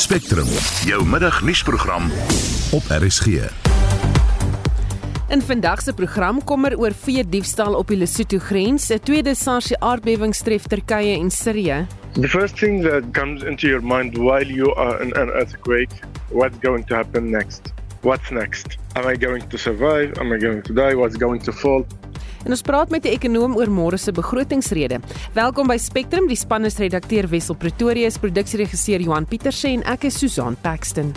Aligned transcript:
Spectrum, 0.00 0.46
jou 0.84 1.06
middagnuusprogram 1.06 2.06
op 2.72 2.82
RSG. 2.88 3.26
In 5.28 5.42
vandag 5.42 5.82
se 5.82 5.92
program 5.92 6.38
kom 6.44 6.64
er 6.64 6.78
oor 6.80 6.94
vee 7.02 7.24
diefstal 7.28 7.76
op 7.76 7.92
die 7.92 7.98
Lesotho 8.00 8.38
grens, 8.38 8.88
'n 8.88 8.98
tweede 9.04 9.34
SARS 9.34 9.74
aardbewing 9.78 10.34
tref 10.34 10.66
Turkye 10.66 11.18
en 11.18 11.30
Sirië. 11.30 11.86
The 12.12 12.28
first 12.28 12.56
thing 12.56 12.82
that 12.82 13.02
comes 13.12 13.42
into 13.42 13.68
your 13.68 13.82
mind 13.82 14.16
while 14.16 14.48
you 14.48 14.74
are 14.74 15.02
in 15.02 15.12
an 15.16 15.28
earthquake, 15.28 15.92
what's 16.28 16.56
going 16.60 16.86
to 16.86 16.94
happen 16.94 17.30
next? 17.30 17.72
What's 18.00 18.30
next? 18.30 18.78
Am 18.92 19.06
I 19.06 19.16
going 19.16 19.48
to 19.48 19.58
survive? 19.58 20.10
Am 20.18 20.32
I 20.32 20.38
going 20.38 20.62
to 20.62 20.72
die? 20.72 20.94
What's 20.94 21.18
going 21.18 21.42
to 21.44 21.52
fall? 21.52 21.84
En 22.44 22.50
ons 22.50 22.62
praat 22.62 22.90
met 22.90 23.04
'n 23.04 23.08
ekonom 23.08 23.56
oor 23.56 23.70
môre 23.70 23.98
se 23.98 24.12
begrotingsrede. 24.12 25.00
Welkom 25.32 25.66
by 25.66 25.76
Spectrum, 25.76 26.26
die 26.26 26.36
span 26.36 26.64
is 26.64 26.76
redakteur 26.76 27.28
Wessel 27.28 27.54
Pretorius, 27.54 28.18
produksieregisseur 28.18 29.00
Johan 29.00 29.26
Pieterse 29.26 29.68
en 29.68 29.82
ek 29.82 30.04
is 30.04 30.18
Susan 30.18 30.56
Paxton. 30.60 31.12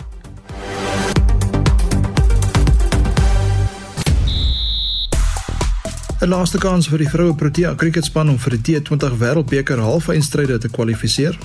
'n 6.20 6.28
Laaste 6.28 6.58
kans 6.58 6.86
vir 6.88 6.98
die 6.98 7.08
vroue 7.08 7.34
Protea 7.34 7.74
cricketspan 7.74 8.30
om 8.32 8.38
vir 8.38 8.54
die 8.56 8.80
T20 8.80 9.18
Wêreldbeker 9.20 9.78
halfeindstryde 9.78 10.58
te 10.58 10.68
kwalifiseer. 10.68 11.38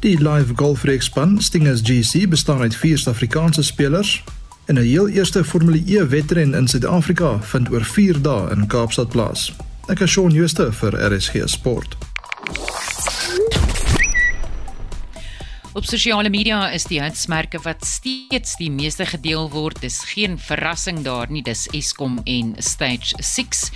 Die 0.00 0.16
live 0.18 0.54
golfreekspan 0.54 1.38
Stingers 1.40 1.80
GC 1.80 2.28
bestaan 2.28 2.60
uit 2.60 2.74
vier 2.74 2.98
Suid-Afrikaanse 2.98 3.62
spelers 3.62 4.24
En 4.66 4.74
'n 4.74 4.82
heel 4.82 5.08
eerste 5.08 5.44
Formule 5.44 5.82
E 5.86 6.06
wedren 6.06 6.54
in 6.54 6.68
Suid-Afrika 6.68 7.42
vind 7.42 7.70
oor 7.70 7.84
4 7.84 8.22
dae 8.22 8.50
in 8.50 8.66
Kaapstad 8.66 9.08
plaas. 9.08 9.52
Ek 9.86 10.00
is 10.00 10.10
Shaun 10.10 10.30
Schuster 10.30 10.72
vir 10.72 11.12
RSG 11.12 11.42
Sport. 11.44 11.96
Op 15.76 15.84
sosiale 15.84 16.30
media 16.32 16.70
is 16.72 16.86
die 16.88 17.02
hitsmerke 17.02 17.58
wat 17.60 17.82
steeds 17.84 18.54
die 18.56 18.70
meeste 18.72 19.04
gedeel 19.04 19.50
word. 19.52 19.82
Dis 19.84 19.98
geen 20.08 20.38
verrassing 20.40 21.02
daar 21.04 21.28
nie. 21.28 21.42
Dis 21.44 21.66
Eskom 21.76 22.14
en 22.24 22.54
Stage 22.64 23.12
6 23.20 23.66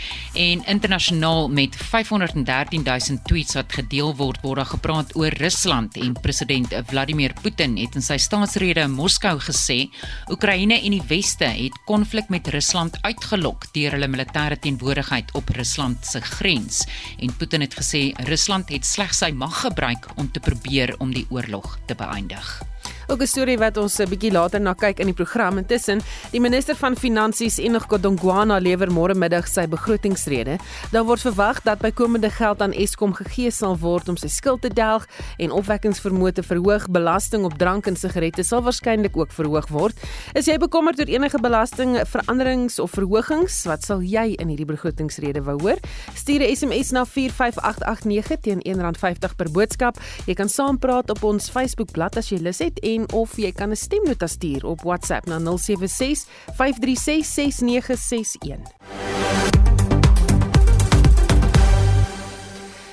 en 0.40 0.62
internasionaal 0.64 1.50
met 1.52 1.76
513000 1.76 3.20
tweets 3.28 3.58
wat 3.58 3.76
gedeel 3.76 4.14
word 4.16 4.40
word 4.40 4.62
daar 4.62 4.70
gepraat 4.70 5.12
oor 5.12 5.36
Rusland 5.42 5.98
en 6.00 6.16
president 6.24 6.72
Vladimir 6.88 7.34
Putin 7.42 7.76
het 7.76 7.98
in 8.00 8.06
sy 8.06 8.16
staatsrede 8.16 8.86
in 8.88 8.96
Moskou 8.96 9.34
gesê 9.44 9.90
Oekraïne 10.32 10.80
en 10.80 10.96
die 10.96 11.04
weste 11.12 11.50
het 11.52 11.76
konflik 11.84 12.32
met 12.32 12.48
Rusland 12.48 12.96
uitgelok 13.04 13.68
deur 13.76 13.98
hulle 13.98 14.08
militêre 14.08 14.56
teenwoordigheid 14.56 15.34
op 15.36 15.52
Rusland 15.58 16.08
se 16.08 16.24
grens 16.38 16.80
en 17.20 17.36
Putin 17.36 17.66
het 17.66 17.76
gesê 17.76 18.06
Rusland 18.32 18.72
het 18.72 18.88
slegs 18.88 19.20
sy 19.20 19.34
mag 19.36 19.60
gebruik 19.66 20.08
om 20.16 20.32
te 20.32 20.40
probeer 20.40 20.96
om 21.04 21.12
die 21.12 21.26
oorlog 21.28 21.76
te 21.90 22.04
beëindig. 22.04 22.62
Ook 23.10 23.22
'n 23.22 23.26
storie 23.26 23.58
wat 23.58 23.76
ons 23.76 23.98
'n 23.98 24.08
bietjie 24.08 24.30
later 24.30 24.60
na 24.60 24.72
kyk 24.72 25.00
in 25.00 25.06
die 25.06 25.14
program. 25.14 25.58
Intussen, 25.58 26.00
die 26.30 26.40
minister 26.40 26.76
van 26.76 26.96
Finansies, 26.96 27.58
Enoch 27.58 27.86
Godongwana, 27.88 28.58
lewer 28.58 28.90
môre 28.90 29.14
middag 29.14 29.48
sy 29.48 29.66
begrotingsrede. 29.66 30.58
Daar 30.92 31.04
word 31.04 31.20
verwag 31.20 31.62
dat 31.62 31.78
bykomende 31.78 32.30
geld 32.30 32.62
aan 32.62 32.72
Eskom 32.72 33.12
gegee 33.12 33.50
sal 33.50 33.78
word 33.78 34.08
om 34.08 34.16
sy 34.16 34.28
skuld 34.28 34.60
te 34.60 34.68
delg 34.68 35.06
en 35.38 35.50
opwekkingsvermoë 35.50 36.32
te 36.32 36.42
verhoog. 36.42 36.88
Belasting 36.88 37.44
op 37.44 37.58
drank 37.58 37.86
en 37.86 37.96
sigarette 37.96 38.42
sal 38.42 38.62
waarskynlik 38.62 39.16
ook 39.16 39.32
verhoog 39.32 39.68
word. 39.68 39.96
Is 40.34 40.46
jy 40.46 40.56
bekommerd 40.58 40.98
oor 40.98 41.06
enige 41.06 41.40
belastingveranderings 41.40 42.78
of 42.78 42.90
verhogings? 42.90 43.64
Wat 43.64 43.82
sal 43.82 44.02
jy 44.02 44.34
in 44.38 44.48
hierdie 44.48 44.66
begrotingsrede 44.66 45.42
wou 45.42 45.58
hoor? 45.60 45.78
Stuur 46.14 46.40
'n 46.40 46.56
SMS 46.56 46.90
na 46.90 47.04
45889 47.04 48.40
teen 48.40 48.60
R1.50 48.62 49.36
per 49.36 49.50
boodskap. 49.50 49.98
Jy 50.26 50.34
kan 50.34 50.48
saampraat 50.48 51.10
op 51.10 51.22
ons 51.24 51.50
Facebookblad 51.50 52.16
as 52.16 52.28
jy 52.28 52.38
lus 52.38 52.58
het 52.58 52.78
en 52.80 52.99
en 53.00 53.08
of 53.16 53.36
jy 53.40 53.52
kan 53.52 53.70
'n 53.70 53.76
stemnota 53.76 54.26
stuur 54.26 54.66
op 54.66 54.82
WhatsApp 54.82 55.26
na 55.26 55.38
076 55.38 56.26
536 56.56 57.26
6961. 57.26 59.69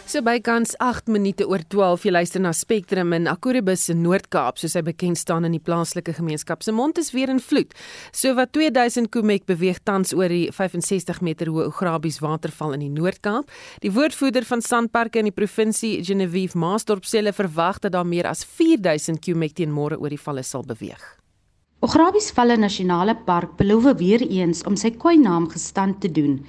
So 0.07 0.21
bykans 0.23 0.71
8 0.79 1.09
minute 1.11 1.43
oor 1.43 1.59
12 1.67 2.05
jy 2.07 2.11
luister 2.13 2.39
na 2.39 2.53
Spectrum 2.55 3.11
in 3.11 3.25
Akuribus 3.27 3.89
in 3.91 4.05
Noord-Kaap 4.05 4.55
soos 4.55 4.77
hy 4.79 4.81
bekend 4.87 5.19
staan 5.19 5.43
in 5.43 5.51
die 5.51 5.59
plaaslike 5.59 6.13
gemeenskap 6.15 6.61
se 6.63 6.71
mond 6.71 7.01
is 7.01 7.09
weer 7.11 7.27
in 7.27 7.41
vloed. 7.43 7.73
So 8.15 8.31
wat 8.37 8.53
2000 8.55 9.09
kumek 9.11 9.43
beweeg 9.51 9.81
tans 9.83 10.13
oor 10.15 10.31
die 10.31 10.45
65 10.55 11.17
meter 11.27 11.49
hoë 11.51 11.65
Ograbies 11.73 12.21
waterval 12.23 12.77
in 12.77 12.85
die 12.85 12.93
Noord-Kaap. 12.93 13.51
Die 13.83 13.91
woordvoerder 13.91 14.47
van 14.47 14.63
Sandparke 14.63 15.19
in 15.19 15.27
die 15.27 15.35
provinsie 15.35 15.97
Genevieve 16.07 16.55
Maasdorp 16.55 17.03
sê 17.03 17.19
hulle 17.19 17.33
verwag 17.35 17.81
dat 17.83 17.91
daar 17.97 18.07
meer 18.07 18.29
as 18.31 18.45
4000 18.47 19.19
kumek 19.25 19.57
teen 19.57 19.73
môre 19.75 19.97
oor 19.99 20.15
die 20.15 20.21
valle 20.21 20.45
sal 20.47 20.63
beweeg. 20.63 21.03
Ograbies 21.83 22.29
Valle 22.31 22.55
Nasionale 22.55 23.17
Park 23.27 23.57
beloof 23.59 23.89
weer 23.99 24.23
eens 24.23 24.63
om 24.63 24.79
sy 24.79 24.93
koi 24.95 25.17
naam 25.19 25.49
gestand 25.51 25.99
te 25.99 26.07
doen, 26.07 26.39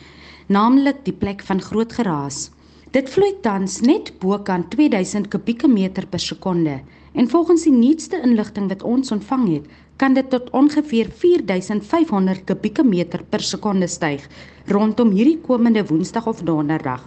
naamlik 0.47 1.03
die 1.11 1.17
plek 1.25 1.43
van 1.51 1.59
groot 1.59 1.99
geraas. 1.99 2.53
Dit 2.89 3.11
vloei 3.13 3.35
tans 3.45 3.83
net 3.85 4.15
bokant 4.23 4.71
2000 4.73 5.27
kubieke 5.29 5.69
meter 5.69 6.07
per 6.09 6.23
sekonde 6.25 6.79
en 7.13 7.27
volgens 7.29 7.67
die 7.67 7.73
nuutste 7.75 8.17
inligting 8.25 8.71
wat 8.71 8.83
ons 8.83 9.13
ontvang 9.13 9.45
het, 9.51 9.67
kan 10.01 10.17
dit 10.17 10.31
tot 10.33 10.49
ongeveer 10.57 11.11
4500 11.13 12.47
kubieke 12.49 12.87
meter 12.87 13.27
per 13.29 13.45
sekonde 13.45 13.91
styg 13.93 14.25
rondom 14.73 15.13
hierdie 15.13 15.37
komende 15.45 15.85
Woensdag 15.85 16.33
of 16.33 16.41
Donderdag. 16.41 17.05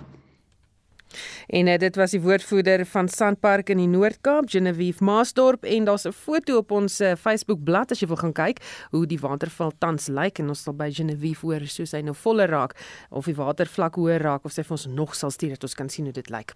En 1.52 1.68
uh, 1.68 1.78
dit 1.78 1.96
was 1.96 2.14
die 2.16 2.22
woordvoerder 2.24 2.86
van 2.86 3.10
Sandpark 3.12 3.70
in 3.70 3.80
die 3.82 3.90
Noord-Kaap, 3.92 4.46
Genevieve 4.48 5.04
Maasdorp 5.04 5.66
en 5.68 5.84
daar's 5.84 6.08
'n 6.08 6.12
foto 6.16 6.58
op 6.58 6.72
ons 6.72 7.02
uh, 7.02 7.12
Facebook 7.20 7.64
bladsy 7.64 7.92
as 7.92 8.00
jy 8.00 8.08
wil 8.08 8.16
gaan 8.16 8.34
kyk 8.34 8.62
hoe 8.92 9.06
die 9.06 9.20
waterval 9.20 9.72
tans 9.78 10.08
lyk 10.08 10.40
en 10.40 10.48
ons 10.48 10.64
sal 10.64 10.74
by 10.74 10.88
Genevieve 10.92 11.46
hoor 11.46 11.68
soos 11.68 11.92
hy 11.92 12.02
nou 12.02 12.16
voller 12.16 12.48
raak 12.48 12.76
of 13.10 13.26
die 13.26 13.36
watervlak 13.36 13.96
hoër 13.96 14.22
raak 14.22 14.46
of 14.46 14.52
sy 14.52 14.64
vir 14.64 14.72
ons 14.72 14.86
nog 14.88 15.16
sal 15.16 15.32
stuur 15.32 15.50
dat 15.50 15.64
ons 15.64 15.76
kan 15.76 15.90
sien 15.90 16.06
hoe 16.06 16.14
dit 16.14 16.30
lyk. 16.30 16.54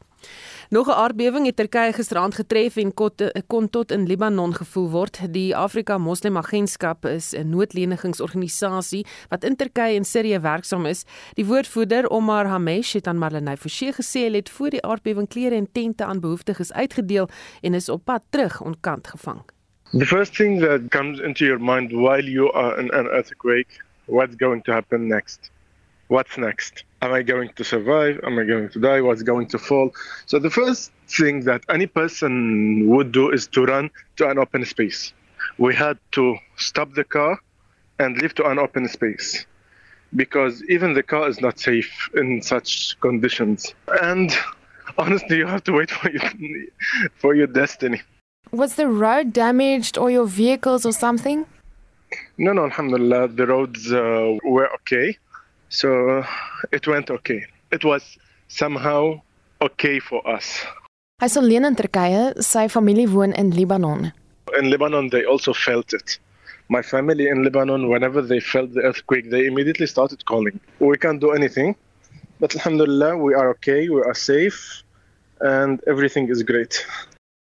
Nog 0.70 0.88
'n 0.88 0.92
aardbewing 0.92 1.46
het 1.46 1.56
Turkye 1.56 1.92
gisteraand 1.94 2.36
getref 2.36 2.78
en 2.78 2.94
kon, 2.94 3.12
eh, 3.18 3.42
kon 3.48 3.70
tot 3.70 3.92
in 3.92 4.06
Libanon 4.08 4.54
gevoel 4.54 4.90
word. 4.90 5.20
Die 5.34 5.56
Afrika 5.56 5.98
Moslem 5.98 6.38
Agentskap 6.38 7.06
is 7.06 7.34
'n 7.34 7.50
noodlenigingsorganisasie 7.50 9.06
wat 9.30 9.44
in 9.44 9.56
Turkye 9.56 9.96
en 9.96 10.06
Sirië 10.06 10.40
werksaam 10.40 10.86
is. 10.86 11.04
Die 11.34 11.46
woordvoerder 11.46 12.10
Omar 12.10 12.46
Hamesh 12.46 12.94
het 12.94 13.08
aan 13.08 13.18
Marlenae 13.18 13.58
Forsie 13.58 13.92
gesê 13.92 14.30
hy 14.30 14.36
het 14.36 14.50
voor 14.50 14.70
die 14.70 14.85
aardbewing 14.86 15.28
klere 15.28 15.56
en 15.56 15.68
tente 15.72 16.06
aan 16.06 16.20
behoeftiges 16.20 16.74
uitgedeel 16.74 17.30
en 17.62 17.74
is 17.74 17.90
op 17.90 18.06
pad 18.06 18.24
terug 18.30 18.62
onkant 18.62 19.08
gevang. 19.08 19.42
The 19.92 20.06
first 20.06 20.36
thing 20.36 20.60
that 20.62 20.90
comes 20.90 21.20
into 21.20 21.46
your 21.46 21.60
mind 21.60 21.92
while 21.92 22.24
you 22.24 22.52
are 22.52 22.80
in 22.80 22.92
an 22.92 23.08
earthquake, 23.08 23.82
what's 24.06 24.36
going 24.36 24.64
to 24.64 24.72
happen 24.72 25.08
next? 25.08 25.52
What's 26.08 26.38
next? 26.38 26.84
Am 27.02 27.14
I 27.14 27.24
going 27.24 27.54
to 27.56 27.64
survive? 27.64 28.20
Am 28.24 28.38
I 28.38 28.46
going 28.46 28.70
to 28.70 28.80
die? 28.80 29.02
What's 29.02 29.24
going 29.24 29.48
to 29.48 29.58
fall? 29.58 29.92
So 30.26 30.40
the 30.40 30.50
first 30.50 30.92
thing 31.08 31.46
that 31.46 31.64
any 31.70 31.88
person 31.88 32.90
would 32.90 33.12
do 33.12 33.32
is 33.32 33.48
to 33.48 33.66
run 33.66 33.90
to 34.18 34.30
an 34.30 34.38
open 34.38 34.66
space. 34.66 35.14
We 35.58 35.74
had 35.74 35.98
to 36.12 36.36
stop 36.58 36.94
the 36.94 37.04
car 37.04 37.40
and 38.00 38.18
leave 38.22 38.36
to 38.36 38.46
an 38.46 38.60
open 38.60 38.88
space 38.88 39.46
because 40.16 40.64
even 40.70 40.94
the 40.94 41.04
car 41.04 41.28
is 41.28 41.42
not 41.42 41.60
safe 41.60 42.10
in 42.16 42.42
such 42.42 43.00
conditions. 43.00 43.74
And 44.02 44.36
honestly, 44.98 45.38
you 45.38 45.48
have 45.48 45.64
to 45.66 45.74
wait 45.74 45.92
for 45.92 46.10
your, 46.10 46.22
for 47.16 47.36
your 47.36 47.48
destiny. 47.48 48.02
Was 48.52 48.76
the 48.76 48.88
road 48.88 49.34
damaged 49.34 49.98
or 49.98 50.10
your 50.10 50.26
vehicles 50.26 50.86
or 50.86 50.94
something? 50.94 51.46
No, 52.38 52.54
no, 52.54 52.64
alhamdulillah, 52.66 53.30
the 53.30 53.48
roads 53.48 53.92
uh, 53.92 54.38
were 54.44 54.70
okay. 54.76 55.18
So 55.70 56.24
it 56.72 56.88
went 56.88 57.10
okay. 57.10 57.46
It 57.72 57.84
was 57.84 58.18
somehow 58.48 59.22
okay 59.62 60.00
for 60.00 60.26
us. 60.28 60.64
Hy 61.20 61.26
is 61.26 61.38
alleen 61.38 61.66
in 61.66 61.76
Turkye, 61.76 62.42
sy 62.44 62.68
familie 62.68 63.08
woon 63.08 63.34
in 63.34 63.52
Libanon. 63.52 64.12
In 64.58 64.70
Lebanon, 64.70 65.10
they 65.10 65.26
also 65.26 65.54
felt 65.54 65.94
it. 65.94 66.20
My 66.70 66.82
family 66.82 67.28
in 67.28 67.44
Lebanon, 67.44 67.90
whenever 67.90 68.22
they 68.22 68.40
felt 68.40 68.74
the 68.74 68.82
earthquake, 68.82 69.30
they 69.30 69.46
immediately 69.48 69.88
started 69.88 70.26
calling. 70.26 70.60
We 70.80 70.98
can't 70.98 71.20
do 71.20 71.32
anything, 71.32 71.76
but 72.40 72.54
alhamdulillah, 72.56 73.18
we 73.18 73.34
are 73.34 73.50
okay, 73.52 73.90
we 73.90 74.02
are 74.02 74.14
safe, 74.14 74.84
and 75.42 75.82
everything 75.88 76.30
is 76.30 76.44
great. 76.44 76.86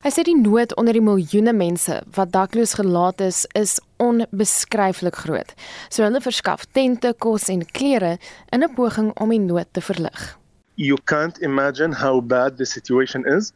Hy 0.02 0.10
sê 0.10 0.24
die 0.26 0.34
nood 0.34 0.72
onder 0.82 0.98
die 0.98 1.04
miljoene 1.06 1.54
mense 1.54 2.00
wat 2.16 2.32
dakloos 2.34 2.74
gelaat 2.80 3.22
is, 3.22 3.44
is 3.54 3.76
onbeskryflik 4.02 5.20
groot. 5.24 5.52
So 5.94 6.02
hulle 6.02 6.24
verskaf 6.24 6.66
tente, 6.74 7.12
kos 7.14 7.52
en 7.54 7.62
klere 7.78 8.18
in 8.52 8.64
'n 8.64 8.74
poging 8.74 9.12
om 9.22 9.30
die 9.30 9.40
nood 9.40 9.70
te 9.74 9.82
verlig. 9.82 10.38
You 10.76 10.98
can't 11.06 11.38
imagine 11.42 11.94
how 11.94 12.20
bad 12.22 12.58
the 12.58 12.66
situation 12.66 13.28
is. 13.28 13.54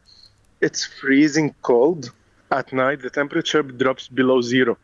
It's 0.60 0.86
freezing 0.86 1.54
cold. 1.62 2.12
At 2.50 2.72
night 2.72 3.02
the 3.02 3.10
temperature 3.10 3.64
drops 3.64 4.06
below 4.06 4.40
0. 4.40 4.78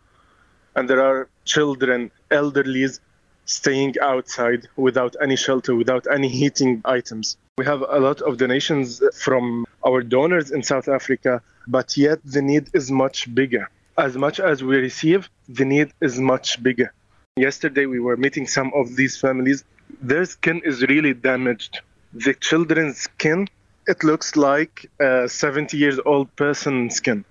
And 0.74 0.88
there 0.88 1.00
are 1.00 1.28
children, 1.44 2.10
elderlies 2.30 2.98
staying 3.44 3.94
outside 4.00 4.68
without 4.76 5.16
any 5.20 5.36
shelter, 5.36 5.74
without 5.74 6.06
any 6.10 6.28
heating 6.28 6.80
items. 6.84 7.36
We 7.58 7.64
have 7.66 7.84
a 7.88 8.00
lot 8.00 8.22
of 8.22 8.38
donations 8.38 9.02
from 9.14 9.66
our 9.86 10.02
donors 10.02 10.50
in 10.50 10.62
South 10.62 10.88
Africa, 10.88 11.42
but 11.66 11.96
yet 11.96 12.20
the 12.24 12.42
need 12.42 12.70
is 12.72 12.90
much 12.90 13.34
bigger. 13.34 13.68
as 13.98 14.16
much 14.16 14.40
as 14.40 14.62
we 14.62 14.76
receive, 14.76 15.28
the 15.48 15.64
need 15.64 15.92
is 16.00 16.18
much 16.18 16.62
bigger. 16.62 16.92
Yesterday, 17.36 17.86
we 17.86 18.00
were 18.00 18.16
meeting 18.16 18.46
some 18.46 18.72
of 18.74 18.96
these 18.96 19.16
families. 19.16 19.64
Their 20.00 20.24
skin 20.24 20.60
is 20.64 20.82
really 20.82 21.14
damaged. 21.14 21.80
The 22.12 22.34
children's 22.34 22.98
skin, 22.98 23.48
it 23.86 24.04
looks 24.04 24.36
like 24.36 24.90
a 25.00 25.28
70 25.28 25.76
years 25.76 25.98
old 26.04 26.34
person's 26.36 26.96
skin. 26.96 27.24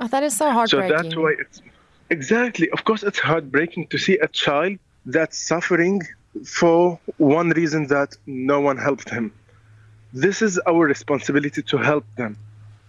Oh, 0.00 0.08
that 0.08 0.22
is 0.22 0.36
so 0.36 0.50
heartbreaking. 0.50 0.96
So 0.96 1.02
that's 1.02 1.16
why 1.16 1.34
it's 1.38 1.62
exactly, 2.10 2.70
of 2.70 2.84
course, 2.84 3.02
it's 3.02 3.18
heartbreaking 3.18 3.88
to 3.88 3.98
see 3.98 4.18
a 4.18 4.28
child 4.28 4.78
that's 5.06 5.38
suffering 5.38 6.02
for 6.44 6.98
one 7.16 7.50
reason 7.50 7.86
that 7.88 8.16
no 8.26 8.60
one 8.60 8.76
helped 8.76 9.10
him. 9.10 9.32
This 10.12 10.42
is 10.42 10.58
our 10.66 10.86
responsibility 10.86 11.62
to 11.62 11.78
help 11.78 12.04
them. 12.16 12.36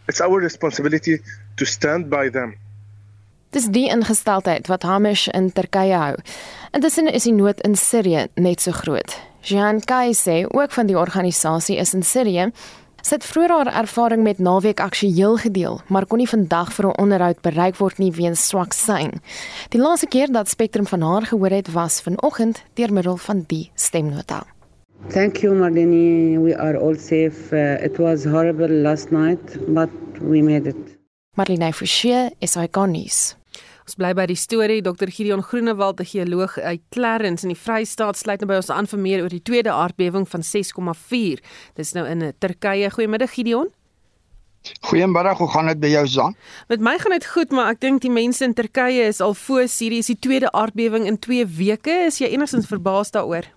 It's 0.08 0.22
our 0.22 0.40
responsibility 0.40 1.20
to 1.58 1.66
stand 1.66 2.10
by 2.10 2.30
them. 2.30 2.56
Dis 3.52 3.70
die 3.72 3.88
ingesteldheid 3.90 4.68
wat 4.68 4.84
Hamish 4.84 5.28
in 5.32 5.52
Turkye 5.56 5.96
hou. 5.96 6.16
Intussen 6.76 7.08
is 7.08 7.24
die 7.24 7.36
nood 7.36 7.62
in 7.64 7.78
Sirië 7.80 8.28
net 8.36 8.62
so 8.62 8.72
groot. 8.76 9.16
Jean 9.42 9.80
Kai 9.80 10.12
sê 10.12 10.42
ook 10.52 10.74
van 10.76 10.90
die 10.90 10.98
organisasie 11.00 11.78
is 11.80 11.94
in 11.96 12.04
Sirië 12.04 12.50
sit 13.02 13.24
vroeër 13.26 13.50
haar 13.50 13.74
ervaring 13.84 14.24
met 14.24 14.40
naweek 14.40 14.80
aksueel 14.80 15.38
gedeel, 15.38 15.82
maar 15.88 16.06
kon 16.06 16.18
nie 16.18 16.30
vandag 16.30 16.74
vir 16.74 16.86
'n 16.88 17.00
onderhoud 17.02 17.42
bereik 17.42 17.78
word 17.78 17.98
nie 17.98 18.12
weens 18.12 18.48
swak 18.48 18.74
sein. 18.74 19.22
Die 19.70 19.82
laaste 19.82 20.08
keer 20.08 20.32
dat 20.32 20.50
Spectrum 20.50 20.88
van 20.88 21.02
haar 21.02 21.26
gehoor 21.26 21.50
het 21.50 21.72
was 21.72 22.02
vanoggend 22.02 22.64
deur 22.74 22.94
middel 22.94 23.18
van 23.18 23.44
die 23.48 23.72
stemnota. 23.76 24.46
Thank 25.10 25.38
you, 25.38 25.54
Marlene. 25.56 26.40
We 26.42 26.58
are 26.58 26.78
all 26.78 26.96
safe. 26.96 27.54
Uh, 27.54 27.84
it 27.84 27.98
was 27.98 28.26
horrible 28.26 28.70
last 28.70 29.12
night, 29.12 29.74
but 29.74 29.90
we 30.22 30.42
made 30.42 30.68
it. 30.68 30.98
Marlene 31.38 31.72
Forsie, 31.74 32.30
SAK 32.40 32.76
nuus. 32.88 33.36
Ons 33.88 33.96
bly 33.96 34.10
by 34.12 34.26
die 34.28 34.36
storie. 34.36 34.82
Dr 34.84 35.08
Gideon 35.08 35.40
Groenewald, 35.40 36.02
'n 36.02 36.06
geoloog 36.06 36.58
uit 36.60 36.82
Clarence 36.92 37.48
in 37.48 37.54
die 37.54 37.60
Vrystaat, 37.60 38.18
sluit 38.18 38.42
nou 38.42 38.50
by 38.50 38.56
ons 38.56 38.70
aan 38.70 38.86
vir 38.86 39.00
meer 39.00 39.22
oor 39.22 39.30
die 39.30 39.42
tweede 39.42 39.72
aardbewing 39.72 40.28
van 40.28 40.44
6,4. 40.44 41.40
Dis 41.76 41.94
nou 41.94 42.06
in 42.06 42.34
Turkye. 42.38 42.92
Goeiemiddag 42.92 43.34
Gideon. 43.34 43.72
Goeiemiddag, 44.82 45.38
hoe 45.38 45.48
gaan 45.48 45.68
dit 45.68 45.80
by 45.80 45.88
jou, 45.88 46.08
Zan? 46.08 46.36
Met 46.68 46.82
my 46.82 46.98
gaan 47.00 47.12
dit 47.12 47.26
goed, 47.26 47.52
maar 47.52 47.72
ek 47.72 47.80
dink 47.80 48.02
die 48.02 48.12
mense 48.12 48.44
in 48.44 48.54
Turkye 48.54 49.08
is 49.08 49.22
al 49.22 49.34
foos. 49.34 49.80
Hierdie 49.80 50.00
is 50.00 50.08
die 50.08 50.20
tweede 50.20 50.52
aardbewing 50.52 51.06
in 51.06 51.20
2 51.20 51.46
weke. 51.46 52.06
Is 52.08 52.18
jy 52.18 52.28
enigstens 52.28 52.68
verbaas 52.68 53.12
daaroor? 53.12 53.48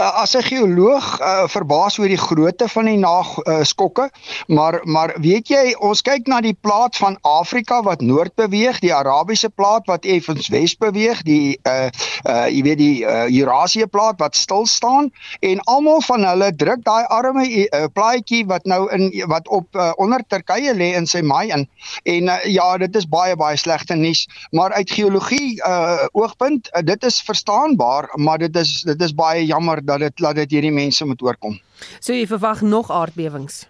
Uh, 0.00 0.22
as 0.22 0.32
'n 0.32 0.42
geoloog 0.42 1.20
uh, 1.20 1.44
verbaas 1.52 1.98
oor 1.98 2.08
die 2.08 2.16
grootte 2.16 2.64
van 2.68 2.86
die 2.88 2.96
naskokke, 2.96 4.08
uh, 4.08 4.54
maar 4.56 4.80
maar 4.82 5.12
weet 5.20 5.48
jy, 5.52 5.74
ons 5.84 6.00
kyk 6.00 6.26
na 6.26 6.40
die 6.40 6.56
plaat 6.60 6.96
van 6.96 7.18
Afrika 7.20 7.82
wat 7.84 8.00
noord 8.00 8.32
beweeg, 8.34 8.78
die 8.80 8.94
Arabiese 8.94 9.50
plaat 9.50 9.84
wat 9.86 10.08
effens 10.08 10.48
wes 10.48 10.72
beweeg, 10.80 11.20
die 11.28 11.58
uh 11.68 11.90
uh 12.24 12.46
jy 12.48 12.62
weet 12.62 12.78
die 12.78 13.04
uh, 13.04 13.28
Eurasië 13.28 13.86
plaat 13.86 14.16
wat 14.18 14.36
stil 14.36 14.64
staan 14.66 15.10
en 15.40 15.60
almal 15.60 16.00
van 16.00 16.24
hulle 16.24 16.48
druk 16.56 16.80
daai 16.88 17.04
arme 17.12 17.44
uh, 17.44 17.84
plaatjie 17.92 18.46
wat 18.46 18.64
nou 18.64 18.88
in 18.96 19.12
wat 19.28 19.48
op 19.48 19.68
uh, 19.76 19.92
onder 20.00 20.24
Turkye 20.26 20.72
lê 20.72 20.94
in 20.96 21.06
sy 21.06 21.20
maai 21.20 21.52
in. 21.52 21.68
En 22.08 22.32
uh, 22.32 22.38
ja, 22.48 22.78
dit 22.78 22.96
is 22.96 23.08
baie 23.08 23.36
baie 23.36 23.60
slegte 23.60 23.94
nuus, 23.94 24.24
maar 24.56 24.72
uit 24.72 24.90
geologie 24.90 25.60
uh 25.68 26.08
oogpunt, 26.12 26.72
uh, 26.72 26.80
dit 26.80 27.04
is 27.04 27.20
verstaanbaar, 27.20 28.08
maar 28.16 28.38
dit 28.38 28.56
is 28.56 28.80
dit 28.88 29.02
is 29.02 29.14
baie 29.14 29.44
jammer 29.44 29.81
dat 29.86 29.98
dit 29.98 30.20
laat 30.20 30.34
dit 30.34 30.50
hierdie 30.50 30.72
mense 30.72 31.04
moet 31.04 31.22
oorkom. 31.22 31.58
So 32.00 32.12
jy 32.12 32.26
verwag 32.26 32.62
nog 32.62 32.90
aardbewings. 32.90 33.66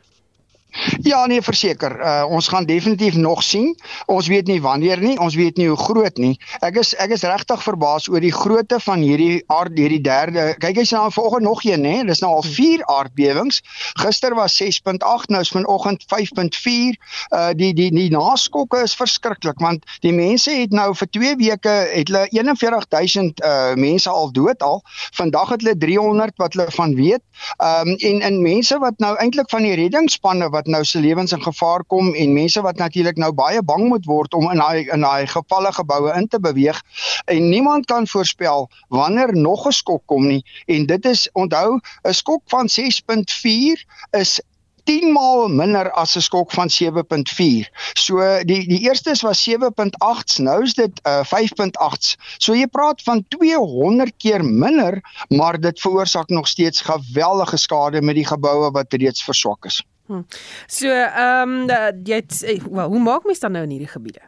Ja 1.03 1.27
nee, 1.27 1.43
verseker. 1.43 2.01
Uh, 2.01 2.25
ons 2.29 2.49
gaan 2.49 2.65
definitief 2.65 3.15
nog 3.15 3.43
sien. 3.43 3.77
Ons 4.07 4.27
weet 4.27 4.47
nie 4.47 4.61
wanneer 4.63 5.01
nie, 5.01 5.19
ons 5.19 5.35
weet 5.35 5.57
nie 5.57 5.69
hoe 5.69 5.77
groot 5.77 6.17
nie. 6.17 6.39
Ek 6.65 6.79
is 6.81 6.95
ek 7.03 7.13
is 7.17 7.25
regtig 7.29 7.63
verbaas 7.63 8.09
oor 8.09 8.23
die 8.25 8.33
grootte 8.33 8.79
van 8.81 9.03
hierdie 9.05 9.43
aard 9.53 9.77
hierdie 9.77 10.01
derde. 10.01 10.53
Kyk 10.63 10.81
jy's 10.81 10.95
nou 10.97 11.11
vanoggend 11.13 11.45
nog 11.45 11.65
een 11.65 11.85
nê. 11.85 11.95
Dis 12.09 12.23
nou 12.25 12.33
al 12.39 12.47
4 12.47 12.85
aardbewings. 12.89 13.61
Gister 14.01 14.35
was 14.39 14.57
6.8, 14.63 15.29
nou 15.29 15.43
is 15.45 15.53
vanoggend 15.53 16.07
5.4. 16.09 16.97
Uh 17.31 17.51
die 17.57 17.73
die 17.77 17.91
die 17.93 18.09
naskokke 18.13 18.83
is 18.87 18.97
verskriklik 18.97 19.61
want 19.61 19.85
die 20.01 20.15
mense 20.17 20.53
het 20.57 20.73
nou 20.73 20.91
vir 20.97 21.11
2 21.19 21.37
weke 21.43 21.77
het 21.93 22.09
hulle 22.09 22.27
41000 22.33 23.45
uh 23.45 23.75
mense 23.77 24.11
al 24.11 24.33
dood 24.33 24.63
al. 24.63 24.81
Vandag 25.21 25.55
het 25.57 25.67
hulle 25.67 25.77
300 25.77 26.37
wat 26.41 26.57
hulle 26.57 26.71
van 26.71 26.97
weet. 26.97 27.23
Um 27.61 27.95
en 27.99 28.21
en 28.21 28.43
mense 28.43 28.79
wat 28.79 28.99
nou 29.05 29.15
eintlik 29.17 29.51
van 29.51 29.69
die 29.69 29.77
reddingsspanne 29.77 30.49
wat 30.49 30.62
nou 30.67 30.85
se 30.85 31.01
lewens 31.01 31.33
in 31.33 31.43
gevaar 31.43 31.85
kom 31.85 32.15
en 32.15 32.33
mense 32.33 32.63
wat 32.63 32.77
natuurlik 32.77 33.17
nou 33.17 33.33
baie 33.33 33.63
bang 33.63 33.89
moet 33.89 34.05
word 34.05 34.35
om 34.35 34.51
in 34.51 34.63
daai 34.63 34.89
in 34.93 35.01
daai 35.01 35.27
gevalle 35.27 35.73
geboue 35.73 36.13
in 36.17 36.29
te 36.29 36.41
beweeg 36.41 36.83
en 37.25 37.49
niemand 37.49 37.87
kan 37.87 38.07
voorspel 38.07 38.71
wanneer 38.89 39.35
nog 39.37 39.67
'n 39.67 39.73
skok 39.73 40.03
kom 40.07 40.27
nie 40.27 40.45
en 40.67 40.87
dit 40.87 41.05
is 41.05 41.29
onthou 41.33 41.81
'n 42.05 42.15
skok 42.15 42.43
van 42.47 42.69
6.4 42.69 43.85
is 44.11 44.41
10 44.85 45.13
maal 45.13 45.49
minder 45.49 45.91
as 45.93 46.17
'n 46.17 46.21
skok 46.21 46.51
van 46.53 46.71
7.4. 46.71 47.69
So 47.95 48.19
die 48.45 48.67
die 48.69 48.81
eerstes 48.89 49.23
was 49.23 49.43
7.8s, 49.43 50.39
nou 50.39 50.63
is 50.63 50.75
dit 50.75 51.01
uh 51.07 51.23
5.8s. 51.25 52.17
So 52.39 52.55
jy 52.55 52.67
praat 52.67 53.03
van 53.03 53.25
200 53.29 54.13
keer 54.17 54.45
minder, 54.45 55.01
maar 55.29 55.61
dit 55.61 55.81
veroorsaak 55.81 56.29
nog 56.29 56.49
steeds 56.49 56.81
geweldige 56.81 57.57
skade 57.57 58.03
met 58.03 58.15
die 58.15 58.27
geboue 58.27 58.71
wat 58.71 58.93
reeds 58.93 59.23
verswak 59.23 59.65
is. 59.65 59.83
Hm. 60.07 60.25
So, 60.67 60.89
ehm 60.89 61.71
um, 61.71 62.03
jy 62.05 62.23
well, 62.69 62.89
hoe 62.91 63.03
maak 63.03 63.25
mens 63.25 63.43
dan 63.43 63.53
nou 63.55 63.63
in 63.65 63.75
hierdie 63.77 63.93
gebiede? 63.93 64.25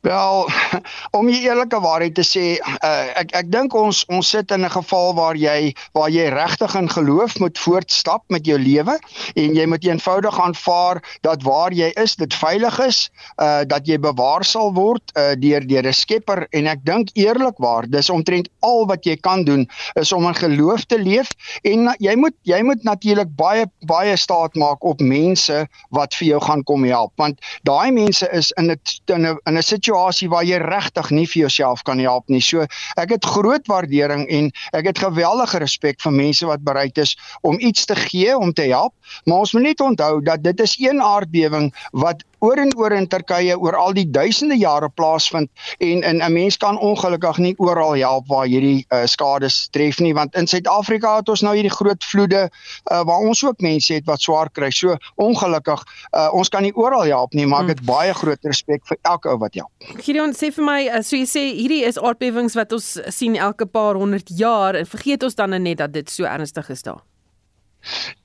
Wel, 0.00 0.48
om 1.18 1.26
die 1.26 1.40
eerlike 1.42 1.80
waarheid 1.82 2.14
te 2.14 2.22
sê, 2.22 2.44
uh, 2.62 2.90
ek 3.18 3.32
ek 3.34 3.48
dink 3.50 3.74
ons 3.74 4.04
ons 4.06 4.28
sit 4.30 4.52
in 4.54 4.62
'n 4.62 4.70
geval 4.70 5.14
waar 5.18 5.34
jy 5.34 5.74
waar 5.92 6.10
jy 6.10 6.28
regtig 6.30 6.74
in 6.78 6.86
geloof 6.88 7.38
moet 7.42 7.58
voortstap 7.58 8.22
met 8.30 8.46
jou 8.46 8.58
lewe 8.58 8.94
en 9.34 9.54
jy 9.58 9.66
moet 9.66 9.84
eenvoudig 9.84 10.38
aanvaar 10.40 11.02
dat 11.26 11.42
waar 11.42 11.74
jy 11.74 11.90
is, 11.98 12.14
dit 12.14 12.34
veilig 12.34 12.78
is, 12.78 13.10
uh 13.42 13.64
dat 13.66 13.86
jy 13.86 13.98
bewaar 13.98 14.44
sal 14.44 14.70
word 14.74 15.02
uh 15.18 15.34
deur 15.34 15.66
deur 15.66 15.86
'n 15.86 15.92
Skepper. 15.92 16.46
En 16.50 16.66
ek 16.66 16.84
dink 16.84 17.10
eerlikwaar, 17.14 17.90
dis 17.90 18.10
omtrent 18.10 18.48
al 18.62 18.86
wat 18.86 19.04
jy 19.04 19.16
kan 19.16 19.44
doen 19.44 19.66
is 19.94 20.12
om 20.12 20.26
in 20.26 20.34
geloof 20.34 20.86
te 20.86 20.98
leef 20.98 21.28
en 21.64 21.90
jy 21.98 22.14
moet 22.14 22.36
jy 22.42 22.62
moet 22.62 22.82
natuurlik 22.84 23.34
baie 23.34 23.66
baie 23.82 24.16
staat 24.16 24.54
maak 24.54 24.84
op 24.84 25.00
mense 25.00 25.66
wat 25.90 26.14
vir 26.14 26.28
jou 26.28 26.40
gaan 26.40 26.62
kom 26.62 26.84
help 26.84 27.12
want 27.16 27.40
daai 27.62 27.90
mense 27.90 28.28
is 28.30 28.54
in 28.56 28.70
'n 28.70 28.78
in 29.10 29.26
'n 29.26 29.56
'n 29.58 29.62
situasie 29.62 29.96
waar 30.30 30.44
jy 30.46 30.60
regtig 30.62 31.10
nie 31.10 31.26
vir 31.26 31.40
jouself 31.46 31.82
kan 31.82 31.98
help 32.02 32.28
nie. 32.28 32.40
So 32.44 32.66
ek 32.96 33.14
het 33.16 33.24
groot 33.24 33.66
waardering 33.70 34.26
en 34.28 34.50
ek 34.76 34.92
het 34.92 35.02
geweldige 35.02 35.60
respek 35.62 36.00
vir 36.04 36.14
mense 36.14 36.46
wat 36.46 36.64
bereid 36.66 36.98
is 36.98 37.16
om 37.42 37.58
iets 37.60 37.86
te 37.88 37.96
gee 37.98 38.36
om 38.36 38.52
te 38.52 38.68
help, 38.70 38.94
maar 39.26 39.44
ons 39.44 39.52
moet 39.56 39.70
net 39.70 39.80
onthou 39.84 40.20
dat 40.24 40.42
dit 40.42 40.60
is 40.60 40.76
een 40.80 41.02
aardbewing 41.02 41.72
wat 41.92 42.24
oor 42.38 42.58
en 42.58 42.72
oor 42.76 42.92
in 42.92 43.08
Turkye 43.08 43.56
oor 43.58 43.76
al 43.76 43.94
die 43.96 44.06
duisende 44.10 44.56
jare 44.58 44.88
plaasvind 44.88 45.50
en 45.78 46.02
en 46.02 46.22
'n 46.22 46.32
mens 46.32 46.56
kan 46.56 46.78
ongelukkig 46.78 47.38
nie 47.38 47.54
oral 47.58 47.94
help 47.94 48.28
waar 48.28 48.46
hierdie 48.46 48.86
uh, 48.88 49.06
skades 49.06 49.68
tref 49.70 49.98
nie 49.98 50.14
want 50.14 50.34
in 50.36 50.46
Suid-Afrika 50.46 51.16
het 51.16 51.28
ons 51.28 51.42
nou 51.42 51.54
hierdie 51.54 51.74
groot 51.74 52.04
vloede 52.04 52.48
uh, 52.48 53.02
waar 53.04 53.20
ons 53.20 53.44
ook 53.44 53.60
mense 53.60 53.94
het 53.94 54.06
wat 54.06 54.20
swaar 54.20 54.50
kry. 54.50 54.70
So 54.70 54.96
ongelukkig 55.16 55.84
uh, 56.12 56.28
ons 56.32 56.48
kan 56.48 56.62
nie 56.62 56.74
oral 56.74 57.04
help 57.04 57.32
nie, 57.32 57.46
maar 57.46 57.62
ek 57.62 57.68
het 57.76 57.84
baie 57.86 58.14
groot 58.14 58.44
respek 58.44 58.86
vir 58.86 58.98
elke 59.02 59.28
ou 59.28 59.38
wat 59.38 59.54
help. 59.54 59.70
Gideon 60.04 60.34
sê 60.36 60.52
vir 60.54 60.64
my, 60.64 60.80
so 61.02 61.16
jy 61.16 61.26
sê 61.26 61.44
hierdie 61.52 61.84
is 61.88 61.98
aardbewings 61.98 62.56
wat 62.58 62.72
ons 62.72 62.96
sien 63.14 63.36
elke 63.36 63.66
paar 63.66 63.94
honderd 63.94 64.30
jaar 64.38 64.78
en 64.78 64.86
vergeet 64.86 65.22
ons 65.22 65.34
dan 65.34 65.56
net 65.62 65.78
dat 65.78 65.92
dit 65.92 66.10
so 66.10 66.24
ernstig 66.24 66.70
is 66.70 66.82
daar. 66.82 67.02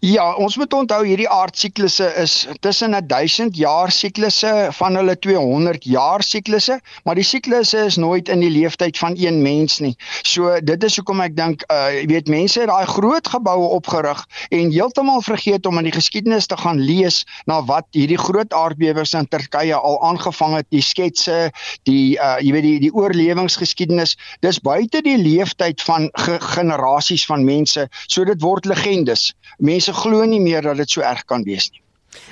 Ja, 0.03 0.25
ons 0.35 0.57
moet 0.59 0.73
onthou 0.75 0.99
hierdie 1.05 1.29
aardsiklusse 1.31 2.09
is 2.19 2.33
tussen 2.59 2.91
'n 2.95 3.07
1000 3.07 3.55
jaar 3.55 3.91
siklusse 3.91 4.67
van 4.71 4.95
hulle 4.95 5.19
200 5.19 5.83
jaar 5.83 6.23
siklusse, 6.23 6.79
maar 7.03 7.15
die 7.15 7.23
siklusse 7.23 7.85
is 7.85 7.95
nooit 7.95 8.29
in 8.29 8.39
die 8.39 8.49
leeftyd 8.49 8.97
van 8.97 9.15
een 9.17 9.41
mens 9.41 9.79
nie. 9.79 9.95
So 10.23 10.59
dit 10.59 10.83
is 10.83 10.95
hoekom 10.95 11.21
ek 11.21 11.37
dink 11.37 11.63
uh 11.71 11.87
jy 11.93 12.05
weet 12.11 12.27
mense 12.27 12.59
het 12.59 12.67
daai 12.67 12.85
groot 12.85 13.27
geboue 13.27 13.69
opgerig 13.77 14.25
en 14.51 14.71
heeltemal 14.71 15.21
vergeet 15.21 15.65
om 15.65 15.77
in 15.77 15.87
die 15.87 15.95
geskiedenis 15.95 16.47
te 16.51 16.57
gaan 16.57 16.79
lees 16.79 17.23
na 17.47 17.61
wat 17.63 17.87
hierdie 17.91 18.19
groot 18.19 18.53
aardbewings 18.53 19.13
in 19.13 19.27
Turkye 19.27 19.75
al 19.75 20.01
aangevang 20.03 20.55
het, 20.55 20.67
die 20.69 20.81
sketse, 20.81 21.51
die 21.83 22.19
uh 22.19 22.35
jy 22.41 22.51
weet 22.51 22.63
die 22.63 22.79
die 22.79 22.93
oorlewingsgeskiedenis. 22.93 24.17
Dis 24.41 24.59
buite 24.59 25.01
die 25.01 25.17
leeftyd 25.17 25.81
van 25.81 26.09
ge 26.13 26.39
generasies 26.39 27.25
van 27.25 27.45
mense, 27.45 27.87
so 28.07 28.25
dit 28.25 28.41
word 28.41 28.65
legendes 28.65 29.31
mense 29.59 29.93
glo 29.93 30.23
nie 30.25 30.41
meer 30.41 30.61
dat 30.61 30.77
dit 30.77 30.89
so 30.89 31.01
erg 31.01 31.25
kan 31.25 31.43
wees 31.43 31.69
nie. 31.71 31.81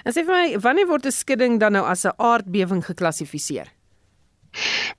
En 0.05 0.13
sê 0.13 0.23
vir 0.25 0.33
my, 0.33 0.59
wanneer 0.59 0.87
word 0.87 1.05
'n 1.05 1.11
skudding 1.11 1.59
dan 1.59 1.73
nou 1.73 1.85
as 1.85 2.05
'n 2.05 2.13
aardbewing 2.17 2.85
geklassifiseer? 2.85 3.67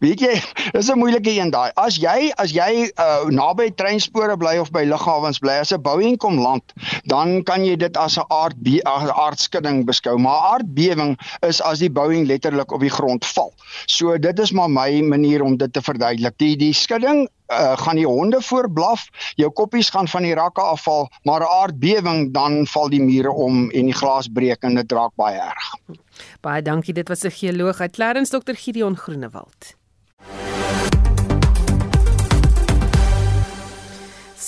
Weet 0.02 0.20
jy, 0.20 0.32
dis 0.74 0.88
'n 0.90 0.98
moeilike 0.98 1.30
een 1.30 1.50
daai. 1.52 1.70
As 1.76 1.96
jy 2.00 2.32
as 2.42 2.52
jy 2.56 2.88
uh, 2.88 3.28
naby 3.28 3.68
treinspore 3.76 4.36
bly 4.36 4.56
of 4.58 4.70
by 4.72 4.84
lughawens 4.88 5.38
bly, 5.38 5.58
as 5.60 5.72
'n 5.72 5.82
Boeing 5.82 6.16
kom 6.16 6.40
land, 6.40 6.72
dan 7.04 7.42
kan 7.42 7.64
jy 7.64 7.76
dit 7.76 7.96
as 7.96 8.16
'n 8.18 8.26
aard 8.28 8.56
aardskudding 8.84 9.84
beskou. 9.86 10.16
Maar 10.18 10.56
aardbewing 10.56 11.16
is 11.48 11.60
as 11.60 11.78
die 11.78 11.90
Boeing 11.90 12.26
letterlik 12.26 12.72
op 12.72 12.80
die 12.80 12.90
grond 12.90 13.26
val. 13.26 13.52
So 13.86 14.18
dit 14.18 14.38
is 14.38 14.52
maar 14.52 14.70
my 14.70 15.00
manier 15.02 15.42
om 15.42 15.56
dit 15.56 15.72
te 15.72 15.82
verduidelik. 15.82 16.38
Die 16.38 16.56
die 16.56 16.72
skudding 16.72 17.28
uh, 17.52 17.76
gaan 17.76 17.96
die 17.96 18.06
honde 18.06 18.40
voorblaf, 18.42 19.08
jou 19.36 19.50
koppies 19.50 19.90
gaan 19.90 20.08
van 20.08 20.22
die 20.22 20.34
rakke 20.34 20.60
afval, 20.60 21.10
maar 21.22 21.40
'n 21.40 21.52
aardbewing 21.60 22.32
dan 22.32 22.66
val 22.66 22.88
die 22.88 23.02
mure 23.02 23.30
om 23.30 23.70
en 23.70 23.84
die 23.84 23.98
glas 24.00 24.28
breek 24.28 24.62
en 24.62 24.74
dit 24.74 24.92
raak 24.92 25.12
baie 25.16 25.38
erg. 25.38 25.76
Baie 26.40 26.62
dankie, 26.62 26.94
dit 26.94 27.08
was 27.08 27.24
'n 27.24 27.30
geoloog 27.30 27.80
uit 27.80 27.92
Clarence 27.92 28.38
Dr 28.38 28.54
Gideon 28.54 28.96
Groenewald. 28.96 29.76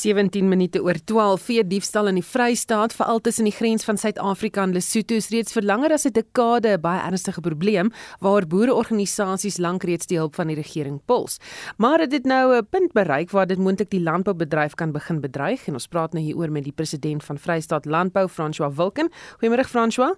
17 0.04 0.48
minute 0.48 0.82
oor 0.84 0.98
12 1.08 1.44
vee 1.48 1.62
diefstal 1.64 2.10
in 2.10 2.18
die 2.18 2.26
Vrystaat 2.26 2.92
veral 2.92 3.22
tussen 3.24 3.46
die 3.48 3.54
grens 3.54 3.86
van 3.88 3.96
Suid-Afrika 3.96 4.64
en 4.66 4.74
Lesotho 4.76 5.16
is 5.16 5.30
reeds 5.32 5.54
vir 5.56 5.64
langer 5.64 5.94
as 5.96 6.04
'n 6.04 6.12
dekade 6.12 6.74
'n 6.76 6.80
baie 6.80 7.00
ernstige 7.00 7.40
probleem 7.40 7.90
waar 8.20 8.46
boereorganisasies 8.46 9.58
lank 9.58 9.84
reeds 9.84 10.06
die 10.06 10.18
hulp 10.18 10.34
van 10.34 10.48
die 10.48 10.56
regering 10.56 11.00
puls. 11.06 11.38
Maar 11.78 11.98
dit 11.98 12.12
het 12.12 12.24
nou 12.24 12.56
'n 12.56 12.66
punt 12.70 12.92
bereik 12.92 13.30
waar 13.30 13.46
dit 13.46 13.58
moontlik 13.58 13.90
die 13.90 14.02
landboubedryf 14.02 14.74
kan 14.74 14.92
begin 14.92 15.20
bedreig 15.20 15.66
en 15.66 15.72
ons 15.72 15.88
praat 15.88 16.12
nou 16.12 16.24
hieroor 16.24 16.50
met 16.50 16.64
die 16.64 16.72
president 16.72 17.24
van 17.24 17.38
Vrystaat 17.38 17.84
Landbou 17.86 18.28
François 18.28 18.74
Wilken. 18.76 19.10
Goeiemôre 19.38 19.64
François. 19.64 20.16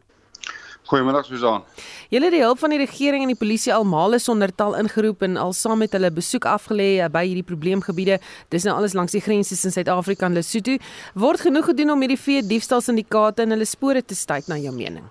Goeiemôre 0.87 1.25
Susan. 1.27 1.65
Julle 2.13 2.29
het 2.29 2.35
die 2.37 2.43
hulp 2.45 2.61
van 2.63 2.71
die 2.71 2.79
regering 2.79 3.25
en 3.25 3.33
die 3.33 3.39
polisie 3.39 3.73
almale 3.75 4.21
sonder 4.23 4.53
tal 4.55 4.77
ingeroep 4.79 5.25
en 5.27 5.37
al 5.41 5.55
saam 5.57 5.81
met 5.83 5.95
hulle 5.97 6.13
besoek 6.15 6.47
afgelê 6.47 6.89
eh, 7.01 7.09
by 7.11 7.25
hierdie 7.27 7.47
probleemgebiede. 7.47 8.21
Dis 8.55 8.67
nou 8.69 8.77
alles 8.77 8.95
langs 8.95 9.17
die 9.17 9.23
grense 9.25 9.57
tussen 9.57 9.75
Suid-Afrika 9.75 10.29
en 10.29 10.37
Lesotho. 10.39 10.77
Word 11.19 11.43
genoeg 11.49 11.73
gedoen 11.73 11.91
om 11.97 12.05
hierdie 12.05 12.21
vee 12.21 12.45
diefstal 12.47 12.85
syndikaate 12.87 13.43
in 13.43 13.57
hulle 13.57 13.67
spore 13.67 14.05
te 14.05 14.15
stuit 14.15 14.47
na 14.53 14.61
jou 14.63 14.75
mening? 14.77 15.09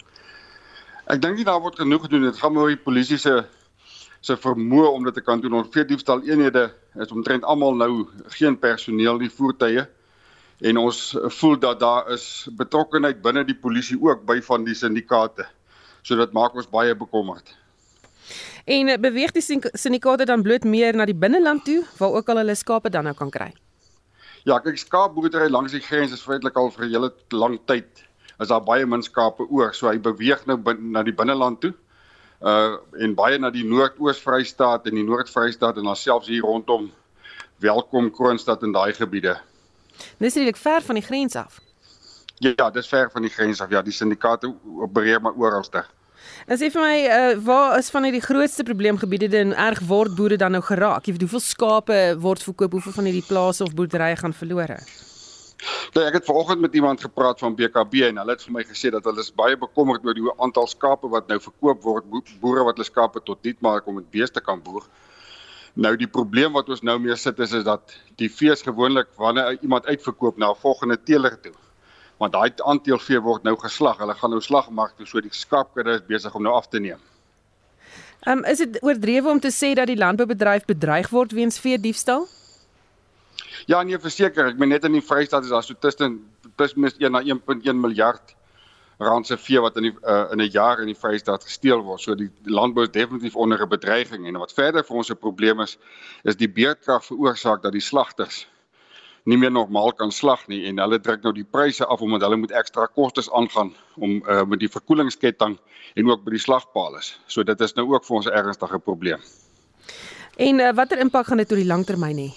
Ek 1.11 1.19
dink 1.21 1.35
nie 1.41 1.47
daar 1.47 1.59
word 1.61 1.75
genoeg 1.81 2.07
gedoen. 2.07 2.29
Dit 2.29 2.39
gaan 2.39 2.55
oor 2.57 2.71
die 2.71 2.79
polisie 2.79 3.19
se 3.19 3.41
se 4.25 4.33
vermoë 4.41 4.87
om 4.89 5.03
dit 5.05 5.13
te 5.13 5.21
kan 5.21 5.41
doen. 5.43 5.59
Ons 5.59 5.69
vee 5.75 5.85
diefstal 5.85 6.23
eenhede 6.25 6.69
is 6.97 7.11
omtrent 7.13 7.43
almal 7.45 7.75
nou 7.77 8.07
geen 8.33 8.55
personeel 8.57 9.19
nie, 9.21 9.29
voertuie 9.29 9.83
en 10.65 10.77
ons 10.79 10.99
voel 11.37 11.59
dat 11.59 11.79
daar 11.79 12.09
is 12.15 12.47
betrokkeheid 12.57 13.21
binne 13.21 13.43
die 13.45 13.57
polisie 13.59 13.97
ook 14.01 14.23
by 14.25 14.39
van 14.41 14.63
die 14.65 14.75
syndikaate. 14.77 15.45
So 16.05 16.17
dit 16.19 16.33
maak 16.37 16.53
ons 16.53 16.69
baie 16.69 16.93
bekommerd. 16.95 17.49
En 18.69 18.89
eh, 18.93 18.97
beweeg 19.01 19.33
die 19.33 19.43
syndikaate 19.73 20.25
dan 20.29 20.43
bloot 20.45 20.65
meer 20.69 20.93
na 20.97 21.05
die 21.09 21.17
binneland 21.17 21.65
toe 21.65 21.81
waar 21.97 22.17
ook 22.19 22.29
al 22.29 22.43
hulle 22.43 22.55
skape 22.55 22.91
dan 22.93 23.09
nou 23.09 23.15
kan 23.17 23.33
kry? 23.33 23.51
Ja, 24.45 24.59
kyk 24.61 24.77
skaapboerdery 24.77 25.49
langs 25.49 25.73
die 25.73 25.81
grens 25.81 26.13
is 26.13 26.21
feitelik 26.21 26.57
al 26.61 26.69
vir 26.73 26.85
'n 26.85 26.91
hele 26.93 27.09
lang 27.33 27.57
tyd 27.65 28.05
is 28.39 28.51
daar 28.51 28.61
baie 28.61 28.85
min 28.85 29.01
skape 29.01 29.47
oor, 29.49 29.73
so 29.73 29.87
hy 29.87 29.97
beweeg 29.97 30.45
nou 30.45 30.59
na 30.77 31.03
die 31.03 31.15
binneland 31.15 31.61
toe. 31.61 31.73
Uh 32.41 32.77
en 33.01 33.15
baie 33.15 33.39
na 33.39 33.49
die 33.49 33.65
Noord-Oos-Vrystaat 33.65 34.85
en 34.85 34.95
die 34.95 35.07
Noord-Vrystaat 35.07 35.77
en 35.77 35.89
dan 35.89 35.95
selfs 35.95 36.27
hier 36.27 36.43
rondom 36.43 36.91
Welkom 37.63 38.11
Kroonstad 38.11 38.63
en 38.63 38.71
daai 38.75 38.93
gebiede. 38.93 39.39
Dis 40.19 40.35
redelik 40.35 40.57
ver 40.57 40.81
van 40.81 40.95
die 40.95 41.03
grens 41.03 41.35
af. 41.35 41.64
Ja, 42.43 42.69
dis 42.69 42.87
ver 42.87 43.11
van 43.11 43.21
die 43.21 43.31
grens 43.31 43.61
af. 43.61 43.69
Ja, 43.71 43.81
die 43.81 43.93
syndikaate 43.95 44.49
opereer 44.83 45.21
maar 45.21 45.37
oralste. 45.39 45.85
En 46.45 46.59
sê 46.59 46.67
vir 46.73 46.81
my, 46.83 46.95
uh, 47.05 47.37
waar 47.45 47.77
is 47.79 47.89
van 47.93 48.05
hierdie 48.05 48.23
grootste 48.23 48.65
probleemgebiede 48.67 49.37
en 49.39 49.53
erg 49.55 49.79
word 49.87 50.15
boere 50.17 50.37
dan 50.41 50.53
nou 50.57 50.61
geraak? 50.65 51.07
Jy 51.07 51.15
weet 51.15 51.25
hoeveel 51.25 51.43
skape 51.43 51.99
word 52.21 52.43
verkoop, 52.43 52.75
hoeveel 52.75 52.95
van 52.97 53.07
hierdie 53.09 53.25
plase 53.25 53.63
of 53.63 53.73
boerderye 53.77 54.17
gaan 54.19 54.35
verlore? 54.35 54.77
Ja, 55.95 56.03
ek 56.03 56.19
het 56.19 56.27
vanoggend 56.27 56.61
met 56.61 56.75
iemand 56.75 57.01
gepraat 57.01 57.39
van 57.39 57.55
BKB 57.55 58.09
en 58.09 58.19
hulle 58.21 58.35
het 58.35 58.43
vir 58.43 58.53
my 58.57 58.65
gesê 58.67 58.91
dat 58.93 59.07
hulle 59.07 59.23
is 59.23 59.31
baie 59.33 59.55
bekommerd 59.57 60.05
oor 60.05 60.17
die 60.17 60.27
aantal 60.35 60.67
skape 60.67 61.09
wat 61.09 61.31
nou 61.31 61.39
verkoop 61.39 61.83
word, 61.87 62.31
boere 62.43 62.67
wat 62.67 62.75
hulle 62.75 62.89
skape 62.89 63.23
tot 63.23 63.41
Dietmark 63.47 63.87
om 63.87 64.01
met 64.01 64.11
beeste 64.11 64.43
kan 64.43 64.59
boer. 64.61 64.83
Nou 65.73 65.95
die 65.99 66.07
probleem 66.07 66.53
wat 66.55 66.69
ons 66.69 66.83
nou 66.83 66.99
mee 66.99 67.15
sit 67.19 67.39
is 67.39 67.55
is 67.55 67.63
dat 67.63 67.95
die 68.19 68.29
vee 68.31 68.55
gewoonlik 68.55 69.07
wanneer 69.17 69.57
iemand 69.61 69.87
uitverkoop 69.87 70.37
na 70.37 70.51
'n 70.51 70.61
volgende 70.61 70.99
teeler 71.03 71.39
toe 71.41 71.55
want 72.17 72.33
daai 72.33 72.53
aanteelvee 72.63 73.19
word 73.21 73.43
nou 73.43 73.55
geslag. 73.59 73.97
Hulle 73.99 74.15
gaan 74.15 74.33
nou 74.35 74.41
slagmark 74.41 74.95
toe, 74.97 75.07
so 75.07 75.21
die 75.21 75.33
skaapkudde 75.33 75.99
is 75.99 76.07
besig 76.07 76.35
om 76.35 76.43
nou 76.43 76.53
af 76.55 76.69
te 76.69 76.79
neem. 76.79 77.01
Ehm 78.25 78.39
um, 78.39 78.45
is 78.49 78.57
dit 78.63 78.79
oordrewe 78.81 79.29
om 79.29 79.39
te 79.39 79.51
sê 79.53 79.73
dat 79.77 79.87
die 79.87 79.99
landboubedryf 79.99 80.65
bedreig 80.65 81.09
word 81.09 81.31
weens 81.31 81.59
vee 81.59 81.79
diefstal? 81.79 82.27
Ja, 83.65 83.83
nee, 83.83 83.99
verseker. 83.99 84.49
Ek 84.53 84.57
meen 84.61 84.69
net 84.73 84.85
in 84.85 84.95
die 84.97 85.03
Vrystaat 85.03 85.43
is 85.43 85.53
daar 85.53 85.63
so 85.63 85.73
tussen 85.73 86.23
tussen 86.55 86.87
1 86.87 87.11
na 87.11 87.21
1.1 87.21 87.77
miljard 87.81 88.35
rand 88.97 89.27
se 89.27 89.37
vee 89.37 89.59
wat 89.59 89.75
in 89.77 89.89
die 89.89 89.93
uh, 90.07 90.31
in 90.31 90.41
'n 90.41 90.49
jaar 90.51 90.79
in 90.79 90.87
die 90.87 90.97
Vrystaat 90.97 91.43
gesteel 91.43 91.83
word. 91.83 92.01
So 92.01 92.15
die, 92.15 92.29
die 92.43 92.53
landbou 92.53 92.85
is 92.85 92.91
definitief 92.91 93.35
onder 93.35 93.61
'n 93.61 93.69
bedreiging 93.69 94.27
en 94.27 94.37
wat 94.37 94.53
verder 94.53 94.83
vir 94.83 94.95
ons 94.95 95.11
'n 95.11 95.17
probleem 95.17 95.59
is, 95.61 95.77
is 96.23 96.35
die 96.35 96.49
beerdkrag 96.49 97.05
veroorsaak 97.05 97.61
dat 97.61 97.71
die 97.71 97.81
slagters 97.81 98.47
nie 99.25 99.37
meer 99.41 99.51
normaal 99.51 99.93
kan 99.97 100.11
slag 100.11 100.43
nie 100.47 100.61
en 100.69 100.79
hulle 100.83 100.99
druk 101.01 101.23
nou 101.25 101.33
die 101.33 101.45
pryse 101.57 101.85
af 101.85 102.01
omdat 102.01 102.21
hulle 102.27 102.37
moet 102.37 102.53
ekstra 102.53 102.85
kostes 102.85 103.29
aangaan 103.31 103.73
om 103.97 104.19
uh, 104.21 104.43
met 104.45 104.61
die 104.61 104.69
verkoelingsketting 104.69 105.57
en 105.95 106.11
ook 106.11 106.23
by 106.25 106.35
die 106.35 106.41
slagpaal 106.41 106.97
is. 106.99 107.15
So 107.27 107.43
dit 107.43 107.61
is 107.61 107.73
nou 107.73 107.87
ook 107.93 108.05
vir 108.05 108.17
ons 108.17 108.27
'n 108.27 108.37
ernstige 108.37 108.79
probleem. 108.79 109.21
En 110.37 110.59
uh, 110.59 110.73
watter 110.73 110.99
impak 110.99 111.27
gaan 111.27 111.37
dit 111.37 111.51
oor 111.51 111.61
die 111.63 111.71
langtermyn 111.73 112.17
hê? 112.17 112.29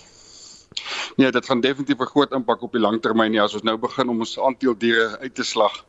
Nee, 1.16 1.30
dit 1.30 1.44
gaan 1.46 1.60
definitief 1.60 2.00
'n 2.00 2.12
groot 2.14 2.32
impak 2.32 2.62
op 2.62 2.72
die 2.72 2.80
langtermyn 2.80 3.30
nie 3.30 3.42
as 3.42 3.54
ons 3.54 3.62
nou 3.62 3.76
begin 3.76 4.08
om 4.08 4.18
ons 4.20 4.38
aanteeldiere 4.38 5.18
uit 5.18 5.34
te 5.34 5.44
slag 5.44 5.84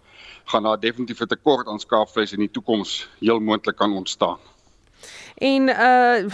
gaan 0.49 0.63
daar 0.63 0.79
definitief 0.79 1.19
'n 1.21 1.27
tekort 1.27 1.67
aan 1.67 1.79
skaapvleis 1.79 2.31
in 2.31 2.39
die 2.39 2.51
toekoms 2.51 3.09
heel 3.19 3.39
moontlik 3.39 3.75
kan 3.75 3.93
ontstaan. 3.93 4.39
En 5.39 5.69
uh 5.69 6.31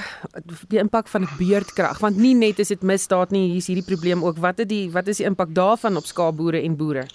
die 0.68 0.80
impak 0.82 1.08
van 1.08 1.28
beerdkrag, 1.38 2.00
want 2.02 2.18
nie 2.18 2.34
net 2.34 2.60
is 2.60 2.72
dit 2.74 2.82
misdaad 2.82 3.30
nie, 3.30 3.52
hier's 3.54 3.68
hierdie 3.70 3.86
probleem 3.86 4.24
ook. 4.26 4.40
Wat 4.42 4.58
het 4.58 4.70
die 4.70 4.90
wat 4.92 5.08
is 5.08 5.22
die 5.22 5.28
impak 5.30 5.54
daarvan 5.54 5.98
op 5.98 6.08
skaapboere 6.10 6.62
en 6.66 6.78
boere? 6.78 7.06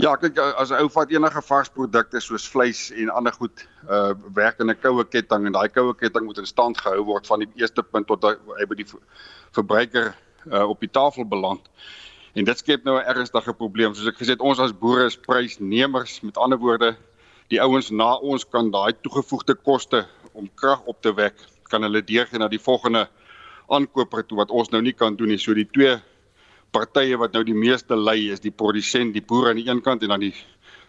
Ja, 0.00 0.14
kyk 0.16 0.38
as 0.38 0.70
'n 0.70 0.80
ou 0.80 0.88
vat 0.92 1.10
enige 1.12 1.42
varsprodukte 1.42 2.20
soos 2.20 2.48
vleis 2.48 2.90
en 2.90 3.08
ander 3.08 3.32
goed, 3.32 3.68
uh 3.90 4.14
werk 4.34 4.60
in 4.60 4.70
'n 4.70 4.80
koue 4.80 5.04
ketting 5.04 5.46
en 5.46 5.52
daai 5.52 5.68
koue 5.68 5.94
ketting 5.94 6.24
moet 6.24 6.38
in 6.38 6.46
stand 6.46 6.78
gehou 6.78 7.04
word 7.04 7.26
van 7.26 7.38
die 7.38 7.48
eerste 7.56 7.82
punt 7.82 8.06
tot 8.06 8.22
hy 8.24 8.66
by 8.66 8.74
die 8.74 8.88
verbruiker 9.52 10.14
uh 10.52 10.64
op 10.68 10.80
die 10.80 10.90
tafel 10.90 11.24
beland. 11.24 11.60
En 12.34 12.44
dit 12.44 12.58
skep 12.58 12.84
nou 12.84 12.96
'n 12.96 13.04
ernstige 13.04 13.52
probleem. 13.52 13.94
Soos 13.94 14.08
ek 14.08 14.16
gesê 14.16 14.32
het, 14.32 14.40
ons 14.40 14.58
as 14.58 14.72
boere 14.72 15.06
is 15.06 15.16
prysnemers. 15.16 16.20
Met 16.20 16.36
ander 16.36 16.58
woorde, 16.58 16.96
die 17.48 17.60
ouens 17.62 17.90
na 17.90 18.14
ons 18.14 18.48
kan 18.48 18.70
daai 18.70 18.92
toegevoegde 19.02 19.54
koste 19.54 20.06
om 20.36 20.50
krag 20.54 20.84
op 20.86 21.00
te 21.02 21.12
wek, 21.16 21.40
kan 21.70 21.82
hulle 21.82 22.04
deurgaan 22.04 22.44
na 22.44 22.48
die 22.52 22.62
volgende 22.62 23.06
aankoper 23.72 24.22
toe 24.26 24.38
wat 24.38 24.52
ons 24.54 24.70
nou 24.70 24.82
nie 24.84 24.94
kan 24.94 25.16
doen 25.16 25.32
nie. 25.32 25.40
So 25.42 25.56
die 25.56 25.66
twee 25.66 25.96
partye 26.76 27.16
wat 27.18 27.34
nou 27.34 27.42
die 27.46 27.56
meeste 27.56 27.96
ly 27.96 28.18
is 28.34 28.42
die 28.44 28.52
produsent, 28.52 29.14
die 29.16 29.24
boer 29.24 29.50
aan 29.50 29.60
die 29.60 29.66
een 29.68 29.82
kant 29.82 30.04
en 30.04 30.12
dan 30.14 30.26
die 30.28 30.34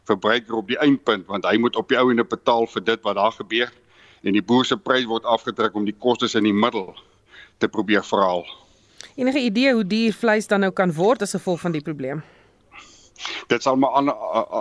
verbruiker 0.08 0.60
op 0.60 0.70
die 0.72 0.80
eindpunt 0.84 1.28
want 1.28 1.46
hy 1.48 1.58
moet 1.62 1.76
op 1.80 1.90
die 1.92 1.98
ou 2.00 2.10
ende 2.12 2.26
betaal 2.28 2.68
vir 2.72 2.86
dit 2.92 3.04
wat 3.04 3.18
daar 3.20 3.36
gebeur 3.36 3.72
en 4.24 4.36
die 4.36 4.44
boer 4.44 4.66
se 4.66 4.78
prys 4.80 5.06
word 5.10 5.28
afgetrek 5.28 5.76
om 5.76 5.86
die 5.88 5.96
kostes 5.96 6.36
in 6.36 6.48
die 6.48 6.56
middel 6.56 6.94
te 7.62 7.70
probeer 7.72 8.06
verhaal. 8.06 8.46
Enige 9.18 9.42
idee 9.42 9.74
hoe 9.74 9.86
duur 9.86 10.14
vleis 10.14 10.48
dan 10.48 10.66
nou 10.66 10.72
kan 10.72 10.94
word 10.94 11.24
as 11.26 11.36
gevolg 11.38 11.62
van 11.64 11.76
die 11.76 11.84
probleem? 11.84 12.24
Dit 13.48 13.64
sal 13.64 13.76
maar 13.76 13.92
aan 14.00 14.12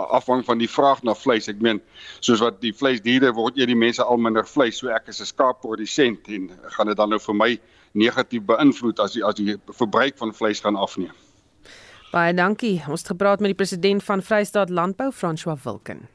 afhang 0.09 0.45
van 0.45 0.57
die 0.57 0.69
vraag 0.69 1.03
na 1.03 1.13
vleis. 1.13 1.47
Ek 1.47 1.61
meen, 1.61 1.81
soos 2.19 2.41
wat 2.43 2.61
die 2.61 2.73
vleisdiere 2.73 3.33
word, 3.33 3.57
eet 3.57 3.67
die 3.67 3.77
mense 3.77 4.03
al 4.03 4.17
minder 4.17 4.45
vleis. 4.47 4.77
So 4.77 4.89
ek 4.89 5.07
is 5.07 5.21
'n 5.21 5.25
skaapprodusent 5.25 6.27
en 6.27 6.51
gaan 6.77 6.87
dit 6.87 6.97
dan 6.97 7.09
nou 7.09 7.19
vir 7.19 7.35
my 7.35 7.59
negatief 7.93 8.43
beïnvloed 8.45 8.99
as 8.99 9.13
die 9.13 9.23
as 9.25 9.35
die 9.35 9.57
verbruik 9.69 10.17
van 10.17 10.33
vleis 10.33 10.59
gaan 10.59 10.75
afneem. 10.75 11.13
Baie 12.11 12.33
dankie. 12.33 12.83
Ons 12.87 13.03
het 13.03 13.07
gepraat 13.07 13.39
met 13.39 13.51
die 13.51 13.59
president 13.59 14.03
van 14.03 14.21
Vrystaat 14.23 14.69
Landbou, 14.69 15.11
François 15.11 15.57
Wilken. 15.63 16.07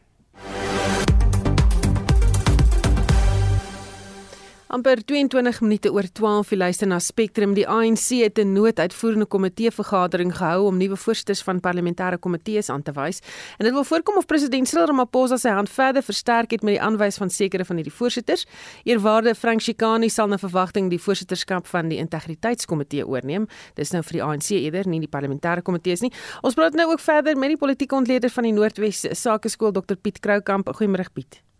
Amper 4.72 5.02
22 5.04 5.60
minute 5.60 5.90
oor 5.92 6.06
12 6.16 6.54
jy 6.54 6.56
luister 6.56 6.88
na 6.88 6.96
Spectrum. 7.02 7.52
Die 7.52 7.66
ANC 7.68 8.22
het 8.22 8.38
'n 8.38 8.52
nooduitvoerende 8.52 9.26
komitee 9.26 9.70
vergadering 9.70 10.32
gehou 10.32 10.66
om 10.66 10.76
nuwe 10.76 10.96
voorsitters 10.96 11.42
van 11.42 11.60
parlementêre 11.60 12.18
komitees 12.18 12.70
aan 12.70 12.82
te 12.82 12.92
wys. 12.92 13.20
En 13.58 13.64
dit 13.66 13.72
wil 13.72 13.84
voorkom 13.84 14.16
of 14.16 14.26
president 14.26 14.68
Cyril 14.68 14.86
Ramaphosa 14.86 15.36
sy 15.36 15.48
hand 15.48 15.68
verder 15.68 16.02
versterk 16.02 16.50
het 16.50 16.62
met 16.62 16.74
die 16.74 16.80
aanwys 16.80 17.16
van 17.16 17.30
sekere 17.30 17.64
van 17.64 17.76
hierdie 17.76 17.92
voorsitters. 17.92 18.46
Eerwaarde 18.84 19.34
Frank 19.34 19.60
Shikani 19.60 20.08
sal 20.08 20.28
na 20.28 20.38
verwagting 20.38 20.88
die 20.90 21.00
voorsitterskap 21.00 21.66
van 21.66 21.88
die 21.88 21.98
integriteitskomitee 21.98 23.06
oorneem. 23.06 23.46
Dis 23.74 23.90
nou 23.90 24.02
vir 24.02 24.12
die 24.12 24.22
ANC 24.22 24.50
eerder 24.50 24.88
nie 24.88 25.00
die 25.00 25.08
parlementêre 25.08 25.62
komitees 25.62 26.00
nie. 26.00 26.12
Ons 26.42 26.54
praat 26.54 26.72
nou 26.72 26.90
ook 26.90 27.00
verder 27.00 27.36
met 27.36 27.48
die 27.48 27.58
politieke 27.58 27.94
ontleder 27.94 28.30
van 28.30 28.44
die 28.44 28.52
Noordwes 28.52 29.06
Sakeskool 29.10 29.72
Dr 29.72 29.96
Piet 29.96 30.20
Kroukamp. 30.20 30.68
Goeiemôre 30.68 31.12
Piet 31.12 31.51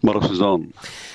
Maar 0.00 0.22
Susan. 0.24 0.70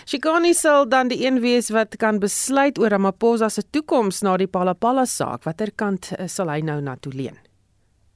Shikani 0.05 0.53
sal 0.53 0.85
dan 0.89 1.09
die 1.09 1.23
een 1.25 1.39
wees 1.41 1.71
wat 1.73 1.95
kan 2.01 2.19
besluit 2.21 2.77
oor 2.77 2.93
Ramaphosa 2.93 3.49
se 3.49 3.63
toekoms 3.69 4.21
na 4.21 4.35
die 4.37 4.47
Palapala 4.47 5.05
saak. 5.09 5.43
Watter 5.47 5.71
kant 5.75 6.11
uh, 6.13 6.27
sal 6.29 6.51
hy 6.53 6.61
nou 6.61 6.77
na 6.85 6.93
toe 7.01 7.13
leun? 7.13 7.39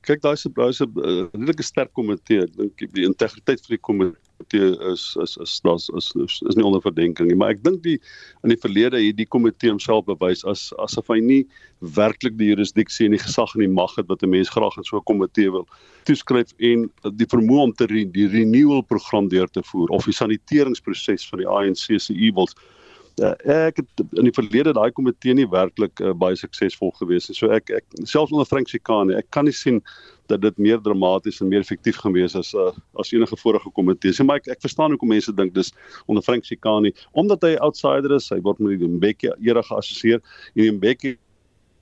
Kyk, 0.05 0.21
daai 0.23 0.37
se 0.37 0.51
daai 0.53 0.71
se 0.77 0.85
uh, 0.85 1.25
redelike 1.33 1.65
sterk 1.65 1.93
komitee. 1.97 2.45
Ek 2.45 2.57
dink 2.57 2.85
die 2.93 3.07
integriteit 3.09 3.65
van 3.65 3.75
die 3.75 3.81
komitee 3.81 4.28
is 4.53 5.15
is 5.21 5.37
is 5.37 5.59
daar's 5.63 5.89
is, 5.89 6.11
is 6.15 6.41
is 6.47 6.55
nie 6.55 6.65
onder 6.65 6.81
verdenking 6.81 7.27
nie 7.27 7.35
maar 7.35 7.51
ek 7.55 7.63
dink 7.63 7.83
die 7.83 7.97
in 8.43 8.53
die 8.53 8.59
verlede 8.59 9.01
het 9.01 9.17
die 9.17 9.27
komitee 9.27 9.69
homself 9.69 10.05
bewys 10.05 10.45
as 10.45 10.69
asof 10.79 11.07
hy 11.13 11.19
nie 11.19 11.43
werklik 11.79 12.37
die 12.39 12.51
jurisdiksie 12.51 13.05
en 13.05 13.15
die 13.17 13.21
gesag 13.21 13.53
en 13.55 13.65
die 13.65 13.71
mag 13.71 13.95
het 13.97 14.07
wat 14.07 14.23
'n 14.23 14.29
mens 14.29 14.49
graag 14.49 14.77
in 14.77 14.83
so 14.83 14.97
'n 14.97 15.07
komitee 15.11 15.51
wil 15.51 15.67
toeskryf 16.05 16.53
en 16.59 16.89
die 17.03 17.27
vermoë 17.27 17.63
om 17.63 17.73
te 17.73 17.85
re, 17.85 18.05
die 18.05 18.27
renewal 18.27 18.81
program 18.81 19.29
deur 19.29 19.47
te 19.47 19.63
voer 19.63 19.89
of 19.89 20.05
die 20.05 20.13
saniteringsproses 20.13 21.29
van 21.29 21.39
die 21.39 21.47
ANC 21.47 21.99
se 21.99 22.13
evils 22.13 22.55
uh, 23.19 23.35
ek 23.67 23.81
het 23.81 24.03
in 24.17 24.27
die 24.27 24.35
verlede 24.35 24.73
daai 24.73 24.91
komitee 24.95 25.33
nie 25.33 25.47
werklik 25.49 25.99
uh, 26.01 26.13
baie 26.13 26.37
suksesvol 26.39 26.93
gewees 26.99 27.29
nie. 27.29 27.37
So 27.37 27.51
ek 27.55 27.71
ek 27.75 27.85
selfs 28.05 28.33
onder 28.33 28.47
Frank 28.49 28.71
Sikane, 28.71 29.17
ek 29.19 29.29
kan 29.35 29.45
nie 29.45 29.55
sien 29.55 29.81
dat 30.29 30.41
dit 30.41 30.57
meer 30.57 30.81
dramaties 30.81 31.41
en 31.41 31.49
meer 31.51 31.63
effektief 31.65 31.99
gaan 32.01 32.13
wees 32.15 32.35
as 32.37 32.53
uh, 32.53 32.71
as 33.01 33.13
enige 33.13 33.37
vorige 33.37 33.71
komitee. 33.75 34.13
So 34.13 34.27
maar 34.27 34.41
ek 34.41 34.51
ek 34.55 34.61
verstaan 34.65 34.93
hoekom 34.95 35.11
mense 35.13 35.33
dink 35.35 35.55
dis 35.55 35.73
onder 36.05 36.25
Frank 36.25 36.45
Sikane 36.45 36.93
omdat 37.11 37.43
hy 37.45 37.55
'n 37.55 37.65
outsider 37.65 38.15
is, 38.15 38.29
hy 38.29 38.39
word 38.45 38.59
met 38.59 38.79
die 38.79 38.87
Mbeki 38.87 39.33
era 39.41 39.65
geassosieer 39.65 40.21
en 40.55 40.63
die 40.63 40.71
Mbeki 40.77 41.17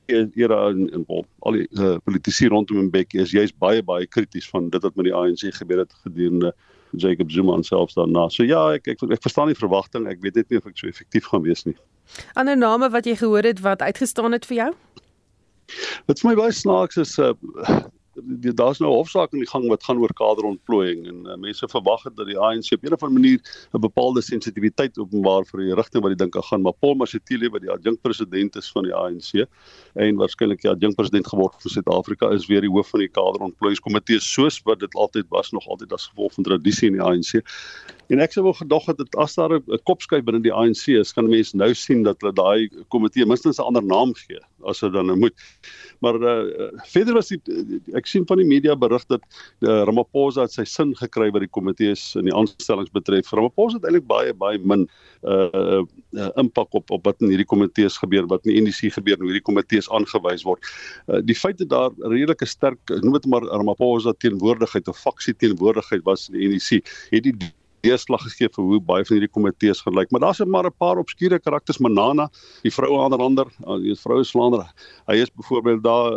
era 0.08 0.70
in, 0.72 0.88
in 0.96 1.04
al 1.08 1.60
die 1.60 1.68
uh, 1.76 1.98
politici 2.04 2.48
rondom 2.48 2.88
Mbeki 2.88 3.20
is 3.20 3.36
juist 3.36 3.58
baie 3.60 3.84
baie 3.84 4.08
krities 4.08 4.48
van 4.50 4.70
dit 4.70 4.82
wat 4.82 4.96
met 4.96 5.10
die 5.10 5.16
ANC 5.16 5.52
gebeur 5.60 5.84
het 5.84 5.94
gedurende 6.06 6.54
Jacob 6.96 7.32
Zuma 7.32 7.62
selfs 7.62 7.94
daarna. 7.94 8.30
So 8.30 8.44
ja, 8.44 8.62
ek 8.78 8.88
ek 8.88 9.04
ek 9.12 9.22
verstaan 9.22 9.52
die 9.52 9.60
verwagting. 9.60 10.08
Ek 10.08 10.22
weet 10.24 10.40
net 10.40 10.50
nie 10.50 10.62
of 10.62 10.68
ek 10.70 10.78
so 10.80 10.88
effektief 10.88 11.28
gaan 11.32 11.44
wees 11.44 11.66
nie. 11.68 11.76
Ander 12.40 12.58
name 12.58 12.90
wat 12.94 13.06
jy 13.06 13.18
gehoor 13.20 13.44
het 13.44 13.60
wat 13.66 13.84
uitgestaan 13.84 14.32
het 14.32 14.48
vir 14.48 14.58
jou? 14.62 14.72
Wat 16.08 16.22
vir 16.22 16.30
my 16.30 16.36
baie 16.40 16.56
snaaks 16.56 16.98
is 17.04 17.18
uh 17.20 17.34
daar's 18.56 18.80
nou 18.80 18.92
'n 18.92 18.98
hofsaak 18.98 19.34
in 19.34 19.40
die 19.40 19.50
gang 19.50 19.68
wat 19.70 19.84
gaan 19.84 20.00
oor 20.00 20.14
kaderontplooiing 20.14 21.08
en 21.08 21.26
uh, 21.26 21.36
mense 21.36 21.68
verwag 21.68 22.02
dat 22.04 22.26
die 22.26 22.38
ANC 22.38 22.72
op 22.74 22.84
'n 22.84 22.94
of 22.94 23.04
ander 23.04 23.22
manier 23.22 23.40
'n 23.74 23.80
bepaalde 23.80 24.22
sensitiwiteit 24.22 24.98
openbaar 24.98 25.46
vir 25.46 25.60
die 25.60 25.76
rigting 25.76 26.04
wat 26.04 26.18
die 26.18 26.24
dink 26.24 26.36
gaan 26.36 26.62
maar 26.62 26.74
Paul 26.74 26.96
Mashatile 26.96 27.50
wat 27.50 27.62
die 27.62 27.72
adjunk 27.72 28.02
president 28.02 28.56
is 28.56 28.72
van 28.72 28.84
die 28.84 28.94
ANC 28.94 29.46
en 29.96 30.16
waarskynlik 30.16 30.62
die 30.62 30.72
adjunk 30.72 30.96
president 30.96 31.28
geword 31.28 31.62
vir 31.62 31.72
Suid-Afrika 31.72 32.30
is 32.32 32.48
weer 32.48 32.62
die 32.62 32.72
hoof 32.72 32.90
van 32.90 33.00
die 33.00 33.10
kaderontplooiingskomitee 33.10 34.20
soos 34.20 34.62
wat 34.66 34.80
dit 34.80 34.96
altyd 34.96 35.26
was 35.30 35.52
nog 35.52 35.68
altyd 35.68 35.94
as 35.94 36.08
gevolg 36.08 36.34
van 36.34 36.44
tradisie 36.44 36.88
in 36.88 36.94
die 36.94 37.04
ANC 37.04 37.44
En 38.08 38.22
ek 38.24 38.32
sou 38.32 38.44
wel 38.46 38.56
gedog 38.56 38.86
het 38.88 38.98
dat 38.98 39.16
as 39.20 39.36
daar 39.36 39.60
'n 39.60 39.80
kopskuif 39.84 40.24
binne 40.24 40.40
die 40.42 40.54
ANC 40.54 40.88
is, 40.88 41.12
kan 41.14 41.28
mense 41.28 41.58
nou 41.58 41.74
sien 41.74 42.04
dat 42.04 42.22
hulle 42.22 42.34
daai 42.34 42.70
komitee 42.88 43.26
minstens 43.26 43.60
'n 43.60 43.68
ander 43.68 43.84
naam 43.84 44.14
gee 44.16 44.40
as 44.66 44.80
dit 44.80 44.94
dan 44.94 45.06
nou 45.10 45.18
moet. 45.20 45.34
Maar 46.00 46.16
uh, 46.22 46.70
verder 46.92 47.18
was 47.18 47.30
die 47.34 47.40
ek 47.98 48.10
sien 48.10 48.26
van 48.30 48.42
die 48.42 48.48
media 48.48 48.76
berig 48.76 49.06
dat 49.12 49.24
uh, 49.66 49.84
Ramaphosa 49.88 50.48
het 50.48 50.56
sy 50.56 50.66
sin 50.70 50.94
gekry 50.98 51.30
wat 51.34 51.46
die 51.46 51.52
komitee 51.52 51.94
is 51.96 52.04
in 52.20 52.30
die 52.30 52.36
aanstellings 52.36 52.94
betref. 52.94 53.32
Ramaphosa 53.32 53.80
het 53.80 53.88
eintlik 53.90 54.08
baie 54.10 54.34
baie 54.38 54.62
min 54.62 54.88
uh, 55.24 55.50
uh, 55.54 56.30
impak 56.40 56.74
op 56.78 56.92
op 56.94 57.06
wat 57.08 57.22
in 57.22 57.34
hierdie 57.34 57.48
komitees 57.48 58.00
gebeur, 58.02 58.28
wat 58.32 58.46
in 58.46 58.56
die 58.56 58.66
NDC 58.66 58.94
gebeur, 58.98 59.20
hoe 59.22 59.32
hierdie 59.32 59.46
komitees 59.46 59.90
aangewys 59.94 60.46
word. 60.48 60.66
Uh, 61.08 61.22
die 61.26 61.38
feit 61.38 61.62
dat 61.64 61.72
daar 61.74 61.96
redelike 62.06 62.48
sterk 62.50 62.96
noem 63.04 63.20
dit 63.20 63.30
maar 63.32 63.46
Ramaphosa 63.52 64.16
teenwoordigheid 64.22 64.88
of 64.88 65.00
faksie 65.02 65.36
teenwoordigheid 65.38 66.06
was 66.08 66.30
in 66.34 66.40
die 66.42 66.52
NDC, 66.56 66.98
het 67.14 67.30
die 67.30 67.36
deurslag 67.86 68.24
gegee 68.28 68.50
vir 68.56 68.64
hoe 68.64 68.80
baie 68.82 69.06
van 69.06 69.18
hierdie 69.18 69.32
komitees 69.32 69.82
gelyk. 69.86 70.12
Maar 70.12 70.22
daar's 70.28 70.44
maar 70.46 70.66
'n 70.66 70.78
paar 70.78 70.98
obskure 70.98 71.40
karakters, 71.40 71.80
Manana, 71.80 72.30
die 72.64 72.72
vroue 72.72 73.04
aan 73.04 73.12
die 73.12 73.20
ander, 73.20 73.48
ah, 73.66 73.78
die 73.78 73.96
vroue 73.96 74.24
Slander. 74.24 74.66
Hy 75.08 75.16
is 75.16 75.30
byvoorbeeld 75.30 75.84
daar 75.84 76.12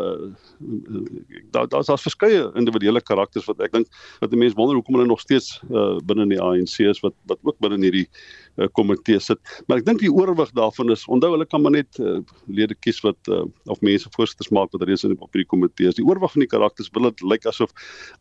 daar 1.50 1.68
daar's 1.68 1.86
daar 1.86 1.98
verskeie 1.98 2.50
individuele 2.54 3.00
karakters 3.00 3.44
wat 3.44 3.60
ek 3.60 3.72
dink 3.72 3.86
dat 4.20 4.30
mense 4.30 4.56
wonder 4.56 4.74
hoekom 4.74 4.94
hulle 4.94 5.06
nog 5.06 5.20
steeds 5.20 5.60
uh, 5.70 5.98
binne 6.04 6.26
die 6.28 6.40
ANC 6.40 6.78
is 6.78 7.00
wat 7.00 7.14
wat 7.26 7.38
ook 7.42 7.58
binne 7.58 7.80
hierdie 7.80 8.08
uh, 8.56 8.68
komitee 8.72 9.20
sit. 9.20 9.38
Maar 9.66 9.80
ek 9.80 9.86
dink 9.86 10.02
die 10.02 10.12
oorwig 10.12 10.50
daarvan 10.56 10.90
is 10.90 11.06
onthou 11.10 11.32
hulle 11.34 11.46
kan 11.46 11.62
maar 11.62 11.74
net 11.76 12.00
uh, 12.02 12.18
lede 12.46 12.76
kies 12.84 13.00
wat 13.04 13.30
uh, 13.30 13.44
of 13.70 13.80
mense 13.86 14.08
voorsitters 14.16 14.50
maak 14.54 14.72
wat 14.74 14.86
reeds 14.88 15.04
in 15.04 15.16
op 15.18 15.30
hierdie 15.32 15.48
komitee 15.50 15.90
is. 15.90 15.98
Die 15.98 16.06
oorwig 16.06 16.32
van 16.34 16.44
die 16.44 16.50
karakters 16.50 16.90
wil 16.96 17.08
dit 17.10 17.24
lyk 17.26 17.46
asof 17.50 17.72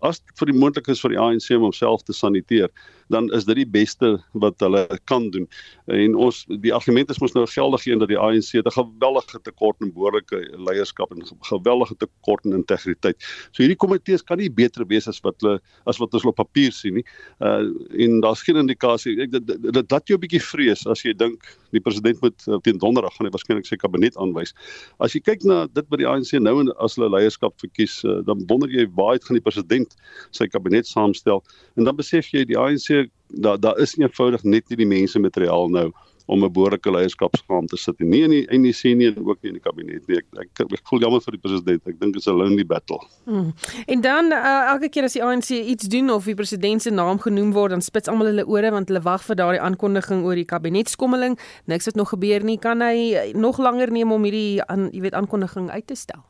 as 0.05 0.21
vir 0.39 0.51
die 0.51 0.57
moontlikheid 0.57 0.97
is 0.97 1.03
vir 1.03 1.15
die 1.15 1.21
ANC 1.21 1.49
om 1.55 1.67
homself 1.69 2.03
te 2.07 2.15
saniteer, 2.15 2.69
dan 3.13 3.29
is 3.33 3.45
dit 3.49 3.57
die 3.61 3.67
beste 3.67 4.17
wat 4.33 4.59
hulle 4.63 4.85
kan 5.09 5.29
doen. 5.33 5.47
En 5.89 6.15
ons 6.27 6.43
die 6.63 6.73
argument 6.75 7.09
is 7.09 7.19
mos 7.21 7.33
nou 7.37 7.45
geldig 7.49 7.87
een 7.87 8.01
dat 8.01 8.11
die 8.11 8.19
ANC 8.19 8.53
'n 8.59 8.75
geweldige 8.75 9.41
tekort 9.43 9.77
aan 9.81 9.93
behoorlike 9.93 10.37
leierskap 10.57 11.11
en 11.11 11.25
geweldige 11.51 11.95
tekort 11.97 12.45
aan 12.45 12.53
integriteit. 12.53 13.17
So 13.51 13.63
hierdie 13.63 13.79
komitees 13.79 14.23
kan 14.23 14.37
nie 14.37 14.49
beter 14.49 14.85
wees 14.85 15.07
as 15.07 15.19
wat 15.21 15.41
hulle 15.41 15.59
as 15.85 15.97
wat 15.97 16.13
ons 16.13 16.25
op 16.25 16.35
papier 16.35 16.71
sien 16.71 16.93
nie. 16.93 17.05
Uh 17.39 17.69
en 17.99 18.21
daar's 18.21 18.43
geen 18.43 18.57
indikasie 18.57 19.17
ek 19.23 19.31
dit 19.31 19.47
dit 19.73 19.91
laat 19.91 20.07
jou 20.07 20.18
'n 20.19 20.23
bietjie 20.25 20.43
vrees 20.43 20.85
as 20.91 21.03
jy 21.05 21.13
dink 21.15 21.47
die 21.71 21.81
president 21.83 22.19
moet 22.21 22.47
uh, 22.47 22.59
teen 22.65 22.79
donderdag 22.81 23.15
gaan 23.15 23.29
hy 23.29 23.33
waarskynlik 23.33 23.67
sy 23.69 23.79
kabinet 23.79 24.17
aanwys. 24.19 24.51
As 24.99 25.15
jy 25.15 25.23
kyk 25.23 25.45
na 25.47 25.65
dit 25.71 25.85
wat 25.89 26.01
die 26.01 26.07
ANC 26.09 26.35
nou 26.43 26.67
as 26.83 26.97
hulle 26.99 27.09
leierskap 27.15 27.55
verkies, 27.63 28.01
uh, 28.03 28.19
dan 28.27 28.43
wonder 28.51 28.69
jy 28.69 28.85
waar 28.99 29.15
het 29.15 29.23
gaan 29.23 29.39
die 29.39 29.45
president 29.45 29.95
sy 30.35 30.49
kabinet 30.51 30.87
saamstel 30.89 31.43
en 31.77 31.87
dan 31.87 31.95
besef 31.95 32.33
jy 32.33 32.43
die 32.45 32.59
ANC 32.59 33.09
daar 33.39 33.59
daar 33.61 33.79
is 33.79 33.95
eenvoudig 33.95 34.43
net 34.43 34.69
nie 34.69 34.81
die 34.83 34.89
mense 34.89 35.19
materiaal 35.19 35.69
nou 35.69 35.89
om 36.29 36.43
'n 36.45 36.51
behoorlike 36.53 36.91
leierskapsraam 36.91 37.67
te 37.67 37.77
sit 37.77 37.99
nie 37.99 38.21
in 38.23 38.29
die 38.29 38.45
in 38.53 38.61
die 38.63 38.73
sien 38.73 38.97
nie 38.97 39.07
en 39.07 39.25
ook 39.25 39.41
nie 39.41 39.49
in 39.49 39.57
die 39.57 39.65
kabinet 39.65 40.07
nie. 40.07 40.17
Ek 40.17 40.25
ek, 40.43 40.73
ek 40.77 40.85
voel 40.89 41.01
jammer 41.01 41.21
vir 41.25 41.37
die 41.37 41.41
president. 41.41 41.81
Ek 41.87 41.99
dink 41.99 42.13
dit 42.13 42.21
is 42.21 42.27
'n 42.27 42.37
lonely 42.37 42.65
battle. 42.65 43.01
Hmm. 43.25 43.53
En 43.87 44.01
dan 44.01 44.31
uh, 44.31 44.69
elke 44.73 44.89
keer 44.89 45.03
as 45.03 45.13
die 45.13 45.23
ANC 45.23 45.49
iets 45.49 45.87
doen 45.87 46.09
of 46.09 46.25
die 46.25 46.35
president 46.35 46.81
se 46.81 46.91
naam 46.91 47.19
genoem 47.19 47.51
word, 47.53 47.71
dan 47.71 47.81
spits 47.81 48.07
almal 48.07 48.27
hulle 48.27 48.45
ore 48.45 48.71
want 48.71 48.87
hulle 48.89 49.01
wag 49.01 49.23
vir 49.23 49.35
daardie 49.35 49.61
aankondiging 49.61 50.23
oor 50.23 50.35
die 50.35 50.45
kabinetskommeling. 50.45 51.39
Niks 51.65 51.85
het 51.85 51.95
nog 51.95 52.09
gebeur 52.09 52.43
nie. 52.43 52.59
Kan 52.59 52.81
hy 52.81 53.33
nog 53.33 53.57
langer 53.57 53.91
neem 53.91 54.11
om 54.11 54.23
hierdie 54.23 54.61
aan 54.69 54.89
jy 54.93 55.01
weet 55.01 55.17
aankondiging 55.17 55.69
uit 55.69 55.87
te 55.87 55.95
stel? 55.95 56.23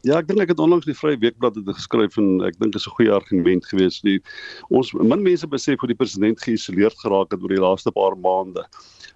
Ja, 0.00 0.16
ek 0.16 0.30
dink 0.30 0.40
ek 0.40 0.54
het 0.54 0.60
onlangs 0.64 0.86
die 0.88 0.96
Vrye 0.96 1.18
Weekblad 1.20 1.58
het 1.58 1.66
geskryf 1.68 2.14
en 2.16 2.40
ek 2.46 2.54
dink 2.56 2.72
dit 2.72 2.80
is 2.80 2.86
'n 2.88 2.96
goeie 2.96 3.12
argument 3.12 3.66
geweest. 3.68 4.00
Die 4.02 4.22
ons 4.70 4.94
min 4.94 5.22
mense 5.22 5.46
besef 5.46 5.76
hoe 5.80 5.92
die 5.92 5.98
president 6.02 6.40
geïsoleerd 6.40 6.96
geraak 7.04 7.32
het 7.32 7.42
oor 7.42 7.52
die 7.52 7.60
laaste 7.60 7.92
paar 7.92 8.16
maande. 8.16 8.64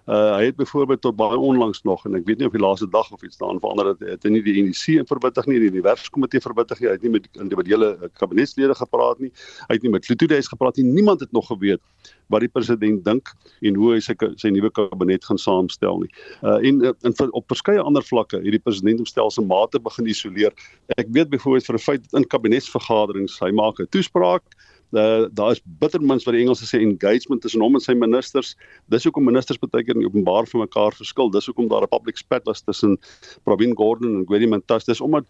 Uh 0.04 0.36
hy 0.36 0.44
het 0.44 0.56
byvoorbeeld 0.56 1.00
tot 1.00 1.16
baie 1.16 1.38
onlangs 1.38 1.82
nog 1.82 2.04
en 2.04 2.14
ek 2.14 2.26
weet 2.28 2.38
nie 2.38 2.46
of 2.46 2.52
die 2.52 2.60
laaste 2.60 2.88
dag 2.92 3.06
of 3.12 3.22
iets 3.24 3.38
daarin 3.40 3.60
verander 3.60 3.86
het 3.86 4.02
het 4.04 4.26
hy 4.26 4.34
nie 4.34 4.42
die 4.44 4.62
NEC 4.66 4.98
in 5.00 5.06
verbinding 5.08 5.46
nie, 5.48 5.60
die 5.62 5.70
universiteitskomitee 5.72 6.42
verbinding 6.44 6.80
nie, 6.82 6.88
hy 6.90 6.92
het 6.92 7.06
nie 7.06 7.12
met 7.14 7.28
individuele 7.40 7.88
uh, 7.96 8.10
kabinetslede 8.20 8.76
gepraat 8.76 9.22
nie. 9.24 9.30
Hy 9.64 9.78
het 9.78 9.86
nie 9.86 9.92
met 9.94 10.08
Lutudes 10.08 10.50
gepraat 10.52 10.76
nie. 10.76 10.84
Niemand 10.84 11.24
het 11.24 11.32
nog 11.32 11.48
geweet 11.48 11.80
wat 12.28 12.44
die 12.44 12.52
president 12.52 13.00
dink 13.04 13.32
en 13.64 13.80
hoe 13.80 13.94
hy 13.94 14.02
sy 14.04 14.12
sy 14.40 14.52
nuwe 14.52 14.68
kabinet 14.76 15.24
gaan 15.24 15.40
saamstel 15.40 16.04
nie. 16.04 16.12
Uh 16.44 16.60
en, 16.60 16.84
uh, 16.84 16.92
en 17.08 17.32
op 17.32 17.48
verskeie 17.48 17.80
ander 17.80 18.04
vlakke 18.04 18.42
het 18.44 18.58
die 18.58 18.60
president 18.60 19.00
homstelselmate 19.00 19.80
begin 19.80 20.12
isoleer. 20.12 20.52
Ek 21.00 21.08
weet 21.16 21.32
byvoorbeeld 21.32 21.72
vir 21.72 21.80
'n 21.80 21.86
feit 21.88 22.12
in 22.12 22.28
kabinetsvergaderings, 22.28 23.40
hy 23.40 23.52
maak 23.56 23.80
'n 23.80 23.88
toespraak 23.88 24.44
uh, 24.94 25.26
daar 25.32 25.52
is 25.52 25.60
bittermins 25.80 26.24
wat 26.24 26.34
die 26.34 26.42
Engelse 26.44 26.66
sê 26.68 26.80
engagement 26.80 27.42
tussen 27.42 27.62
hom 27.64 27.74
en 27.74 27.82
sy 27.82 27.94
ministers. 27.98 28.54
Dis 28.92 29.04
hoekom 29.04 29.24
ministers 29.26 29.60
baie 29.60 29.84
keer 29.84 29.98
openbaar 29.98 30.48
vir 30.50 30.64
mekaar 30.64 30.96
verskil. 30.96 31.30
Dis 31.34 31.46
hoekom 31.50 31.68
daar 31.68 31.82
'n 31.82 31.92
public 31.92 32.18
spat 32.18 32.44
was 32.46 32.62
tussen 32.62 32.98
Pravin 33.44 33.74
Gordhan 33.76 34.20
en 34.20 34.26
Gwedi 34.26 34.46
Mantashe. 34.46 34.86
Dis 34.86 35.00
omdat 35.00 35.24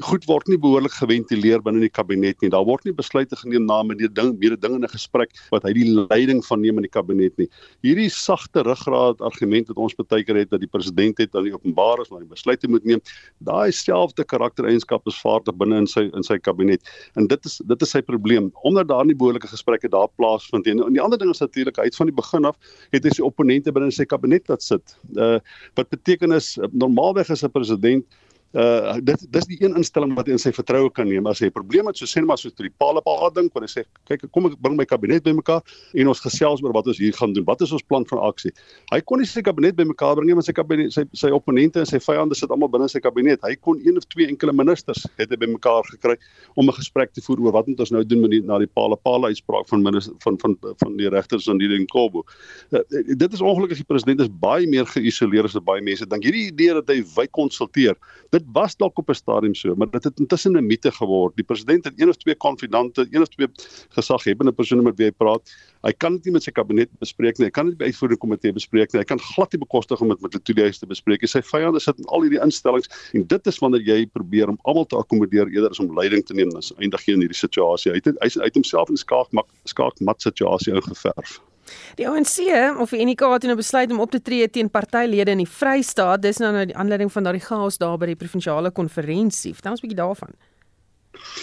goed 0.00 0.24
word 0.26 0.48
nie 0.48 0.58
behoorlik 0.58 0.92
geventileer 0.92 1.62
binne 1.62 1.80
die 1.80 1.92
kabinet 1.92 2.40
nie. 2.42 2.50
Daar 2.50 2.64
word 2.64 2.84
nie 2.84 2.92
besluite 2.92 3.36
geneem 3.36 3.66
na 3.66 3.82
meneer 3.82 4.12
ding 4.12 4.38
mede 4.38 4.56
ding 4.56 4.74
in 4.74 4.84
'n 4.84 4.88
gesprek 4.88 5.30
wat 5.50 5.62
hy 5.64 5.72
die 5.72 5.88
leiding 6.08 6.44
van 6.44 6.60
neem 6.60 6.78
in 6.78 6.86
die 6.86 6.94
kabinet 6.96 7.36
nie. 7.38 7.48
Hierdie 7.82 8.10
sagte 8.10 8.62
ruggraat 8.62 9.20
argument 9.20 9.68
wat 9.68 9.76
ons 9.76 9.94
baie 9.94 10.24
keer 10.24 10.36
het 10.36 10.50
dat 10.50 10.60
die 10.60 10.70
president 10.70 11.18
het 11.18 11.32
dat 11.32 11.44
die 11.44 11.54
openbaar 11.54 12.00
is 12.00 12.10
maar 12.10 12.20
die 12.20 12.34
besluite 12.34 12.68
moet 12.68 12.84
neem. 12.84 13.00
Daai 13.40 13.72
selfde 13.72 14.24
karaktereienskap 14.24 15.06
is 15.06 15.20
vaardig 15.20 15.56
binne 15.56 15.76
in 15.78 15.86
sy 15.86 16.10
in 16.14 16.22
sy 16.22 16.38
kabinet. 16.38 16.82
En 17.16 17.26
dit 17.26 17.44
is 17.44 17.60
dit 17.64 17.82
is 17.82 17.90
sy 17.90 18.02
probleem. 18.02 18.50
Omdat 18.62 18.88
daar 18.88 19.07
nie 19.08 19.16
behoorlike 19.18 19.50
gesprekke 19.50 19.90
daar 19.92 20.08
plaasvind 20.20 20.68
nie. 20.68 20.76
En 20.84 20.94
die 20.96 21.02
ander 21.02 21.18
ding 21.18 21.32
is 21.32 21.42
natuurlik 21.42 21.80
hy 21.80 21.88
het 21.88 21.98
van 21.98 22.10
die 22.10 22.16
begin 22.16 22.48
af 22.48 22.56
het 22.94 23.04
hy 23.04 23.12
sy 23.16 23.24
opponente 23.26 23.72
binne 23.74 23.90
sy 23.94 24.06
kabinet 24.08 24.48
laat 24.48 24.64
sit. 24.64 24.96
Uh 25.16 25.38
wat 25.78 25.90
beteken 25.94 26.32
is 26.36 26.56
normaalweg 26.72 27.30
is 27.34 27.44
'n 27.44 27.52
president 27.54 28.04
uh 28.56 28.96
dit 29.04 29.26
dis 29.28 29.46
die 29.50 29.58
een 29.60 29.76
instelling 29.76 30.14
wat 30.16 30.26
hy 30.26 30.32
in 30.32 30.40
sy 30.40 30.50
vertroue 30.56 30.88
kan 30.90 31.08
neem. 31.08 31.26
As 31.28 31.40
hy 31.40 31.48
'n 31.48 31.52
probleem 31.52 31.86
het 31.86 31.98
so 31.98 32.06
sê 32.06 32.24
maar 32.24 32.38
so 32.38 32.48
tot 32.48 32.64
die 32.64 32.72
paal 32.78 32.96
op 32.96 33.04
haar 33.04 33.32
ding 33.34 33.50
wanneer 33.52 33.68
hy 33.68 33.82
sê 33.82 33.84
kyk 34.08 34.32
kom 34.32 34.46
ek 34.46 34.56
bring 34.60 34.76
my 34.76 34.84
kabinet 34.84 35.22
bymekaar 35.22 35.60
en 35.94 36.08
ons 36.08 36.20
gesels 36.20 36.62
oor 36.62 36.72
wat 36.72 36.86
ons 36.86 36.98
hier 36.98 37.12
gaan 37.12 37.34
doen. 37.34 37.44
Wat 37.44 37.60
is 37.60 37.72
ons 37.72 37.82
plan 37.82 38.06
van 38.06 38.18
aksie? 38.18 38.52
Hy 38.90 39.00
kon 39.00 39.18
nie 39.18 39.26
sy 39.26 39.42
kabinet 39.42 39.76
bymekaar 39.76 40.16
bring 40.16 40.28
nie 40.28 40.34
want 40.34 40.46
sy 40.46 40.52
kabinet 40.52 40.92
sy 40.92 41.04
sy 41.12 41.28
opponente 41.30 41.80
en 41.80 41.86
sy 41.86 41.98
vyande 41.98 42.34
sit 42.34 42.50
almal 42.50 42.68
binne 42.68 42.88
sy 42.88 43.00
kabinet. 43.00 43.38
Hy 43.42 43.54
kon 43.56 43.78
een 43.84 43.96
of 43.98 44.04
twee 44.08 44.26
enkele 44.26 44.52
ministers 44.52 45.06
het 45.18 45.28
hy 45.28 45.36
bymekaar 45.36 45.84
gekry 45.92 46.16
om 46.56 46.68
'n 46.68 46.72
gesprek 46.72 47.12
te 47.12 47.20
voer 47.20 47.40
oor 47.40 47.52
wat 47.52 47.66
moet 47.66 47.80
ons 47.80 47.90
nou 47.90 48.04
doen 48.04 48.20
met 48.22 48.30
die 48.30 48.40
na 48.40 48.58
die 48.58 48.66
paal 48.66 48.92
op 48.92 49.02
paal 49.02 49.24
uitspraak 49.24 49.68
van 49.68 49.82
minister 49.82 50.14
van 50.24 50.38
van 50.38 50.56
van 50.78 50.96
die 50.96 51.08
regters 51.08 51.48
aan 51.48 51.58
die 51.58 51.68
Nkobo. 51.68 52.24
Uh, 52.72 52.80
dit 53.14 53.32
is 53.32 53.40
ongelukkig 53.40 53.76
die 53.76 53.84
president 53.84 54.20
is 54.20 54.30
baie 54.40 54.66
meer 54.66 54.86
geïsoleer 54.86 55.44
as 55.44 55.56
baie 55.64 55.82
mense 55.82 56.06
dink. 56.06 56.24
Hierdie 56.24 56.48
idee 56.48 56.72
dat 56.74 56.88
hy 56.88 57.02
wy 57.16 57.26
konsulteer 57.30 57.94
was 58.52 58.76
dalk 58.76 58.98
op 58.98 59.08
'n 59.10 59.14
stadium 59.14 59.54
so, 59.54 59.74
maar 59.74 59.90
dit 59.90 60.04
het 60.04 60.18
intussen 60.18 60.56
'n 60.56 60.66
mite 60.66 60.90
geword. 60.92 61.36
Die 61.36 61.44
president 61.44 61.84
het 61.84 62.00
een 62.00 62.08
of 62.08 62.16
twee 62.16 62.34
konfidante, 62.34 63.06
een 63.10 63.20
of 63.20 63.28
twee 63.28 63.46
gesaghebende 63.88 64.52
persone 64.52 64.82
met 64.82 64.96
wie 64.96 65.06
hy 65.06 65.12
praat. 65.12 65.42
Hy 65.82 65.92
kan 65.92 66.12
dit 66.12 66.24
nie 66.24 66.32
met 66.32 66.42
sy 66.42 66.50
kabinet 66.50 66.88
bespreek 66.98 67.38
nie. 67.38 67.46
Hy 67.46 67.50
kan 67.50 67.66
dit 67.66 67.76
by 67.78 67.84
uitvoerende 67.84 68.18
komitee 68.18 68.52
bespreek 68.52 68.92
nie. 68.92 69.00
Hy 69.00 69.04
kan 69.04 69.18
glad 69.18 69.52
nie 69.52 69.60
bekostig 69.60 70.00
om 70.00 70.08
dit 70.08 70.20
met 70.20 70.44
toelieers 70.44 70.78
te 70.78 70.86
bespreek 70.86 71.20
nie. 71.20 71.28
Sy 71.28 71.42
vyande 71.42 71.80
sit 71.80 71.98
in 71.98 72.04
al 72.04 72.22
hierdie 72.22 72.42
instellings 72.42 72.88
en 73.12 73.26
dit 73.26 73.46
is 73.46 73.58
wanneer 73.58 73.80
jy 73.80 74.06
probeer 74.06 74.48
om 74.48 74.58
almal 74.62 74.86
te 74.86 74.96
akkommodeer 74.96 75.48
eerder 75.48 75.70
as 75.70 75.80
om 75.80 75.94
leiding 75.94 76.24
te 76.24 76.34
neem, 76.34 76.50
dan 76.50 76.62
eindig 76.78 77.06
jy 77.06 77.14
in 77.14 77.20
hierdie 77.20 77.38
situasie. 77.38 77.92
Hy 77.92 78.00
het 78.02 78.16
hy 78.20 78.44
het 78.44 78.54
homself 78.54 78.88
in 78.88 78.94
'n 78.94 79.04
skaakmat 79.04 79.46
skaakmat 79.64 80.22
situasie 80.22 80.74
ingeverf. 80.74 81.40
Die 81.96 82.08
ANC 82.08 82.44
of 82.80 82.90
die 82.90 83.00
UNK 83.00 83.20
het 83.20 83.42
nou 83.42 83.56
besluit 83.56 83.90
om 83.90 84.00
op 84.00 84.10
te 84.10 84.22
tree 84.22 84.50
teen 84.50 84.70
partylede 84.70 85.30
in 85.30 85.42
die 85.44 85.48
Vrystaat. 85.48 86.22
Dis 86.22 86.38
nou 86.38 86.52
nou 86.52 86.66
die 86.66 86.76
aanleiding 86.76 87.12
van 87.12 87.22
daardie 87.22 87.44
chaos 87.44 87.78
daar 87.78 87.98
by 87.98 88.06
die 88.06 88.16
provinsiale 88.16 88.70
konferensie. 88.70 89.54
Vertel 89.54 89.72
ons 89.72 89.82
'n 89.82 89.86
bietjie 89.88 90.04
daarvan. 90.04 90.34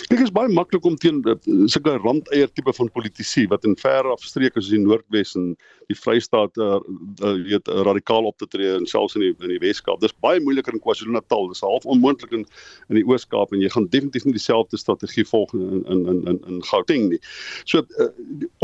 Dit 0.09 0.19
is 0.21 0.31
baie 0.33 0.49
maklik 0.53 0.85
om 0.85 0.95
teen 0.99 1.21
uh, 1.25 1.33
sulke 1.71 1.95
randeier 1.97 2.49
tipe 2.53 2.73
van 2.77 2.89
politici 2.93 3.45
wat 3.51 3.65
in 3.67 3.73
ver 3.79 4.07
afstreke 4.11 4.61
soos 4.61 4.71
die 4.73 4.81
Noordwes 4.81 5.33
en 5.39 5.53
die 5.89 5.97
Vrystaat 5.97 6.57
uh, 6.61 6.77
uh, 6.77 7.33
weet 7.47 7.69
uh, 7.71 7.81
radikaal 7.87 8.29
op 8.29 8.37
te 8.41 8.47
tree 8.51 8.75
en 8.75 8.85
selfs 8.89 9.17
in 9.17 9.25
die 9.25 9.33
in 9.33 9.53
die 9.55 9.59
Weskaap. 9.63 10.01
Dis 10.03 10.13
baie 10.25 10.41
moeiliker 10.43 10.75
in 10.75 10.81
KwaZulu-Natal. 10.83 11.49
Dis 11.51 11.63
half 11.65 11.85
onmoontlik 11.89 12.35
in 12.37 12.45
in 12.89 12.99
die 12.99 13.05
Oos-Kaap 13.09 13.53
en 13.55 13.63
jy 13.63 13.71
gaan 13.73 13.89
definitief 13.89 14.27
nie 14.27 14.35
dieselfde 14.37 14.79
strategie 14.79 15.25
volg 15.27 15.53
in 15.57 15.83
in 15.91 16.05
in 16.13 16.21
in, 16.33 16.41
in 16.51 16.61
Gauteng 16.69 17.09
nie. 17.11 17.21
So 17.65 17.83
uh, 17.97 18.09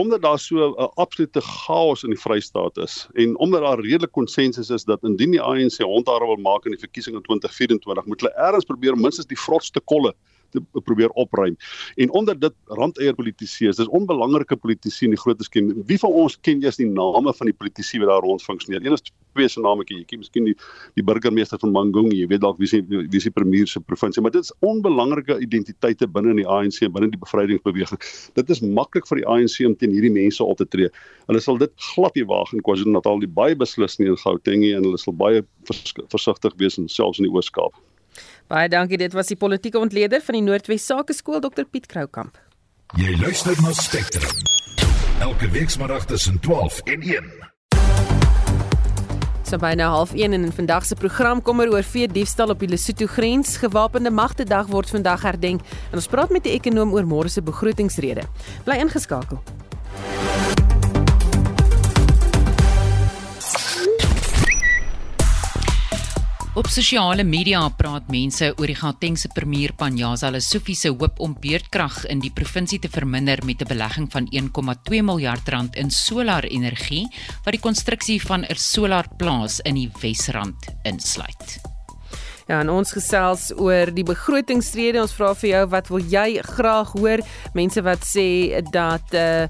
omdat 0.02 0.22
daar 0.26 0.40
so 0.40 0.70
'n 0.70 0.76
uh, 0.78 0.90
absolute 1.02 1.42
chaos 1.42 2.04
in 2.04 2.14
die 2.16 2.22
Vrystaat 2.22 2.78
is 2.78 3.08
en 3.16 3.38
omdat 3.38 3.62
daar 3.62 3.82
redelik 3.82 4.12
konsensus 4.12 4.70
is 4.70 4.86
dat 4.86 5.04
indien 5.04 5.32
die 5.32 5.42
ANC 5.42 5.82
hondare 5.82 6.26
wil 6.26 6.38
maak 6.38 6.66
in 6.66 6.78
die 6.78 6.86
verkiesing 6.86 7.16
in 7.16 7.26
2024 7.26 8.06
moet 8.06 8.22
hulle 8.22 8.36
eers 8.38 8.66
probeer 8.66 8.98
minstens 8.98 9.28
die 9.28 9.40
vrotste 9.40 9.80
kolle 9.80 10.14
te 10.52 10.82
probeer 10.86 11.10
opruim. 11.20 11.58
En 11.96 12.12
onder 12.18 12.40
dit 12.40 12.54
randeier 12.80 13.16
politici 13.16 13.68
is, 13.72 13.80
dis 13.80 13.90
onbelangrike 13.90 14.58
politici 14.60 15.08
in 15.08 15.16
die 15.16 15.20
groot 15.20 15.42
skem. 15.44 15.72
Wie 15.88 16.00
van 16.02 16.12
ons 16.24 16.38
ken 16.46 16.62
eers 16.64 16.80
die 16.80 16.90
name 16.90 17.34
van 17.34 17.50
die 17.50 17.56
politici 17.56 18.00
wat 18.02 18.12
daar 18.12 18.26
rond 18.26 18.44
funksioneer? 18.44 18.86
Een 18.86 18.98
is 18.98 19.06
twee 19.34 19.48
se 19.48 19.62
name 19.64 19.86
ken 19.88 20.02
jy. 20.02 20.06
Ken 20.10 20.22
miskien 20.22 20.48
die 20.50 20.56
die 21.00 21.06
burgemeester 21.08 21.60
van 21.62 21.74
Mangungu, 21.76 22.14
jy 22.16 22.28
weet 22.32 22.44
dalk 22.44 22.60
wie 22.62 22.70
se 22.70 22.82
wie 22.88 23.22
se 23.24 23.32
premier 23.32 23.68
se 23.68 23.80
provinsie, 23.80 24.22
maar 24.24 24.34
dit 24.36 24.44
is 24.44 24.52
onbelangrike 24.68 25.38
identiteite 25.44 26.08
binne 26.08 26.36
in 26.36 26.42
die 26.42 26.48
ANC 26.48 26.82
en 26.86 26.94
binne 26.96 27.12
die 27.14 27.22
bevrydingsbeweging. 27.22 28.02
Dit 28.40 28.52
is 28.54 28.62
maklik 28.62 29.08
vir 29.10 29.22
die 29.22 29.28
ANC 29.28 29.60
om 29.68 29.76
teen 29.80 29.96
hierdie 29.96 30.14
mense 30.14 30.44
op 30.44 30.60
te 30.60 30.68
tree. 30.68 30.92
Hulle 31.30 31.44
sal 31.44 31.62
dit 31.62 31.72
glad 31.94 32.18
nie 32.20 32.28
waag 32.28 32.52
in 32.56 32.64
KwaZulu-Natal 32.66 33.24
nie, 33.24 33.32
baie 33.32 33.56
beslis 33.58 34.00
nie 34.02 34.12
in 34.12 34.20
Gauteng 34.20 34.62
nie 34.66 34.74
en 34.78 34.86
hulle 34.88 35.00
sal 35.02 35.16
baie 35.18 35.46
versigtig 36.12 36.60
wees 36.62 36.80
en 36.82 36.92
selfs 36.92 37.22
in 37.22 37.30
die 37.30 37.34
Oos-Kaap. 37.34 37.78
Baie 38.52 38.68
dankie. 38.68 38.98
Dit 39.00 39.14
was 39.16 39.30
die 39.32 39.38
politieke 39.40 39.80
ontleder 39.80 40.20
van 40.20 40.36
die 40.36 40.44
Noordwes 40.44 40.84
Sakeskool 40.86 41.40
Dr 41.40 41.64
Piet 41.72 41.86
Kroukamp. 41.88 42.36
Jy 43.00 43.14
luister 43.22 43.56
na 43.64 43.72
Spectrum. 43.72 44.34
Elke 45.24 45.48
week 45.54 45.72
saterdag 45.72 46.04
tussen 46.10 46.40
12 46.44 46.82
en 46.92 47.06
1. 47.14 47.30
So 49.48 49.60
byna 49.60 49.88
half 49.94 50.12
1 50.12 50.36
in 50.36 50.52
vandag 50.52 50.84
se 50.86 51.00
program 51.00 51.40
kom 51.42 51.64
er 51.64 51.72
oor 51.72 51.88
vee 51.88 52.12
diefstal 52.12 52.52
op 52.52 52.60
die 52.60 52.68
Lesotho 52.68 53.08
grens. 53.08 53.56
Gewapende 53.64 54.12
magte 54.12 54.44
dag 54.44 54.68
word 54.68 54.92
vandag 54.92 55.24
herdenk 55.24 55.64
en 55.64 56.04
ons 56.04 56.12
praat 56.12 56.30
met 56.36 56.44
'n 56.44 56.52
ekonom 56.60 56.92
oor 56.92 57.08
môre 57.08 57.30
se 57.30 57.42
begrotingsrede. 57.42 58.28
Bly 58.66 58.84
ingeskakel. 58.84 59.40
Op 66.62 66.68
sosiale 66.70 67.24
media 67.26 67.64
praat 67.74 68.12
mense 68.14 68.52
oor 68.52 68.70
die 68.70 68.78
Gautengse 68.78 69.32
premier 69.34 69.72
Panyaza 69.74 70.30
Lesufi 70.30 70.76
se 70.78 70.92
hoop 70.94 71.18
om 71.26 71.34
beurtkrag 71.34 72.04
in 72.14 72.22
die 72.22 72.30
provinsie 72.38 72.78
te 72.84 72.92
verminder 72.94 73.42
met 73.50 73.64
'n 73.66 73.72
belegging 73.72 74.06
van 74.14 74.28
1,2 74.30 75.02
miljard 75.02 75.50
rand 75.50 75.76
in 75.76 75.90
solarenergie 75.90 77.08
wat 77.44 77.54
die 77.58 77.66
konstruksie 77.66 78.22
van 78.22 78.46
'n 78.46 78.56
solarplaas 78.56 79.60
in 79.66 79.76
die 79.76 79.90
Wesrand 80.02 80.70
insluit. 80.84 81.81
Ja, 82.52 82.58
en 82.60 82.68
ons 82.68 82.90
gesels 82.92 83.46
oor 83.56 83.88
die 83.96 84.04
begrotingsrede. 84.04 85.00
Ons 85.00 85.14
vra 85.16 85.30
vir 85.40 85.54
jou 85.54 85.62
wat 85.72 85.88
wil 85.88 86.02
jy 86.12 86.42
graag 86.44 86.90
hoor? 86.98 87.24
Mense 87.56 87.80
wat 87.86 88.04
sê 88.04 88.60
dat 88.76 89.16
uh 89.16 89.48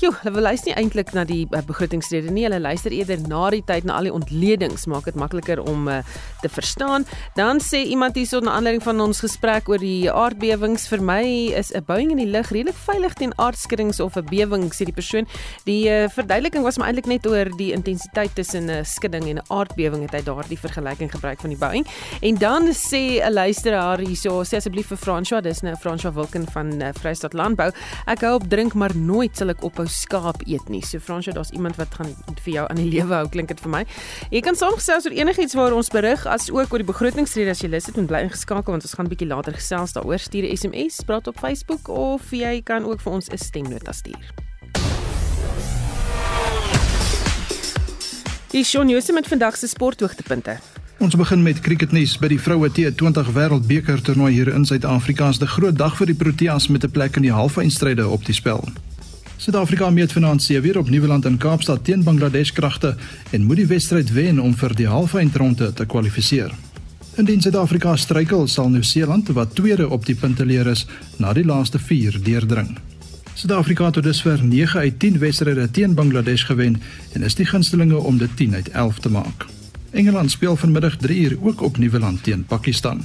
joh, 0.00 0.14
hulle 0.24 0.40
luister 0.40 0.70
nie 0.70 0.76
eintlik 0.80 1.10
na 1.12 1.26
die 1.28 1.42
uh, 1.52 1.60
begrotingsrede 1.66 2.32
nie. 2.32 2.46
Hulle 2.46 2.58
luister 2.62 2.92
eerder 2.96 3.20
na 3.28 3.50
die 3.52 3.60
tyd 3.68 3.84
na 3.84 3.98
al 3.98 4.08
die 4.08 4.14
ontledings, 4.14 4.86
maak 4.88 5.04
dit 5.10 5.18
makliker 5.20 5.60
om 5.60 5.90
uh, 5.92 6.00
te 6.40 6.48
verstaan. 6.48 7.04
Dan 7.36 7.60
sê 7.60 7.82
iemand 7.92 8.16
hierso 8.16 8.40
na 8.40 8.54
aanleiding 8.56 8.82
van 8.82 9.02
ons 9.04 9.20
gesprek 9.20 9.68
oor 9.68 9.82
die 9.82 10.08
aardbewings 10.10 10.88
vir 10.90 11.04
my 11.04 11.22
is 11.60 11.70
'n 11.76 11.84
bouing 11.86 12.10
in 12.16 12.22
die 12.22 12.30
lug 12.32 12.48
redelik 12.48 12.78
veilig 12.86 13.14
teen 13.20 13.36
aardskuddings 13.36 14.00
of 14.00 14.16
'n 14.16 14.24
bewing, 14.24 14.70
sê 14.72 14.88
die 14.88 14.96
persoon. 14.96 15.28
Die 15.68 15.84
uh, 15.86 16.08
verduideliking 16.08 16.64
was 16.64 16.78
maar 16.78 16.88
eintlik 16.88 17.06
net 17.06 17.26
oor 17.26 17.52
die 17.56 17.72
intensiteit 17.76 18.34
tussen 18.34 18.66
'n 18.66 18.80
uh, 18.80 18.84
skudding 18.84 19.28
en 19.28 19.36
'n 19.36 19.46
aardbewing 19.52 20.02
het 20.08 20.16
hy 20.16 20.22
daardie 20.24 20.58
vergelyking 20.58 21.12
gebruik 21.12 21.40
van 21.40 21.50
die 21.50 21.60
bouing. 21.60 21.86
En 22.20 22.39
dan 22.40 22.72
sê 22.72 23.20
'n 23.20 23.32
luisteraar 23.32 23.98
hierso, 23.98 24.42
sê 24.44 24.56
asseblief 24.56 24.88
vir 24.88 24.96
François, 24.96 25.42
dis 25.42 25.60
nou 25.62 25.74
François 25.76 26.14
Wilken 26.14 26.46
van 26.52 26.82
uh, 26.82 26.88
Vrystaat 26.96 27.34
Landbou. 27.34 27.70
Ek 28.06 28.20
hou 28.24 28.34
op 28.34 28.48
drink, 28.48 28.72
maar 28.74 28.96
nooit 28.96 29.36
sal 29.36 29.50
ek 29.52 29.62
ophou 29.62 29.86
skaap 29.86 30.40
eet 30.46 30.68
nie. 30.68 30.80
So 30.80 30.98
François, 30.98 31.34
daar's 31.34 31.52
iemand 31.52 31.76
wat 31.76 31.92
gaan 31.94 32.16
vir 32.44 32.52
jou 32.52 32.64
aan 32.70 32.80
die 32.80 32.88
lewe 32.96 33.14
hou, 33.14 33.28
klink 33.28 33.48
dit 33.48 33.60
vir 33.60 33.70
my. 33.70 33.84
Jy 34.30 34.40
kan 34.40 34.56
saamgesels 34.56 35.04
oor 35.04 35.12
enigiets 35.12 35.54
waar 35.54 35.76
ons 35.76 35.92
berig, 35.92 36.24
as 36.26 36.48
ook 36.50 36.72
oor 36.72 36.80
die 36.80 36.88
begrotingsrede 36.88 37.50
as 37.50 37.60
jy 37.60 37.68
lus 37.68 37.86
het 37.86 37.98
en 38.00 38.08
bly 38.08 38.24
ingeskakel 38.24 38.72
want 38.72 38.88
ons 38.88 38.96
gaan 38.96 39.12
bietjie 39.12 39.28
later 39.28 39.52
gesels 39.52 39.92
daaroor. 39.92 40.18
Stuur 40.18 40.48
'n 40.48 40.56
SMS, 40.56 41.04
praat 41.04 41.28
op 41.28 41.36
Facebook 41.36 41.88
of 41.88 42.30
jy 42.32 42.62
kan 42.64 42.84
ook 42.84 43.00
vir 43.00 43.12
ons 43.12 43.28
'n 43.28 43.36
stemnota 43.36 43.92
stuur. 43.92 44.32
Die 48.50 48.64
Shaun 48.64 48.88
Jose 48.88 49.12
met 49.12 49.28
vandag 49.28 49.56
se 49.56 49.68
sporthoogtepunte. 49.68 50.79
Ons 51.00 51.14
begin 51.16 51.40
met 51.40 51.60
cricketnuus 51.64 52.18
by 52.20 52.28
die 52.28 52.36
vroue 52.36 52.68
T20 52.76 53.30
Wêreldbeker 53.32 54.02
toernooi 54.04 54.34
hier 54.34 54.50
in 54.52 54.66
Suid-Afrika. 54.68 55.30
Dit 55.30 55.40
is 55.40 55.46
'n 55.46 55.52
groot 55.54 55.76
dag 55.78 55.96
vir 55.96 56.06
die 56.06 56.14
Proteas 56.14 56.68
met 56.68 56.84
'n 56.84 56.90
plek 56.90 57.16
in 57.16 57.22
die 57.22 57.32
halfeindstryde 57.32 58.08
op 58.08 58.24
die 58.26 58.34
spel. 58.34 58.68
Suid-Afrika 59.36 59.90
meet 59.90 60.12
vanaand 60.12 60.42
se 60.42 60.60
weer 60.60 60.78
op 60.78 60.90
Nieuweland 60.90 61.24
in 61.24 61.38
Kaapstad 61.38 61.84
teen 61.84 62.02
Bangladesh 62.02 62.52
kragte 62.52 62.96
en 63.30 63.44
moet 63.44 63.56
die 63.56 63.66
wedstryd 63.66 64.12
wen 64.12 64.38
om 64.38 64.54
vir 64.54 64.74
die 64.74 64.86
halfeindronde 64.86 65.72
te 65.72 65.86
kwalifiseer. 65.86 66.52
Indien 67.16 67.40
Suid-Afrika 67.40 67.96
struikel, 67.96 68.46
sal 68.46 68.68
Nieu-Seeland 68.68 69.28
wat 69.28 69.54
tweede 69.54 69.88
op 69.88 70.06
die 70.06 70.14
punteleer 70.14 70.66
is, 70.66 70.86
na 71.16 71.32
die 71.32 71.44
laaste 71.44 71.78
4 71.78 72.22
deurdring. 72.22 72.78
Suid-Afrika 73.34 73.84
het 73.84 73.94
tot 73.94 74.04
dusver 74.04 74.44
9 74.44 74.80
uit 74.80 74.98
10 74.98 75.18
wedstryde 75.18 75.70
teen 75.70 75.94
Bangladesh 75.94 76.44
gewen 76.44 76.82
en 77.12 77.22
is 77.22 77.34
die 77.34 77.46
gunstelinge 77.46 77.96
om 77.96 78.18
dit 78.18 78.36
10 78.36 78.54
uit 78.54 78.68
11 78.68 78.98
te 78.98 79.10
maak. 79.10 79.59
Engeland 79.90 80.30
speel 80.30 80.56
vanmiddag 80.56 80.96
3 80.96 81.20
uur 81.20 81.36
ook 81.42 81.60
op 81.62 81.78
Nieuweland 81.78 82.22
teen 82.22 82.44
Pakistan. 82.44 83.00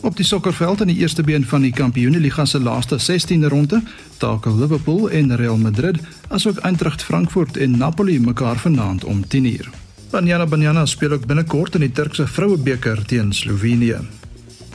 Op 0.00 0.16
die 0.16 0.24
sokkerveld 0.24 0.80
in 0.80 0.86
die 0.86 0.96
eerste 0.96 1.22
been 1.22 1.44
van 1.44 1.60
die 1.60 1.72
Kampioenligga 1.72 2.44
se 2.44 2.60
laaste 2.60 2.98
16de 2.98 3.48
ronde, 3.48 3.82
takel 4.16 4.56
Liverpool 4.58 5.10
en 5.10 5.36
Real 5.36 5.56
Madrid, 5.56 5.98
asook 6.28 6.56
Eintracht 6.56 7.02
Frankfurt 7.02 7.56
en 7.56 7.78
Napoli 7.78 8.20
mekaar 8.20 8.56
vanaand 8.56 9.04
om 9.04 9.26
10 9.28 9.44
uur. 9.44 9.70
Banyana 10.10 10.46
Banyana 10.46 10.86
speel 10.86 11.12
ook 11.12 11.26
binnekort 11.26 11.74
in 11.74 11.80
die 11.80 11.92
Turkse 11.92 12.26
Vrouebeker 12.26 13.04
teen 13.06 13.32
Slovenië. 13.32 13.96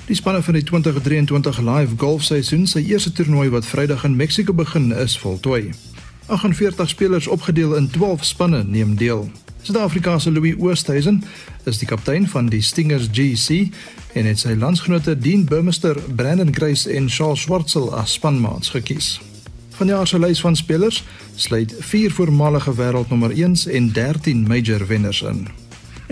Die 0.05 0.15
spanne 0.15 0.43
van 0.43 0.53
die 0.53 0.63
2023 0.63 1.59
Live 1.59 1.93
Golf 1.97 2.23
seisoen 2.23 2.67
se 2.67 2.83
eerste 2.85 3.11
toernooi 3.11 3.49
wat 3.49 3.65
Vrydag 3.65 4.03
in 4.03 4.15
Mexiko 4.15 4.53
begin, 4.53 4.91
is 4.91 5.17
voltooi. 5.17 5.73
48 6.25 6.89
spelers 6.89 7.27
opgedeel 7.27 7.75
in 7.75 7.89
12 7.89 8.25
spanne 8.25 8.63
neem 8.63 8.95
deel. 8.95 9.31
Suid-Afrika 9.65 10.19
se 10.19 10.31
Louis 10.31 10.53
Oosthuizen 10.57 11.23
is 11.63 11.79
die 11.81 11.87
kaptein 11.89 12.27
van 12.29 12.51
die 12.53 12.61
Stingers 12.61 13.07
GC 13.09 13.71
en 14.13 14.27
het 14.29 14.37
sy 14.37 14.53
landsgenote 14.53 15.15
Dean 15.17 15.47
Burmester, 15.49 15.97
Brandon 16.15 16.51
Grace 16.53 16.85
en 16.93 17.07
Charles 17.09 17.41
Schwartzel 17.41 17.87
as 17.97 18.13
spanmaats 18.13 18.69
gekies. 18.75 19.15
Vanjaar 19.73 20.05
se 20.07 20.19
lys 20.21 20.43
van 20.45 20.55
spelers 20.55 20.99
sluit 21.35 21.73
4 21.79 22.13
voormalige 22.13 22.75
wêreldnommer 22.77 23.33
1s 23.33 23.65
en 23.73 23.89
13 23.93 24.43
major 24.47 24.85
wenners 24.87 25.23
in. 25.25 25.47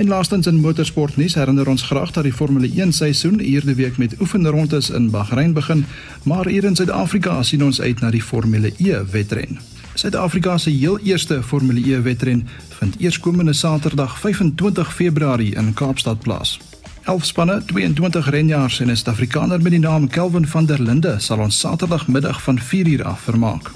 En 0.01 0.07
laastens 0.07 0.49
in 0.49 0.57
motorsportnuus 0.63 1.37
herinner 1.37 1.69
ons 1.69 1.85
graag 1.85 2.11
dat 2.11 2.25
die 2.25 2.33
Formule 2.33 2.71
1 2.73 2.93
seisoen 2.93 3.37
hierde 3.39 3.75
week 3.77 4.01
met 4.01 4.17
oefenrondes 4.19 4.89
in 4.89 5.11
Bahrein 5.13 5.53
begin, 5.53 5.85
maar 6.23 6.49
hier 6.49 6.63
in 6.63 6.75
Suid-Afrika 6.75 7.43
sien 7.43 7.63
ons 7.63 7.81
uit 7.81 8.01
na 8.01 8.09
die 8.09 8.23
Formule 8.23 8.73
E 8.77 8.97
wedren. 9.11 9.61
Suid-Afrika 9.93 10.57
se 10.57 10.69
heel 10.69 10.99
eerste 10.99 11.43
Formule 11.43 11.93
E 11.93 12.01
wedren 12.01 12.47
vind 12.69 12.95
eerskomende 12.99 13.53
Saterdag 13.53 14.19
25 14.19 14.93
Februarie 14.93 15.55
in 15.55 15.73
Kaapstad 15.73 16.19
plaas. 16.19 16.59
11 17.03 17.25
spanne, 17.25 17.61
22 17.65 18.29
renjaars 18.29 18.79
en 18.79 18.87
'n 18.87 18.95
Suid-Afrikaner 18.95 19.61
met 19.61 19.71
die 19.71 19.79
naam 19.79 20.07
Kelvin 20.07 20.47
van 20.47 20.65
der 20.65 20.81
Linde 20.81 21.15
sal 21.19 21.39
ons 21.39 21.59
Saterdagmiddag 21.59 22.41
van 22.41 22.59
4uur 22.59 23.03
af 23.03 23.19
vermaak. 23.21 23.71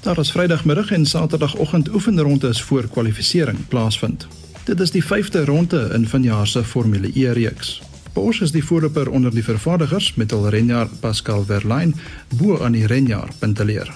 Daar 0.00 0.18
is 0.18 0.30
Vrydagmiddag 0.30 0.90
en 0.90 1.06
Saterdagoggend 1.06 1.94
oefenrondes 1.94 2.62
voor 2.62 2.88
kwalifikasie 2.88 3.54
plaasvind. 3.68 4.26
Dit 4.64 4.80
is 4.80 4.90
die 4.90 5.04
5de 5.04 5.44
ronde 5.44 5.90
in 5.92 6.08
vanjaar 6.08 6.46
se 6.46 6.64
Formule 6.64 7.10
E 7.14 7.32
reeks. 7.32 7.82
Porsche 8.12 8.44
is 8.44 8.52
die 8.52 8.64
voorloper 8.64 9.10
onder 9.10 9.30
die 9.30 9.44
vervaardigers 9.44 10.14
met 10.14 10.30
hul 10.30 10.48
renjaer 10.48 10.88
Pascal 11.00 11.46
Wehrlein 11.46 11.94
bo 12.36 12.62
aan 12.62 12.72
die 12.72 12.86
renjaer 12.86 13.28
punteleer. 13.38 13.94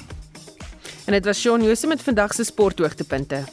En 1.09 1.15
dit 1.15 1.25
was 1.25 1.41
Shaun 1.41 1.63
Jose 1.63 1.87
met 1.87 2.03
vandag 2.03 2.35
se 2.35 2.45
sporthoogtepunte. 2.45 3.45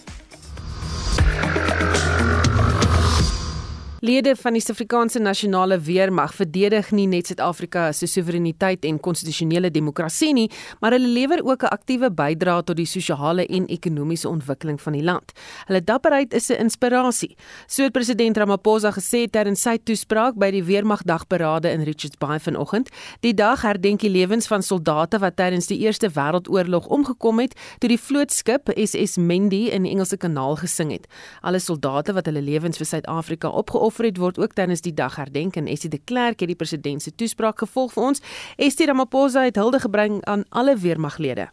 Lede 4.06 4.36
van 4.38 4.54
die 4.54 4.60
Suid-Afrikaanse 4.62 5.20
Nasionale 5.20 5.80
Weermag 5.82 6.34
verdedig 6.38 6.92
nie 6.94 7.08
net 7.10 7.26
Suid-Afrika 7.26 7.88
se 7.96 8.06
soewereiniteit 8.06 8.84
en 8.86 9.00
konstitusionele 9.02 9.72
demokrasie 9.74 10.30
nie, 10.38 10.44
maar 10.84 10.94
hulle 10.94 11.10
lewer 11.10 11.42
ook 11.42 11.64
'n 11.64 11.74
aktiewe 11.74 12.12
bydrae 12.12 12.64
tot 12.64 12.78
die 12.78 12.86
sosiale 12.86 13.48
en 13.48 13.66
ekonomiese 13.66 14.30
ontwikkeling 14.30 14.82
van 14.82 14.94
die 14.94 15.02
land. 15.04 15.32
Hulle 15.66 15.84
dapperheid 15.84 16.34
is 16.34 16.50
'n 16.50 16.60
inspirasie, 16.60 17.36
so 17.68 17.84
het 17.84 17.94
president 17.94 18.38
Ramaphosa 18.38 18.92
gesê 18.92 19.26
tydens 19.28 19.62
sy 19.62 19.78
toespraak 19.84 20.36
by 20.36 20.52
die 20.52 20.64
Weermagdagberade 20.64 21.72
in 21.72 21.82
Richards 21.82 22.18
Bay 22.18 22.40
vanoggend. 22.40 22.90
Die 23.22 23.34
dag 23.34 23.62
herdenk 23.62 24.00
die 24.00 24.10
lewens 24.10 24.48
van 24.48 24.62
soldate 24.62 25.20
wat 25.20 25.36
tydens 25.36 25.68
die 25.68 25.80
Eerste 25.80 26.10
Wêreldoorlog 26.10 26.86
omgekom 26.88 27.40
het 27.40 27.56
toe 27.80 27.90
die 27.90 28.00
vlootskip 28.00 28.70
SS 28.76 29.18
Mendi 29.18 29.70
in 29.70 29.84
die 29.84 29.92
Engelse 29.92 30.18
Kanaal 30.18 30.56
gesing 30.56 30.92
het. 30.92 31.08
Alle 31.42 31.60
soldate 31.60 32.14
wat 32.14 32.26
hulle 32.26 32.42
lewens 32.42 32.78
vir 32.78 32.86
Suid-Afrika 32.86 33.48
opgeoffer 33.50 33.95
Alfred 33.96 34.18
word 34.20 34.40
ook 34.44 34.52
tydens 34.52 34.82
die 34.84 34.92
dag 34.92 35.14
herdenk 35.16 35.56
en 35.56 35.70
Essie 35.72 35.88
de 35.90 36.02
Klerk 36.04 36.42
het 36.44 36.50
die 36.52 36.60
president 36.60 37.00
se 37.00 37.14
toespraak 37.16 37.62
gevolg 37.64 37.94
vir 37.94 38.04
ons. 38.10 38.20
Estie 38.60 38.90
Ramaphosa 38.90 39.46
het 39.46 39.56
hulde 39.56 39.80
gebring 39.80 40.18
aan 40.28 40.44
alle 40.52 40.76
weermaglede. 40.76 41.46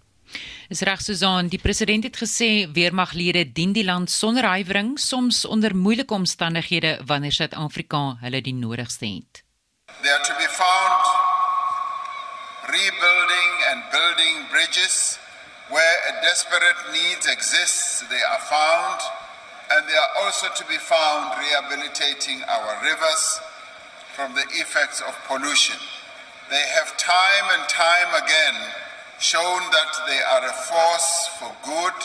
Is 0.66 0.83
reg 0.83 1.05
Susan, 1.07 1.46
die 1.52 1.61
president 1.62 2.02
het 2.02 2.18
gesê 2.18 2.66
weermaglede 2.74 3.44
dien 3.55 3.76
die 3.76 3.87
land 3.87 4.11
sonder 4.11 4.48
huiwering, 4.57 4.96
soms 4.98 5.44
onder 5.46 5.76
moeilike 5.76 6.18
omstandighede 6.18 6.98
wanneer 7.07 7.38
Suid-Afrika 7.38 8.18
hulle 8.24 8.42
die 8.42 8.59
nodigste 8.59 9.07
het. 9.07 9.44
They 10.02 10.11
are 10.11 10.26
to 10.26 10.35
be 10.42 10.50
found 10.50 11.07
rebuilding 12.74 13.50
and 13.70 13.87
building 13.94 14.50
bridges 14.50 15.20
where 15.70 15.96
a 16.11 16.20
desperate 16.26 16.90
need 16.90 17.22
exists, 17.31 18.02
they 18.11 18.22
are 18.35 18.42
found 18.50 19.31
and 19.73 19.89
they 19.89 19.97
are 19.97 20.25
also 20.25 20.49
to 20.55 20.65
be 20.67 20.77
found 20.77 21.33
rehabilitating 21.41 22.43
our 22.45 22.77
rivers 22.85 23.41
from 24.15 24.35
the 24.35 24.45
effects 24.61 25.01
of 25.01 25.17
pollution. 25.27 25.77
They 26.51 26.65
have 26.77 26.97
time 26.99 27.47
and 27.57 27.69
time 27.69 28.13
again 28.23 28.59
shown 29.19 29.61
that 29.73 29.93
they 30.07 30.21
are 30.21 30.45
a 30.45 30.53
force 30.53 31.29
for 31.39 31.51
good 31.65 31.99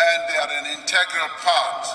and 0.00 0.18
they 0.30 0.38
are 0.40 0.52
an 0.64 0.78
integral 0.78 1.28
part 1.44 1.86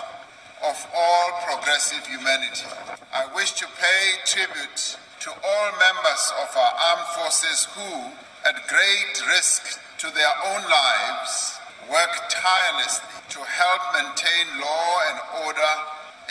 of 0.70 0.78
all 0.94 1.28
progressive 1.50 2.06
humanity. 2.06 2.68
I 3.14 3.26
wish 3.34 3.54
to 3.54 3.66
pay 3.66 4.22
tribute 4.26 4.98
to 5.22 5.30
all 5.32 5.68
members 5.80 6.24
of 6.44 6.56
our 6.56 6.74
armed 6.94 7.08
forces 7.18 7.66
who, 7.74 8.12
at 8.46 8.68
great 8.68 9.28
risk 9.28 9.80
to 9.98 10.08
their 10.14 10.34
own 10.46 10.62
lives, 10.70 11.58
work 11.90 12.14
tirelessly 12.30 13.08
to 13.30 13.40
help 13.62 13.82
maintain 13.98 14.46
law 14.60 14.90
and 15.10 15.18
order 15.46 15.74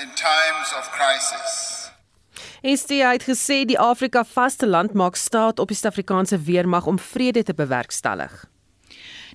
in 0.02 0.08
times 0.14 0.68
of 0.78 0.90
crisis. 0.98 1.74
ST 2.62 2.90
het 2.90 3.22
gesê 3.22 3.64
die 3.64 3.78
Afrika 3.78 4.24
vasteland 4.24 4.92
maak 4.92 5.16
staat 5.16 5.58
op 5.58 5.68
die 5.68 5.76
Suid-Afrikaanse 5.76 6.38
weermag 6.38 6.86
om 6.86 6.98
vrede 6.98 7.42
te 7.42 7.54
bewerkstellig. 7.54 8.44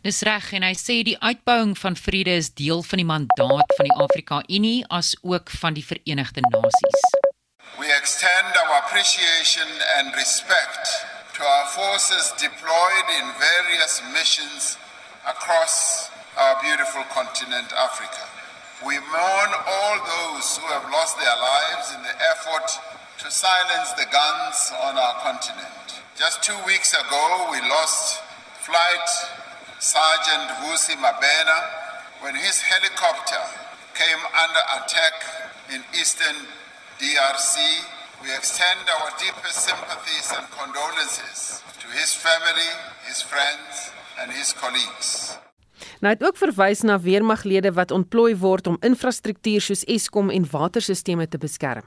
Dis 0.02 0.22
reg 0.26 0.52
en 0.58 0.64
hy 0.66 0.74
sê 0.74 1.02
die 1.06 1.18
uitbouing 1.22 1.76
van 1.78 1.96
vrede 1.96 2.34
is 2.42 2.50
deel 2.58 2.82
van 2.84 3.02
die 3.02 3.06
mandaat 3.06 3.74
van 3.78 3.86
die 3.86 3.98
Afrika 4.06 4.42
Unie 4.48 4.82
as 4.90 5.14
ook 5.22 5.50
van 5.62 5.78
die 5.78 5.86
Verenigde 5.86 6.42
Nasies. 6.50 7.02
We 7.78 7.88
extend 8.02 8.58
our 8.62 8.74
appreciation 8.82 9.70
and 9.98 10.16
respect 10.16 10.86
to 11.38 11.44
our 11.44 11.68
forces 11.78 12.34
deployed 12.42 13.08
in 13.20 13.26
various 13.38 14.02
missions 14.14 14.78
across 15.28 16.10
our 16.38 16.62
beautiful 16.62 17.04
continent, 17.14 17.70
Africa. 17.78 18.26
We 18.86 18.98
mourn 18.98 19.52
all 19.68 19.96
those 20.02 20.58
who 20.58 20.66
have 20.74 20.90
lost 20.90 21.18
their 21.20 21.38
lives 21.38 21.94
in 21.94 22.02
the 22.02 22.16
effort 22.34 22.66
to 23.22 23.30
silence 23.30 23.94
the 23.94 24.10
guns 24.10 24.74
on 24.82 24.98
our 24.98 25.16
continent. 25.22 26.02
Just 26.18 26.42
two 26.42 26.58
weeks 26.66 26.94
ago, 26.94 27.48
we 27.52 27.62
lost 27.62 28.22
Flight 28.66 29.10
Sergeant 29.78 30.50
Vusi 30.66 30.98
Mabena 30.98 31.58
when 32.22 32.36
his 32.36 32.62
helicopter 32.62 33.42
came 33.94 34.22
under 34.34 34.64
attack 34.82 35.14
in 35.74 35.84
eastern 36.00 36.36
DRC. 36.98 37.58
We 38.24 38.34
extend 38.34 38.82
our 38.90 39.10
deepest 39.18 39.66
sympathies 39.66 40.34
and 40.38 40.46
condolences 40.52 41.62
to 41.82 41.88
his 41.98 42.14
family, 42.14 42.70
his 43.06 43.22
friends, 43.22 43.92
and 44.18 44.32
his 44.32 44.54
colleagues. 44.54 45.38
Nou 46.02 46.14
het 46.14 46.24
ook 46.24 46.38
verwys 46.38 46.82
na 46.82 47.00
weermaglede 47.00 47.72
wat 47.74 47.92
ontplooi 47.92 48.36
word 48.36 48.68
om 48.68 48.78
infrastruktuur 48.80 49.62
soos 49.62 49.84
Eskom 49.84 50.30
en 50.30 50.48
waterstelsels 50.50 51.30
te 51.30 51.38
beskerm. 51.38 51.86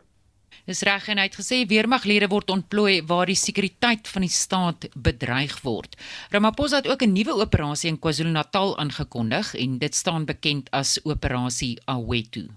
Dis 0.64 0.80
reg 0.86 1.08
en 1.12 1.18
hy 1.20 1.26
het 1.26 1.36
gesê 1.36 1.58
weermaglede 1.68 2.30
word 2.32 2.50
ontplooi 2.54 3.02
waar 3.08 3.28
die 3.28 3.36
sekuriteit 3.36 4.08
van 4.08 4.24
die 4.24 4.32
staat 4.32 4.86
bedreig 4.94 5.58
word. 5.60 5.96
Ramaphosa 6.32 6.80
het 6.80 6.88
ook 6.88 7.02
'n 7.02 7.12
nuwe 7.12 7.34
operasie 7.44 7.90
in 7.90 7.98
KwaZulu-Natal 7.98 8.78
aangekondig 8.78 9.54
en 9.54 9.78
dit 9.78 9.94
staan 9.94 10.24
bekend 10.24 10.70
as 10.70 11.00
operasie 11.04 11.80
Awetu. 11.84 12.48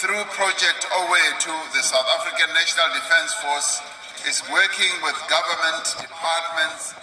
Through 0.00 0.26
Project 0.38 0.82
Awetu, 0.98 1.54
the 1.72 1.82
South 1.82 2.08
African 2.16 2.50
National 2.52 2.88
Defence 2.98 3.32
Force 3.42 3.82
is 4.30 4.42
working 4.48 4.92
with 5.06 5.16
government 5.28 5.84
departments 6.00 6.94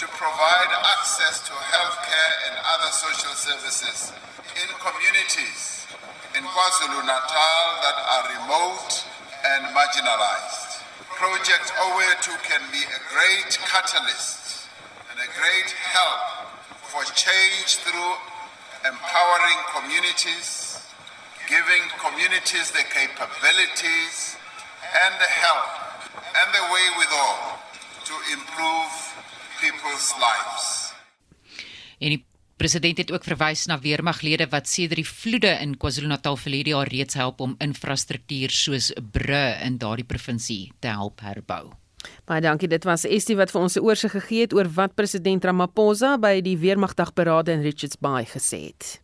to 0.00 0.08
provide 0.16 0.72
access 0.96 1.44
to 1.44 1.52
healthcare 1.52 2.32
and 2.48 2.56
other 2.72 2.88
social 2.88 3.36
services 3.36 4.16
in 4.56 4.68
communities 4.80 5.84
in 6.32 6.40
KwaZulu-Natal 6.40 7.60
that 7.84 7.98
are 8.08 8.24
remote 8.32 9.04
and 9.44 9.68
marginalized. 9.76 10.80
Project 11.20 11.68
OWE2 11.84 12.32
can 12.48 12.64
be 12.72 12.80
a 12.80 13.00
great 13.12 13.60
catalyst 13.68 14.72
and 15.12 15.20
a 15.20 15.28
great 15.36 15.68
help 15.68 16.48
for 16.88 17.04
change 17.12 17.84
through 17.84 18.12
empowering 18.88 19.60
communities, 19.76 20.80
giving 21.44 21.84
communities 22.00 22.72
the 22.72 22.88
capabilities 22.88 24.40
and 24.96 25.12
the 25.20 25.28
help 25.28 25.68
and 26.24 26.48
the 26.56 26.64
way 26.72 26.86
withal 26.96 27.60
to 28.08 28.16
improve 28.32 29.09
people's 29.60 30.14
lives. 30.16 30.66
En 32.00 32.14
die 32.14 32.24
president 32.60 32.98
het 33.00 33.12
ook 33.12 33.24
verwys 33.24 33.66
na 33.68 33.78
weermaglede 33.80 34.46
wat 34.52 34.68
sedert 34.68 35.00
die 35.00 35.08
vloede 35.08 35.52
in 35.60 35.76
KwaZulu-Natal 35.80 36.36
verlede 36.40 36.72
jaar 36.74 36.88
reeds 36.88 37.16
help 37.20 37.40
om 37.44 37.54
infrastruktuur 37.60 38.52
soos 38.52 38.90
bru 39.12 39.44
in 39.66 39.78
daardie 39.80 40.08
provinsie 40.08 40.72
te 40.80 40.92
help 40.92 41.20
herbou. 41.24 41.70
Baie 42.24 42.40
dankie. 42.40 42.68
Dit 42.68 42.88
was 42.88 43.04
Estie 43.04 43.36
wat 43.36 43.52
vir 43.52 43.60
ons 43.60 43.76
'n 43.76 43.84
oorsig 43.84 44.12
gegee 44.12 44.40
het 44.40 44.54
oor 44.56 44.68
wat 44.68 44.94
president 44.94 45.44
Ramaphosa 45.44 46.16
by 46.18 46.40
die 46.40 46.56
Weermagdagberade 46.56 47.52
in 47.52 47.62
Richards 47.62 47.96
Bay 48.00 48.24
gesê 48.24 48.72
het. 48.72 49.00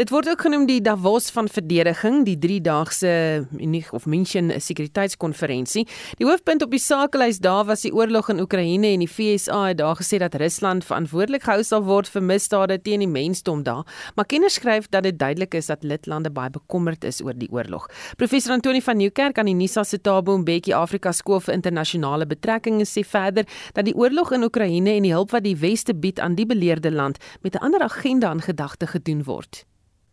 Dit 0.00 0.08
word 0.08 0.30
ook 0.32 0.40
genoem 0.40 0.62
die 0.64 0.80
Davos 0.80 1.26
van 1.28 1.48
verdediging, 1.52 2.22
die 2.24 2.38
3-daagse 2.40 3.10
Munich 3.52 3.90
of 3.92 4.06
München 4.08 4.48
sekuriteitskonferensie. 4.48 5.82
Die 6.16 6.24
hoofpunt 6.24 6.62
op 6.64 6.72
die 6.72 6.80
sakelys 6.80 7.42
daar 7.44 7.66
was 7.68 7.84
die 7.84 7.92
oorlog 7.92 8.30
in 8.32 8.40
Oekraïne 8.40 8.94
en 8.94 9.04
die 9.04 9.10
FSA 9.10 9.58
het 9.66 9.82
daar 9.82 10.00
gesê 10.00 10.16
dat 10.22 10.38
Rusland 10.40 10.88
verantwoordelik 10.88 11.44
gehou 11.44 11.60
sal 11.68 11.84
word 11.84 12.08
vir 12.08 12.24
misdade 12.24 12.80
teen 12.80 13.04
die 13.04 13.10
mensdom 13.12 13.60
daar. 13.68 13.84
Maar 14.16 14.24
kenners 14.24 14.56
skryf 14.56 14.88
dat 14.88 15.04
dit 15.04 15.20
duidelik 15.20 15.60
is 15.60 15.68
dat 15.68 15.84
lidlande 15.84 16.32
baie 16.32 16.48
bekommerd 16.56 17.04
is 17.04 17.20
oor 17.20 17.36
die 17.36 17.52
oorlog. 17.52 17.90
Professor 18.16 18.56
Antoni 18.56 18.80
van 18.80 18.96
Nieuwkerk 18.96 19.36
aan 19.36 19.52
die 19.52 19.58
Nisa 19.60 19.84
se 19.84 20.00
Tabo 20.00 20.38
Mbeki 20.40 20.72
Afrika 20.72 21.12
Skool 21.12 21.44
vir 21.44 21.58
Internasionale 21.60 22.24
Betrekkinge 22.24 22.88
sê 22.88 23.04
verder 23.04 23.44
dat 23.76 23.84
die 23.84 23.94
oorlog 23.94 24.32
in 24.32 24.48
Oekraïne 24.48 24.96
en 24.96 25.10
die 25.10 25.12
hulp 25.12 25.36
wat 25.36 25.44
die 25.44 25.58
weste 25.60 25.92
bied 25.92 26.24
aan 26.24 26.40
die 26.40 26.48
beleerde 26.48 26.88
land 26.90 27.20
met 27.42 27.54
'n 27.54 27.64
ander 27.68 27.82
agenda 27.82 28.28
aan 28.28 28.40
gedagte 28.40 28.86
gedoen 28.86 29.24
word 29.28 29.66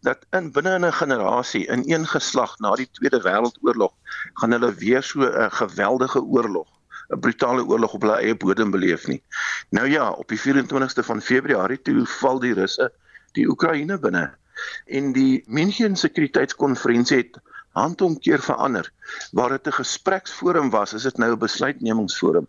dat 0.08 0.26
in 0.40 0.52
binne 0.56 0.80
'n 0.80 0.94
generasie, 0.94 1.66
in 1.68 1.84
een 1.86 2.08
geslag 2.08 2.58
na 2.60 2.76
die 2.76 2.90
Tweede 2.92 3.22
Wêreldoorlog, 3.22 3.94
gaan 4.40 4.52
hulle 4.52 4.74
weer 4.74 5.04
so 5.04 5.20
'n 5.20 5.52
geweldige 5.52 6.22
oorlog 6.22 6.70
'n 7.10 7.20
brutale 7.20 7.66
oorlog 7.66 7.94
op 7.94 8.02
hulle 8.02 8.20
eie 8.20 8.36
bodem 8.36 8.72
beleef 8.72 9.08
nie. 9.08 9.24
Nou 9.70 9.88
ja, 9.88 10.10
op 10.12 10.28
die 10.28 10.40
24ste 10.40 11.04
van 11.04 11.22
Februarie 11.22 11.82
toe 11.82 12.06
val 12.06 12.40
die 12.40 12.54
Russe 12.54 12.92
die 13.32 13.48
Oekraïne 13.48 14.00
binne 14.00 14.36
en 14.86 15.12
die 15.14 15.44
München 15.46 15.96
Sekuriteitskonferensie 15.96 17.18
het 17.18 17.40
handomkeer 17.78 18.42
verander. 18.42 18.92
Waar 19.32 19.50
dit 19.50 19.68
'n 19.68 19.80
gespreksforum 19.82 20.70
was, 20.70 20.94
is 20.94 21.04
dit 21.04 21.18
nou 21.18 21.32
'n 21.32 21.40
besluitnemingsforum. 21.40 22.48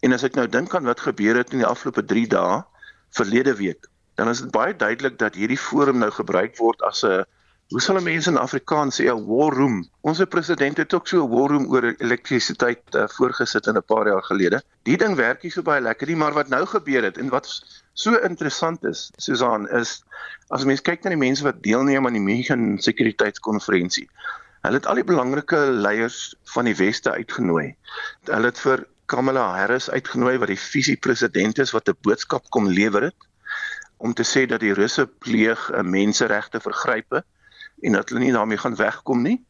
En 0.00 0.12
as 0.12 0.22
ek 0.22 0.34
nou 0.34 0.48
dink 0.48 0.74
aan 0.74 0.84
wat 0.84 1.00
gebeur 1.00 1.36
het 1.36 1.52
in 1.52 1.58
die 1.58 1.66
afgelope 1.66 2.04
3 2.04 2.26
dae 2.26 2.64
verlede 3.10 3.54
week, 3.56 3.88
dan 4.16 4.28
is 4.28 4.40
dit 4.40 4.50
baie 4.50 4.76
duidelik 4.76 5.18
dat 5.20 5.34
hierdie 5.34 5.60
forum 5.60 5.98
nou 6.00 6.10
gebruik 6.10 6.56
word 6.56 6.82
as 6.82 7.04
'n 7.04 7.24
hoe 7.74 7.80
sal 7.82 7.98
mense 8.00 8.30
in 8.30 8.38
Afrikaans 8.38 9.00
sê 9.00 9.04
'n 9.10 9.24
war 9.26 9.54
room. 9.54 9.78
Ons 10.00 10.22
president 10.34 10.76
het 10.78 10.94
ook 10.94 11.08
so 11.08 11.24
'n 11.24 11.30
war 11.30 11.50
room 11.50 11.66
oor 11.72 11.84
elektrisiteit 11.98 12.94
uh, 12.94 13.08
voorgesit 13.16 13.66
in 13.66 13.76
'n 13.76 13.82
paar 13.92 14.06
jaar 14.06 14.22
gelede. 14.22 14.62
Die 14.84 14.96
ding 14.96 15.16
werk 15.16 15.42
nie 15.42 15.50
so 15.50 15.62
baie 15.62 15.80
lekker 15.80 16.06
nie, 16.06 16.16
maar 16.16 16.32
wat 16.32 16.48
nou 16.48 16.64
gebeur 16.66 17.02
het 17.02 17.18
en 17.18 17.28
wat 17.28 17.46
so 17.92 18.14
interessant 18.14 18.84
is, 18.84 19.10
Susan, 19.16 19.68
is 19.68 20.04
as 20.48 20.64
mens 20.64 20.80
kyk 20.80 21.02
na 21.02 21.10
die 21.10 21.24
mense 21.26 21.42
wat 21.42 21.62
deelneem 21.62 22.06
aan 22.06 22.18
die 22.18 22.28
München 22.30 22.78
sekuriteitskonferensie. 22.78 24.08
Hulle 24.62 24.78
het 24.78 24.86
al 24.86 25.02
die 25.02 25.10
belangrike 25.12 25.58
leiers 25.70 26.34
van 26.54 26.64
die 26.64 26.76
weste 26.76 27.10
uitgenooi. 27.10 27.74
Hulle 28.30 28.46
het 28.46 28.58
vir 28.58 28.86
Kamala 29.06 29.48
Harris 29.58 29.90
uitgenooi 29.90 30.38
wat 30.38 30.48
die 30.48 30.60
visiepresident 30.60 31.58
is 31.58 31.74
wat 31.74 31.88
'n 31.88 31.98
boodskap 32.02 32.50
kom 32.50 32.68
lewer 32.68 33.10
het 33.10 33.25
om 33.96 34.14
te 34.14 34.24
sê 34.24 34.46
dat 34.46 34.60
die 34.60 34.74
Russe 34.74 35.06
pleeg 35.06 35.70
'n 35.70 35.90
menseregte 35.90 36.60
vergrype 36.60 37.24
en 37.82 37.92
dat 37.92 38.08
hulle 38.08 38.24
nie 38.24 38.32
daarmee 38.32 38.58
gaan 38.58 38.76
wegkom 38.76 39.22
nie. 39.22 39.44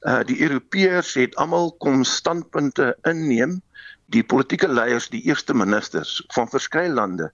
Uh 0.00 0.22
die 0.24 0.40
Europeërs 0.40 1.14
het 1.14 1.36
almal 1.36 1.72
kom 1.72 2.04
standpunte 2.04 2.96
inneem. 3.02 3.62
Die 4.06 4.24
politieke 4.24 4.68
leiers, 4.68 5.08
die 5.08 5.22
eerste 5.22 5.54
ministers 5.54 6.24
van 6.34 6.48
verskeie 6.48 6.92
lande 6.92 7.32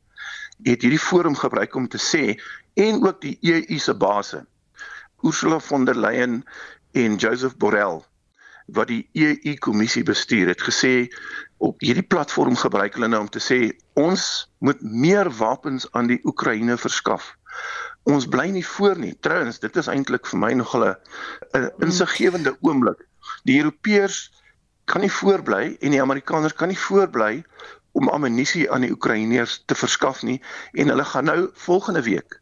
het 0.62 0.82
hierdie 0.82 0.98
forum 0.98 1.36
gebruik 1.36 1.74
om 1.74 1.88
te 1.88 1.98
sê 1.98 2.34
en 2.74 3.02
ook 3.06 3.20
die 3.20 3.38
EU 3.40 3.78
se 3.78 3.94
baase 3.94 4.46
Ursula 5.22 5.58
von 5.60 5.84
der 5.84 5.96
Leyen 5.96 6.44
en 6.92 7.16
Joseph 7.16 7.56
Borrell 7.56 8.02
wat 8.66 8.90
die 8.90 9.08
EU 9.12 9.54
kommissie 9.58 10.02
bestuur 10.04 10.50
het 10.52 10.62
gesê 10.62 11.08
op 11.58 11.80
hierdie 11.80 12.06
platform 12.06 12.56
gebruik 12.56 12.94
hulle 12.94 13.08
nou 13.08 13.20
om 13.24 13.30
te 13.30 13.42
sê 13.42 13.58
ons 13.98 14.24
moet 14.58 14.80
meer 14.82 15.30
wapens 15.38 15.86
aan 15.92 16.06
die 16.10 16.20
Oekraïne 16.24 16.78
verskaf. 16.78 17.34
Ons 18.08 18.28
bly 18.30 18.46
nie 18.54 18.66
voor 18.66 18.98
nie. 18.98 19.14
Trouens, 19.20 19.58
dit 19.58 19.76
is 19.76 19.90
eintlik 19.90 20.26
vir 20.26 20.38
my 20.38 20.52
nog 20.52 20.74
'n 20.76 20.96
insiggewende 21.84 22.56
oomblik. 22.60 23.06
Die 23.44 23.58
Europeërs 23.58 24.30
kan 24.84 25.00
nie 25.00 25.12
voorbly 25.12 25.76
en 25.80 25.90
die 25.90 26.02
Amerikaners 26.02 26.54
kan 26.54 26.68
nie 26.68 26.78
voorbly 26.78 27.44
om 27.92 28.08
ammunisie 28.08 28.70
aan 28.70 28.80
die 28.80 28.90
Oekraïners 28.90 29.62
te 29.66 29.74
verskaf 29.74 30.22
nie 30.22 30.42
en 30.72 30.88
hulle 30.88 31.04
gaan 31.04 31.24
nou 31.24 31.50
volgende 31.54 32.02
week 32.02 32.40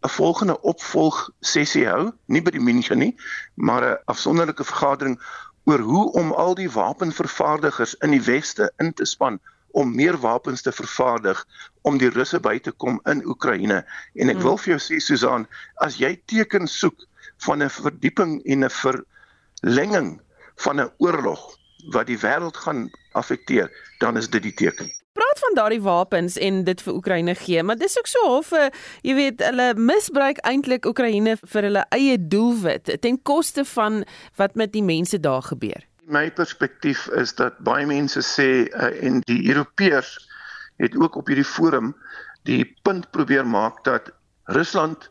'n 0.00 0.08
volgende 0.08 0.60
opvolg 0.60 1.30
sessie 1.40 1.86
hou, 1.88 2.12
nie 2.26 2.42
by 2.42 2.52
die 2.54 2.62
München 2.62 2.98
nie, 3.02 3.16
maar 3.54 3.82
'n 3.84 3.98
afsonderlike 4.04 4.64
vergadering 4.64 5.18
oor 5.68 5.84
hoe 5.84 6.04
om 6.20 6.32
al 6.32 6.54
die 6.56 6.70
wapenvervaardigers 6.72 7.94
in 8.06 8.14
die 8.16 8.22
weste 8.24 8.70
in 8.82 8.94
te 8.96 9.04
span 9.08 9.36
om 9.76 9.94
meer 9.94 10.16
wapens 10.22 10.64
te 10.64 10.72
vervaardig 10.72 11.42
om 11.88 11.98
die 12.00 12.08
Russe 12.14 12.40
by 12.40 12.56
te 12.64 12.72
kom 12.72 13.00
in 13.12 13.20
Oekraïne. 13.28 13.82
En 14.16 14.32
ek 14.32 14.40
hmm. 14.40 14.46
wil 14.46 14.56
vir 14.62 14.74
jou 14.74 14.80
sê 14.86 15.00
Susan, 15.04 15.44
as 15.84 16.00
jy 16.00 16.14
tekens 16.32 16.78
soek 16.80 17.04
van 17.44 17.62
'n 17.62 17.70
verdieping 17.70 18.38
en 18.44 18.64
'n 18.64 18.76
verlenging 18.80 20.14
van 20.64 20.80
'n 20.80 20.92
oorlog 21.04 21.44
wat 21.92 22.08
die 22.08 22.18
wêreld 22.24 22.56
gaan 22.56 22.88
affekteer, 23.12 23.68
dan 24.00 24.16
is 24.16 24.30
dit 24.32 24.42
die 24.42 24.56
teken 24.56 24.97
praat 25.18 25.40
van 25.42 25.54
daardie 25.54 25.82
wapens 25.82 26.36
en 26.38 26.62
dit 26.64 26.82
vir 26.84 26.94
Oekraïne 26.94 27.34
gee, 27.34 27.62
maar 27.62 27.78
dis 27.78 27.98
ook 27.98 28.06
so 28.06 28.24
half 28.26 28.52
'n 28.52 28.70
jy 29.02 29.14
weet, 29.14 29.42
hulle 29.42 29.74
misbruik 29.74 30.38
eintlik 30.50 30.86
Oekraïne 30.86 31.36
vir 31.42 31.62
hulle 31.68 31.84
eie 31.96 32.16
doelwit 32.34 32.92
ten 33.00 33.22
koste 33.22 33.64
van 33.64 34.04
wat 34.36 34.54
met 34.54 34.72
die 34.72 34.82
mense 34.82 35.20
daar 35.20 35.42
gebeur. 35.42 35.82
My 36.06 36.30
perspektief 36.30 37.08
is 37.08 37.34
dat 37.34 37.58
baie 37.58 37.86
mense 37.86 38.22
sê 38.22 38.70
uh, 38.70 39.04
en 39.04 39.20
die 39.20 39.42
Europeërs 39.48 40.28
het 40.78 40.96
ook 40.96 41.16
op 41.16 41.26
hierdie 41.26 41.44
forum 41.56 41.96
die 42.42 42.64
punt 42.82 43.10
probeer 43.10 43.46
maak 43.46 43.84
dat 43.84 44.12
Rusland 44.44 45.10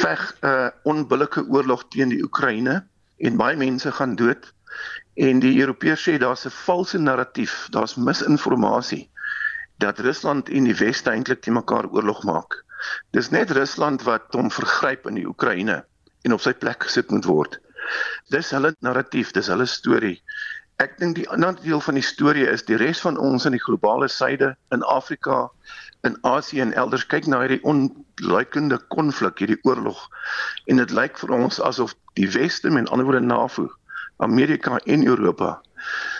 veg 0.00 0.36
'n 0.40 0.46
uh, 0.46 0.68
onbillike 0.82 1.44
oorlog 1.48 1.84
teen 1.88 2.08
die 2.08 2.22
Oekraïne 2.22 2.84
en 3.18 3.36
baie 3.36 3.56
mense 3.56 3.92
gaan 3.92 4.16
dood 4.16 4.52
en 5.14 5.38
die 5.38 5.60
Europeërs 5.60 6.08
sê 6.08 6.18
daar's 6.18 6.46
'n 6.46 6.56
valse 6.64 6.98
narratief, 6.98 7.66
daar's 7.70 7.94
misinformasie 7.94 9.08
dat 9.82 9.98
Rusland 9.98 10.48
en 10.48 10.64
die 10.68 10.76
Weste 10.76 11.10
eintlik 11.10 11.42
te 11.42 11.50
mekaar 11.50 11.88
oorlog 11.90 12.22
maak. 12.24 12.64
Dis 13.10 13.30
net 13.30 13.50
Rusland 13.50 14.02
wat 14.02 14.32
hom 14.36 14.50
vergryp 14.50 15.06
in 15.10 15.18
die 15.18 15.26
Oekraïne 15.26 15.82
en 16.24 16.32
op 16.32 16.42
sy 16.44 16.52
plek 16.52 16.86
gesit 16.86 17.10
moet 17.10 17.26
word. 17.28 17.58
Dis 18.32 18.50
hulle 18.54 18.74
narratief, 18.84 19.32
dis 19.36 19.50
hulle 19.52 19.66
storie. 19.68 20.16
Ek 20.82 20.96
dink 20.98 21.18
die 21.18 21.28
ander 21.30 21.54
deel 21.62 21.80
van 21.84 21.98
die 21.98 22.04
storie 22.06 22.46
is 22.50 22.64
die 22.66 22.78
res 22.80 23.02
van 23.04 23.18
ons 23.20 23.46
in 23.46 23.54
die 23.54 23.62
globale 23.62 24.08
suide, 24.10 24.54
in 24.74 24.82
Afrika, 24.90 25.44
in 26.04 26.16
Asië 26.26 26.64
en 26.64 26.74
elders 26.80 27.06
kyk 27.06 27.28
na 27.30 27.42
hierdie 27.44 27.62
onluikende 27.68 28.80
konflik, 28.94 29.38
hierdie 29.38 29.60
oorlog. 29.62 30.00
En 30.66 30.82
dit 30.82 30.96
lyk 30.96 31.20
vir 31.20 31.36
ons 31.36 31.60
asof 31.62 31.94
die 32.18 32.28
Weste, 32.34 32.72
met 32.74 32.90
ander 32.90 33.06
woorde 33.06 33.22
NAVO, 33.24 33.68
Amerika 34.24 34.80
en 34.84 35.06
Europa 35.06 35.58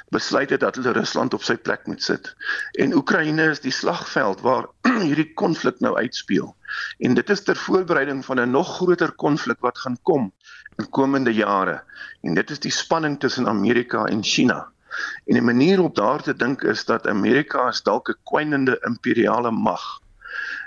besluit 0.08 0.50
het 0.50 0.60
dat 0.60 0.74
hulle 0.74 0.92
Rusland 0.92 1.34
op 1.34 1.42
sy 1.42 1.56
plek 1.56 1.86
moet 1.86 2.02
sit. 2.02 2.34
En 2.72 2.94
Oekraïne 2.94 3.48
is 3.50 3.60
die 3.60 3.72
slagveld 3.72 4.40
waar 4.40 4.68
hierdie 5.08 5.32
konflik 5.34 5.80
nou 5.80 5.96
uitspeel. 5.96 6.54
En 6.98 7.14
dit 7.14 7.30
is 7.30 7.42
ter 7.42 7.56
voorbereiding 7.56 8.24
van 8.24 8.40
'n 8.40 8.50
nog 8.50 8.76
groter 8.76 9.12
konflik 9.12 9.60
wat 9.60 9.78
gaan 9.78 9.98
kom 10.02 10.32
in 10.76 10.90
komende 10.90 11.34
jare. 11.34 11.82
En 12.20 12.34
dit 12.34 12.50
is 12.50 12.60
die 12.60 12.72
spanning 12.72 13.20
tussen 13.20 13.48
Amerika 13.48 14.04
en 14.04 14.22
China. 14.22 14.68
En 15.26 15.36
'n 15.36 15.44
manier 15.44 15.80
om 15.80 15.90
daar 15.92 16.22
te 16.22 16.36
dink 16.36 16.62
is 16.62 16.84
dat 16.84 17.06
Amerika 17.06 17.68
is 17.68 17.82
dalk 17.82 18.08
'n 18.08 18.18
kwynende 18.22 18.78
imperiale 18.86 19.50
mag 19.50 20.02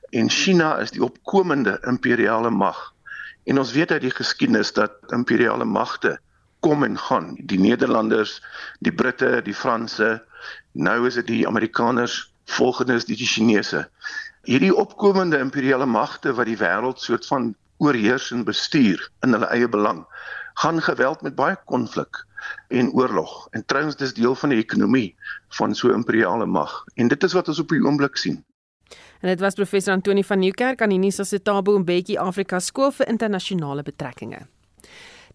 en 0.09 0.29
China 0.29 0.77
is 0.79 0.91
die 0.91 1.03
opkomende 1.03 1.77
imperiale 1.87 2.49
mag. 2.49 2.93
En 3.43 3.59
ons 3.59 3.71
weet 3.71 3.91
uit 3.91 4.01
die 4.01 4.11
geskiedenis 4.11 4.73
dat 4.73 4.91
imperiale 5.15 5.65
magte 5.65 6.19
kom 6.59 6.83
en 6.83 6.97
gaan. 6.97 7.35
Die 7.39 7.59
Nederlanders, 7.59 8.41
die 8.79 8.93
Britte, 8.93 9.41
die 9.41 9.53
Franse, 9.53 10.23
nou 10.71 11.07
is 11.07 11.13
dit 11.13 11.27
die 11.27 11.47
Amerikaners, 11.47 12.33
volgende 12.45 12.93
is 12.93 13.05
die 13.05 13.15
Chinese. 13.15 13.87
Hierdie 14.47 14.75
opkomende 14.75 15.37
imperiale 15.37 15.85
magte 15.85 16.33
wat 16.33 16.47
die 16.47 16.57
wêreld 16.57 17.01
soort 17.03 17.27
van 17.27 17.55
oorheers 17.77 18.31
en 18.31 18.45
bestuur 18.47 19.01
in 19.25 19.35
hulle 19.35 19.49
eie 19.53 19.69
belang, 19.69 20.05
gaan 20.57 20.81
geweld 20.81 21.21
met 21.21 21.35
baie 21.35 21.57
konflik 21.65 22.23
en 22.67 22.91
oorlog. 22.91 23.47
En 23.51 23.65
trouens 23.65 23.95
dis 23.95 24.13
deel 24.13 24.35
van 24.35 24.49
die 24.49 24.61
ekonomie 24.63 25.15
van 25.59 25.75
so 25.75 25.89
'n 25.89 26.01
imperiale 26.01 26.45
mag. 26.45 26.83
En 26.95 27.07
dit 27.07 27.23
is 27.23 27.33
wat 27.33 27.47
ons 27.47 27.59
op 27.59 27.69
die 27.69 27.83
oomblik 27.83 28.17
sien. 28.17 28.43
En 29.19 29.29
dit 29.29 29.39
was 29.39 29.53
professor 29.53 29.93
Antoni 29.93 30.23
van 30.23 30.39
Nieuwkerk 30.39 30.81
aan 30.81 30.89
die 30.89 30.97
Nisa 30.97 31.23
se 31.23 31.41
Tabo 31.41 31.79
Mbeki 31.79 32.17
Afrika 32.17 32.59
Skool 32.59 32.91
vir 32.91 33.07
Internasionale 33.07 33.83
Betrekkinge. 33.83 34.47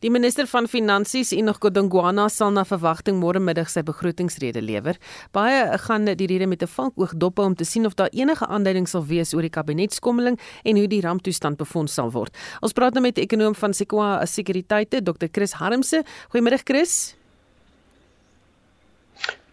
Die 0.02 0.10
minister 0.10 0.48
van 0.50 0.66
Finansies, 0.66 1.30
Enoch 1.30 1.60
Godongwana, 1.62 2.24
sal 2.26 2.50
na 2.50 2.64
verwagting 2.66 3.20
môre 3.20 3.38
middag 3.38 3.68
sy 3.70 3.84
begrotingsrede 3.86 4.58
lewer. 4.58 4.96
Baie 5.30 5.60
gaan 5.84 6.10
die 6.10 6.26
rede 6.26 6.48
met 6.50 6.62
'n 6.62 6.66
valkoog 6.66 7.12
dop 7.14 7.38
om 7.38 7.54
te 7.54 7.64
sien 7.64 7.86
of 7.86 7.94
daar 7.94 8.10
enige 8.10 8.46
aanduiding 8.46 8.88
sal 8.88 9.06
wees 9.06 9.32
oor 9.32 9.42
die 9.42 9.50
kabinetskommeling 9.50 10.40
en 10.64 10.76
hoe 10.76 10.88
die 10.88 11.00
ramptoestand 11.00 11.56
befonds 11.56 11.94
sal 11.94 12.10
word. 12.10 12.34
Ons 12.62 12.72
praat 12.72 12.94
nou 12.94 13.02
met 13.02 13.14
die 13.14 13.22
ekonom 13.22 13.54
van 13.54 13.72
Sequoia 13.72 14.26
Sekuriteite, 14.26 15.02
Dr. 15.02 15.28
Chris 15.30 15.52
Harmse. 15.52 16.04
Goeiemiddag 16.30 16.62
Chris. 16.64 17.14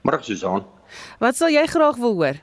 Môre 0.02 0.24
Susan. 0.24 0.66
Wat 1.20 1.36
sal 1.36 1.50
jy 1.50 1.68
graag 1.68 1.98
wil 1.98 2.14
hoor? 2.14 2.42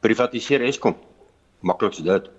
Privatiseer 0.00 0.62
Eskom. 0.62 0.96
Maklik 1.60 1.94
so 1.94 2.02
dit. 2.02 2.35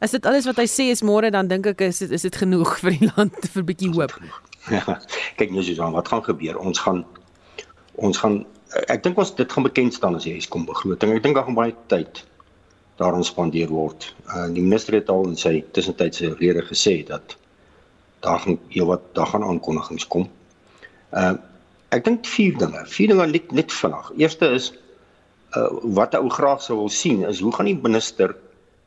As 0.00 0.14
dit 0.16 0.26
alles 0.26 0.46
wat 0.48 0.56
hy 0.56 0.64
sê 0.64 0.88
is 0.88 1.02
môre 1.04 1.28
dan 1.32 1.48
dink 1.50 1.66
ek 1.68 1.82
is 1.84 1.98
dit 2.00 2.12
is 2.16 2.24
dit 2.24 2.36
genoeg 2.42 2.78
vir 2.80 2.96
die 2.96 3.10
land 3.10 3.36
vir 3.52 3.62
'n 3.62 3.68
bietjie 3.68 3.90
hoop. 3.92 4.14
Ja. 4.72 4.96
Kyk 5.38 5.52
nou 5.52 5.64
Susan, 5.64 5.92
wat 5.92 6.08
gaan 6.08 6.24
gebeur? 6.24 6.56
Ons 6.56 6.80
gaan 6.80 7.04
ons 8.00 8.16
gaan 8.22 8.40
ek 8.88 9.02
dink 9.04 9.18
ons 9.18 9.34
dit 9.36 9.52
gaan 9.52 9.66
bekend 9.66 9.94
staan 9.94 10.16
as 10.16 10.24
die 10.24 10.36
Eskom 10.38 10.64
begroting. 10.64 11.12
Ek 11.12 11.22
dink 11.22 11.36
daar 11.36 11.44
gaan 11.44 11.58
baie 11.58 11.76
tyd 11.92 12.24
daaraan 13.00 13.24
spandeer 13.24 13.68
word. 13.68 14.08
Uh 14.32 14.48
die 14.48 14.64
minister 14.64 14.96
het 14.96 15.12
al 15.12 15.28
in 15.28 15.36
sy 15.36 15.60
tussentydse 15.76 16.34
rede 16.40 16.64
gesê 16.68 17.00
dat 17.04 17.36
daar 18.24 18.40
gaan 18.40 18.58
heelwat 18.72 19.04
daar 19.16 19.28
gaan 19.34 19.44
aankondigings 19.44 20.08
kom. 20.08 20.28
Uh 21.12 21.36
ek 21.92 22.04
dink 22.08 22.24
vier 22.24 22.56
dinge. 22.56 22.86
Vier 22.88 23.12
dinge 23.12 23.26
net 23.26 23.52
net 23.52 23.72
vinnig. 23.72 24.12
Eerste 24.16 24.54
is 24.56 24.72
uh 25.56 25.68
wat 25.96 26.16
ou 26.16 26.28
graag 26.32 26.62
sou 26.64 26.86
wil 26.86 26.92
sien 27.02 27.26
is 27.28 27.44
hoe 27.44 27.52
gaan 27.52 27.68
die 27.68 27.76
minister 27.76 28.36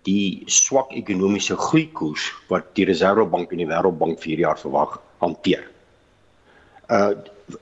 die 0.08 0.44
swak 0.52 0.92
ekonomiese 0.98 1.56
groeikoers 1.60 2.28
wat 2.50 2.74
die 2.78 2.86
Reserwebank 2.90 3.52
en 3.52 3.64
die 3.64 3.70
Wêreldbank 3.70 4.20
vir 4.20 4.34
hierdie 4.34 4.48
jaar 4.48 4.60
verwag 4.60 5.00
hanteer. 5.24 5.64
Uh 6.90 7.14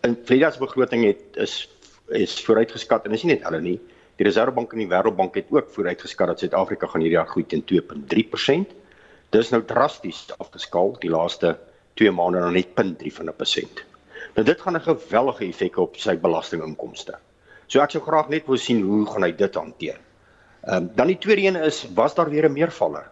in 0.05 0.13
Vrydag 0.25 0.53
se 0.53 0.61
begroting 0.61 1.03
het 1.07 1.37
is 1.41 1.67
is 2.13 2.35
vooruitgeskat 2.45 3.05
en 3.05 3.15
is 3.17 3.23
nie 3.23 3.33
net 3.33 3.45
hulle 3.47 3.61
nie. 3.61 3.77
Die 4.19 4.27
Reserwebank 4.27 4.73
en 4.73 4.83
die 4.83 4.89
Wêreldbank 4.89 5.37
het 5.39 5.49
ook 5.49 5.69
vooruitgeskat 5.73 6.27
dat 6.27 6.43
Suid-Afrika 6.43 6.87
gaan 6.87 7.01
hierdie 7.01 7.17
jaar 7.17 7.29
groei 7.29 7.45
teen 7.45 7.63
2.3%. 7.65 8.75
Dis 9.33 9.49
nou 9.53 9.61
drasties 9.65 10.25
afgeskaal 10.37 10.95
die 11.01 11.09
laaste 11.09 11.55
2 11.99 12.11
maande 12.11 12.43
na 12.43 12.51
net 12.51 12.73
0.3 12.77 13.13
van 13.17 13.29
'n 13.29 13.37
persent. 13.37 13.83
Nou 14.35 14.45
dit 14.45 14.61
gaan 14.61 14.75
'n 14.75 14.81
geweldige 14.81 15.45
effek 15.45 15.77
op 15.77 15.97
sy 15.97 16.17
belastinginkomste. 16.17 17.17
So 17.67 17.79
ek 17.79 17.91
sou 17.91 18.03
graag 18.03 18.29
net 18.29 18.45
wou 18.45 18.57
sien 18.57 18.81
hoe 18.83 19.05
gaan 19.05 19.23
hy 19.23 19.31
dit 19.31 19.55
hanteer. 19.55 19.99
Ehm 20.61 20.75
um, 20.75 20.91
dan 20.95 21.07
die 21.07 21.17
tweede 21.17 21.41
een 21.41 21.55
is 21.55 21.87
was 21.93 22.15
daar 22.15 22.29
weer 22.29 22.49
'n 22.49 22.53
meervaller? 22.53 23.11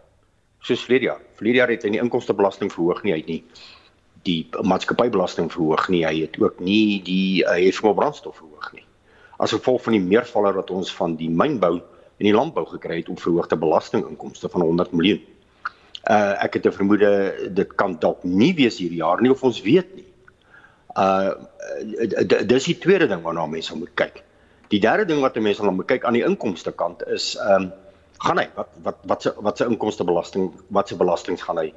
Soos 0.59 0.83
verlede 0.83 1.05
jaar. 1.05 1.21
Verlede 1.33 1.57
jaar 1.57 1.69
het 1.69 1.83
hy 1.83 1.89
nie 1.89 2.01
inkomstebelasting 2.01 2.71
verhoog 2.71 3.03
nie, 3.03 3.13
hy 3.13 3.17
het 3.19 3.27
nie 3.27 3.43
die 4.23 4.47
maatskappybelasting 4.61 5.51
verhoog 5.51 5.87
nie, 5.89 6.05
hy 6.05 6.21
het 6.21 6.39
ook 6.41 6.59
nie 6.59 7.01
die 7.03 7.45
het 7.47 7.75
vir 7.75 7.95
brandstof 7.95 8.35
verhoog 8.35 8.73
nie. 8.73 8.83
As 9.39 9.55
gevolg 9.55 9.81
van 9.83 9.95
die 9.95 10.03
meervaller 10.03 10.53
wat 10.53 10.69
ons 10.69 10.91
van 10.95 11.15
die 11.15 11.29
mynbou 11.29 11.79
en 12.19 12.27
die 12.27 12.35
landbou 12.35 12.65
gekry 12.67 12.99
het 12.99 13.09
om 13.09 13.17
verhoogde 13.17 13.57
belastinginkomste 13.57 14.49
van 14.49 14.61
100 14.61 14.91
miljoen. 14.91 15.21
Uh 16.09 16.35
ek 16.43 16.53
het 16.53 16.65
'n 16.65 16.71
vermoede 16.71 17.49
dit 17.53 17.75
kan 17.75 17.95
dalk 17.99 18.23
nie 18.23 18.53
wees 18.53 18.77
hierdie 18.77 19.01
jaar 19.01 19.21
nie 19.21 19.31
of 19.31 19.43
ons 19.43 19.61
weet 19.61 19.95
nie. 19.95 20.07
Uh 20.95 21.31
dis 22.45 22.63
die 22.63 22.77
tweede 22.77 23.07
ding 23.07 23.21
waarna 23.21 23.45
mense 23.45 23.77
moet 23.77 23.93
kyk. 23.93 24.23
Die 24.69 24.79
derde 24.79 25.05
ding 25.05 25.21
wat 25.21 25.37
mense 25.41 25.61
dan 25.65 25.75
moet 25.75 25.87
kyk 25.89 26.03
aan 26.05 26.17
die 26.17 26.25
inkomste 26.25 26.71
kant 26.71 27.05
is 27.07 27.35
ehm 27.37 27.69
um, 27.69 27.71
gaan 28.19 28.37
hy 28.37 28.49
wat 28.55 28.73
wat 28.83 28.97
wat 29.07 29.21
se 29.23 29.31
wat 29.39 29.57
se 29.57 29.65
inkomstebelasting 29.65 30.49
wat 30.75 30.87
se 30.91 30.95
belastings 30.99 31.41
gaan 31.47 31.57
hy 31.57 31.69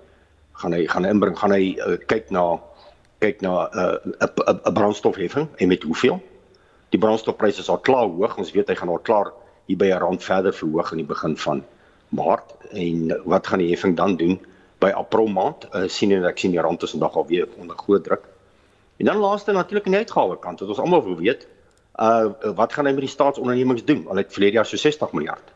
gaan 0.59 0.75
hy 0.75 0.87
gaan 0.91 1.07
inbring 1.07 1.37
gaan 1.39 1.55
hy 1.55 1.77
uh, 1.79 1.95
kyk 2.11 2.33
na 2.35 2.59
kyk 3.23 3.45
na 3.47 3.53
'n 3.71 4.15
uh, 4.21 4.55
'n 4.67 4.75
brandstofheffing 4.75 5.49
en 5.57 5.69
met 5.69 5.83
hoeveel? 5.83 6.19
Die 6.91 6.99
brandstofpryse 6.99 7.61
is 7.61 7.71
al 7.71 7.79
klaar 7.79 8.11
hoog. 8.11 8.37
Ons 8.37 8.53
weet 8.53 8.69
hy 8.69 8.75
gaan 8.75 8.89
al 8.89 8.99
klaar 8.99 9.33
hier 9.67 9.79
by 9.79 9.89
'n 9.93 10.03
rand 10.03 10.25
verder 10.25 10.53
verhoog 10.53 10.93
in 10.93 10.99
die 11.05 11.07
begin 11.15 11.37
van 11.37 11.65
Maart 12.09 12.53
en 12.73 13.23
wat 13.25 13.47
gaan 13.47 13.59
die 13.59 13.71
heffing 13.71 13.97
dan 13.97 14.17
doen 14.17 14.41
by 14.79 14.91
April 14.91 15.27
maand? 15.27 15.69
Uh, 15.73 15.89
sien 15.89 16.13
en 16.13 16.25
ek 16.25 16.39
sien 16.39 16.51
die 16.51 16.61
rand 16.61 16.83
is 16.83 16.91
vandag 16.91 17.17
al 17.17 17.27
weer 17.27 17.49
onder 17.59 17.77
groot 17.77 18.05
druk. 18.05 18.27
En 18.99 19.07
dan 19.07 19.17
laaste 19.17 19.53
natuurlik 19.53 19.87
aan 19.87 19.97
die 19.97 20.05
uitgawe 20.05 20.39
kant 20.39 20.61
wat 20.61 20.69
ons 20.69 20.79
almal 20.79 21.05
wil 21.05 21.17
weet, 21.17 21.47
uh 22.01 22.55
wat 22.57 22.73
gaan 22.73 22.87
hy 22.87 22.93
met 22.93 23.07
die 23.07 23.13
staatsondernemings 23.13 23.85
doen? 23.85 24.07
Al 24.09 24.23
het 24.23 24.33
verlede 24.33 24.61
jaar 24.61 24.67
so 24.67 24.77
60 24.77 25.13
miljard 25.13 25.53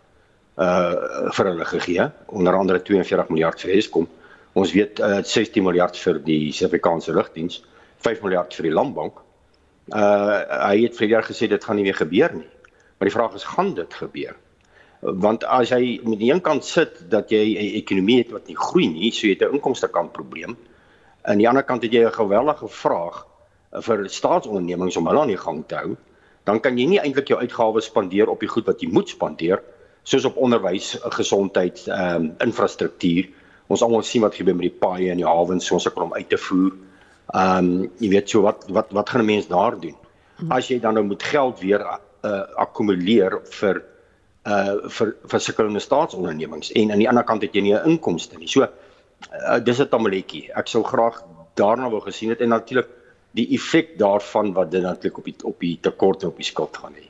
uh 0.57 1.31
vir 1.37 1.51
hulle 1.51 1.65
gegee, 1.65 2.11
onder 2.27 2.55
andere 2.55 2.83
42 2.83 3.29
miljard 3.29 3.61
vir 3.61 3.77
Eskom. 3.77 4.09
Ons 4.53 4.73
weet 4.73 5.01
uh 5.01 5.23
16 5.23 5.65
miljard 5.65 5.97
vir 5.97 6.21
die 6.25 6.53
Suid-Afrikaanse 6.53 7.13
lugdiens, 7.13 7.63
5 8.05 8.23
miljard 8.23 8.55
vir 8.55 8.71
die 8.71 8.75
landbank. 8.75 9.23
Uh 9.95 10.43
hy 10.69 10.83
het 10.83 10.97
verlede 10.97 11.19
jaar 11.19 11.31
gesê 11.31 11.49
dit 11.49 11.65
gaan 11.65 11.77
nie 11.77 11.89
weer 11.89 12.01
gebeur 12.03 12.35
nie. 12.35 12.51
Maar 12.99 13.09
die 13.09 13.17
vraag 13.17 13.35
is 13.35 13.45
gaan 13.45 13.75
dit 13.75 13.95
gebeur? 13.95 14.37
want 15.01 15.45
as 15.45 15.71
jy 15.71 16.01
met 16.05 16.19
die 16.19 16.31
een 16.33 16.41
kant 16.43 16.65
sit 16.65 17.11
dat 17.11 17.31
jy 17.31 17.55
'n 17.55 17.77
ekonomie 17.83 18.19
het 18.19 18.31
wat 18.31 18.47
nie 18.47 18.57
groei 18.57 18.89
nie, 18.89 19.11
so 19.11 19.27
jy 19.27 19.35
het 19.35 19.43
'n 19.43 19.55
inkomste 19.55 19.89
kant 19.89 20.13
probleem. 20.13 20.57
Aan 21.23 21.39
die 21.39 21.49
ander 21.49 21.63
kant 21.63 21.83
het 21.83 21.93
jy 21.93 22.05
'n 22.05 22.13
gewellige 22.13 22.69
vraag 22.69 23.27
vir 23.73 24.09
staatsondernemings 24.09 24.97
om 24.97 25.07
hulle 25.07 25.21
aan 25.21 25.29
die 25.29 25.37
gang 25.37 25.65
te 25.67 25.75
hou, 25.75 25.97
dan 26.47 26.61
kan 26.63 26.79
jy 26.79 26.87
nie 26.87 27.01
eintlik 27.03 27.33
jou 27.33 27.39
uitgawes 27.41 27.89
spandeer 27.91 28.31
op 28.31 28.41
die 28.41 28.51
goed 28.51 28.69
wat 28.71 28.83
jy 28.83 28.89
moet 28.95 29.11
spandeer, 29.11 29.63
soos 30.07 30.27
op 30.29 30.39
onderwys, 30.39 30.95
gesondheid, 31.19 31.83
ehm 31.89 32.15
um, 32.15 32.29
infrastruktuur. 32.47 33.29
Ons 33.67 33.83
almal 33.83 34.05
sien 34.07 34.23
wat 34.23 34.37
gebeur 34.39 34.55
met 34.55 34.69
die 34.69 34.79
paaie 34.85 35.11
en 35.11 35.19
die 35.19 35.27
hawens, 35.27 35.71
ons 35.75 35.89
ek 35.91 35.99
om 35.99 36.15
uit 36.15 36.29
te 36.31 36.39
voer. 36.39 36.77
Ehm 37.35 37.73
um, 37.73 37.91
jy 37.99 38.13
weet 38.15 38.31
so 38.31 38.47
wat 38.47 38.69
wat 38.71 38.95
wat 38.95 39.11
gaan 39.11 39.25
'n 39.25 39.33
mens 39.33 39.51
daar 39.51 39.75
doen? 39.81 39.97
As 40.49 40.69
jy 40.71 40.79
dan 40.81 40.95
nou 40.95 41.05
moet 41.05 41.23
geld 41.23 41.61
weer 41.61 41.83
uh, 41.83 42.43
akkumuleer 42.63 43.41
vir 43.59 43.83
uh 44.47 44.89
vir 44.89 45.17
vir 45.27 45.41
sulke 45.41 45.81
staatsondernemings 45.81 46.71
en 46.73 46.93
aan 46.93 47.03
die 47.03 47.09
ander 47.09 47.25
kant 47.25 47.43
het 47.43 47.55
jy 47.55 47.63
nie 47.63 47.75
'n 47.75 47.91
inkomste 47.91 48.39
nie. 48.39 48.49
So 48.49 48.63
uh, 48.63 49.59
dis 49.59 49.81
'n 49.81 49.89
tamaletjie. 49.89 50.53
Ek 50.55 50.69
sou 50.69 50.85
graag 50.85 51.25
daarna 51.55 51.91
wou 51.91 52.01
gesien 52.01 52.31
het 52.31 52.41
en 52.41 52.49
natuurlik 52.49 52.89
die 53.37 53.47
effek 53.57 53.99
daarvan 54.01 54.55
wat 54.57 54.71
dit 54.73 54.83
natuurlik 54.83 55.19
op 55.19 55.25
die 55.29 55.37
op 55.45 55.61
die 55.61 55.77
tekort 55.81 56.23
en 56.23 56.33
op 56.33 56.41
die 56.41 56.49
skuld 56.49 56.77
gaan 56.77 56.95
hê. 56.97 57.05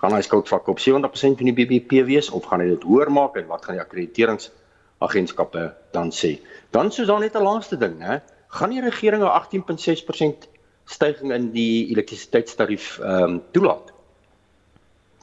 Gaan 0.00 0.14
hy 0.16 0.20
skuldvlak 0.24 0.68
op 0.72 0.80
70% 0.80 1.40
van 1.40 1.48
die 1.50 1.56
BBP 1.56 2.04
wees 2.08 2.30
of 2.32 2.48
gaan 2.48 2.62
hy 2.64 2.70
dit 2.72 2.84
hoër 2.88 3.12
maak 3.12 3.36
en 3.36 3.48
wat 3.48 3.64
gaan 3.64 3.76
die 3.76 3.84
akkrediteringsagentskappe 3.84 5.64
dan 5.96 6.12
sê? 6.16 6.36
Dan 6.72 6.92
soos 6.92 7.08
dan 7.08 7.20
net 7.20 7.36
'n 7.36 7.44
laaste 7.44 7.76
ding, 7.76 8.00
hè. 8.00 8.20
Gaan 8.48 8.70
die 8.70 8.80
regering 8.80 9.22
'n 9.22 9.32
18.6% 9.40 10.48
stygings 10.84 11.34
in 11.34 11.50
die 11.52 11.90
elektrisiteitstarief 11.92 12.98
ehm 12.98 13.22
um, 13.22 13.42
toelaat? 13.52 13.92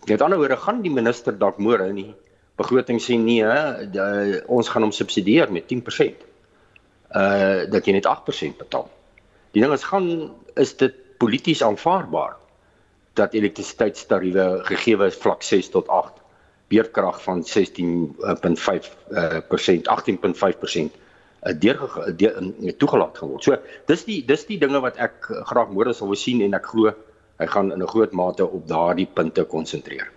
Met 0.08 0.22
ander 0.22 0.38
woorde 0.38 0.58
gaan 0.58 0.82
die 0.82 0.92
minister 0.92 1.38
dalk 1.38 1.58
môre 1.58 1.88
in 1.90 1.96
die 1.96 2.14
begroting 2.56 3.00
sê 3.02 3.18
nee, 3.18 3.44
die, 3.92 4.42
ons 4.48 4.70
gaan 4.70 4.82
hom 4.82 4.92
subsidieer 4.92 5.52
met 5.52 5.66
10%. 5.74 6.26
Uh 7.12 7.70
dat 7.70 7.86
jy 7.86 7.94
net 7.94 8.08
8% 8.08 8.58
betaal. 8.58 8.90
Die 9.52 9.62
ding 9.62 9.74
is 9.74 9.84
gaan 9.84 10.32
is 10.58 10.76
dit 10.78 10.94
polities 11.18 11.64
aanvaarbaar 11.64 12.36
dat 13.14 13.34
elektrisiteitstariewe 13.34 14.62
gegee 14.70 14.98
is 15.06 15.16
vlak 15.16 15.42
6 15.44 15.70
tot 15.74 15.88
8 15.88 16.14
beurtkrag 16.68 17.24
van 17.24 17.44
16.5% 17.44 17.46
uh, 19.10 19.40
18.5% 19.50 21.06
deur 21.56 21.80
toegelaat 22.78 23.18
geword. 23.18 23.44
So 23.44 23.58
dis 23.88 24.04
die 24.06 24.26
dis 24.26 24.46
die 24.50 24.58
dinge 24.60 24.82
wat 24.84 24.98
ek 25.00 25.30
graag 25.48 25.72
môre 25.72 25.94
sal 25.96 26.12
wil 26.12 26.20
sien 26.20 26.42
en 26.44 26.58
ek 26.58 26.66
glo 26.74 26.92
hy 27.38 27.48
gaan 27.48 27.72
in 27.72 27.82
'n 27.82 27.88
groot 27.88 28.12
mate 28.12 28.44
op 28.46 28.68
daardie 28.68 29.08
punte 29.14 29.44
konsentreer. 29.46 30.12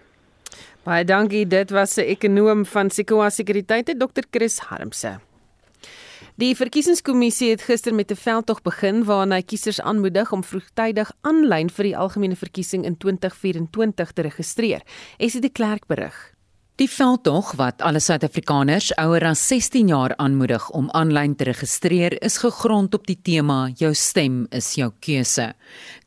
Baie 0.84 1.04
dankie. 1.04 1.46
Dit 1.46 1.70
was 1.70 1.96
'n 1.98 2.08
ekonom 2.08 2.64
van 2.64 2.90
Sikoa 2.90 3.30
Sekuriteit, 3.30 3.86
Dr. 3.86 4.24
Chris 4.30 4.58
Harmse. 4.58 5.29
Die 6.40 6.54
verkiesingskommissie 6.56 7.50
het 7.50 7.66
gister 7.68 7.92
met 7.94 8.10
'n 8.10 8.16
veldtog 8.16 8.62
begin 8.62 9.04
waarna 9.04 9.34
hy 9.34 9.42
kiesers 9.42 9.80
aanmoedig 9.80 10.32
om 10.32 10.44
vroegtydig 10.44 11.12
aanlyn 11.20 11.68
vir 11.70 11.84
die 11.84 11.96
algemene 11.96 12.36
verkiesing 12.36 12.84
in 12.84 12.96
2024 12.96 14.12
te 14.12 14.22
registreer. 14.22 14.82
Esie 15.18 15.40
de 15.40 15.50
Klerk 15.50 15.86
berig. 15.86 16.39
Die 16.80 16.88
veldtog 16.88 17.50
wat 17.60 17.82
alle 17.84 18.00
Suid-Afrikaners 18.00 18.86
ouer 19.02 19.20
as 19.28 19.42
16 19.50 19.90
jaar 19.92 20.14
aanmoedig 20.16 20.64
om 20.72 20.86
aanlyn 20.96 21.36
te 21.36 21.44
registreer, 21.44 22.16
is 22.24 22.40
gegrond 22.40 22.96
op 22.96 23.04
die 23.04 23.20
tema 23.20 23.68
Jou 23.76 23.92
stem 23.92 24.48
is 24.56 24.72
jou 24.78 24.88
keuse. 25.04 25.52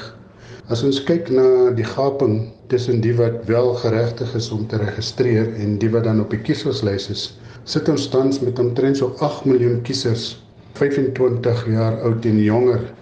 As 0.70 0.84
ons 0.84 1.00
kyk 1.04 1.32
na 1.34 1.72
die 1.74 1.88
gaping 1.94 2.54
tussen 2.68 3.02
die 3.02 3.16
wat 3.18 3.42
wel 3.50 3.74
geregtig 3.74 4.36
is 4.36 4.52
om 4.52 4.68
te 4.68 4.78
registreer 4.78 5.56
en 5.58 5.80
die 5.80 5.90
wat 5.90 6.04
dan 6.04 6.22
op 6.22 6.30
die 6.30 6.38
kieserslys 6.38 7.10
is, 7.10 7.34
sit 7.64 7.90
ons 7.90 8.08
tans 8.10 8.40
met 8.42 8.60
omtrent 8.60 8.98
so 8.98 9.16
8 9.18 9.46
miljoen 9.46 9.82
kiesers 9.82 10.38
25 10.74 11.66
jaar 11.68 11.98
oud 12.02 12.26
en 12.26 12.44
jonger. 12.44 12.94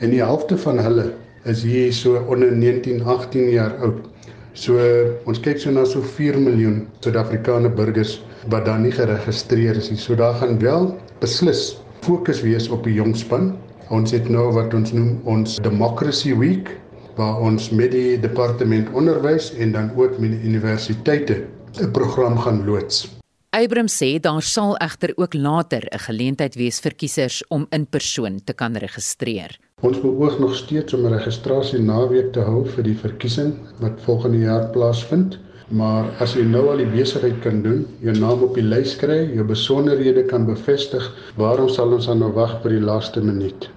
En 0.00 0.10
die 0.10 0.20
helfte 0.20 0.58
van 0.58 0.78
hulle 0.78 1.14
is 1.44 1.62
hier 1.62 1.92
so 1.92 2.20
onder 2.28 2.52
19, 2.52 3.00
18 3.04 3.50
jaar 3.50 3.72
oud. 3.80 4.04
So 4.52 4.76
ons 5.24 5.40
kyk 5.40 5.58
so 5.58 5.70
na 5.70 5.84
so 5.84 6.02
4 6.02 6.36
miljoen 6.38 6.88
Suid-Afrikaanse 7.00 7.68
burgers 7.70 8.20
wat 8.46 8.64
dan 8.64 8.82
nie 8.82 8.92
geregistreer 8.92 9.76
is 9.76 9.90
nie. 9.90 9.98
So 9.98 10.14
daar 10.14 10.34
gaan 10.34 10.58
wel 10.58 10.98
beslis 11.20 11.78
fokus 12.00 12.40
wees 12.40 12.68
op 12.68 12.84
die 12.84 12.94
jong 12.94 13.16
span 13.16 13.56
Ons 13.88 14.12
het 14.12 14.26
nou 14.28 14.50
wat 14.52 14.74
ons 14.76 14.90
noem 14.92 15.14
ons 15.24 15.56
Democracy 15.64 16.34
Week 16.36 16.74
waar 17.16 17.40
ons 17.40 17.70
met 17.72 17.88
die 17.94 18.18
departement 18.20 18.90
onderwys 18.92 19.48
en 19.56 19.72
dan 19.72 19.88
ook 19.96 20.18
met 20.20 20.34
die 20.34 20.50
universiteite 20.50 21.46
'n 21.80 21.90
program 21.96 22.36
gaan 22.38 22.66
loods. 22.66 23.08
Abrams 23.50 23.96
sê 23.96 24.20
daar 24.20 24.42
sal 24.42 24.76
egter 24.76 25.12
ook 25.16 25.34
later 25.34 25.82
'n 25.88 25.98
geleentheid 25.98 26.54
wees 26.54 26.80
vir 26.80 26.94
kiesers 26.94 27.42
om 27.48 27.66
in 27.70 27.86
persoon 27.86 28.40
te 28.44 28.52
kan 28.52 28.76
registreer. 28.76 29.58
Ons 29.80 30.00
beoog 30.00 30.38
nog 30.38 30.54
steeds 30.54 30.92
om 30.94 31.06
'n 31.06 31.16
registrasie 31.16 31.80
naweek 31.80 32.32
te 32.32 32.40
hou 32.40 32.66
vir 32.66 32.84
die 32.84 32.96
verkiesing 32.96 33.54
wat 33.80 34.00
volgende 34.04 34.38
jaar 34.38 34.70
plaasvind. 34.70 35.38
Maar 35.68 36.08
as 36.24 36.32
jy 36.32 36.46
nou 36.48 36.64
al 36.72 36.80
die 36.80 36.88
besigheid 36.88 37.42
kan 37.44 37.60
doen, 37.62 37.82
jou 38.00 38.14
naam 38.16 38.44
op 38.46 38.54
die 38.56 38.64
lys 38.64 38.94
kry, 38.96 39.26
jou 39.36 39.44
besonderhede 39.44 40.24
kan 40.30 40.46
bevestig, 40.48 41.04
waarom 41.36 41.68
sal 41.68 41.92
ons 41.92 42.08
dan 42.08 42.22
nou 42.24 42.30
wag 42.32 42.62
vir 42.62 42.78
die 42.78 42.84
laaste 42.84 43.20
minuut? 43.20 43.68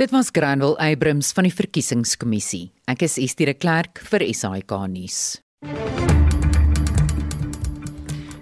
Dit 0.00 0.10
was 0.10 0.32
Granwell 0.34 0.74
Abrams 0.82 1.32
van 1.36 1.46
die 1.46 1.54
verkiesingskommissie. 1.54 2.70
Ek 2.90 3.04
is 3.06 3.18
Estie 3.20 3.46
de 3.46 3.54
Klerk 3.54 4.00
vir 4.08 4.24
SAK 4.32 4.72
nuus. 4.90 5.20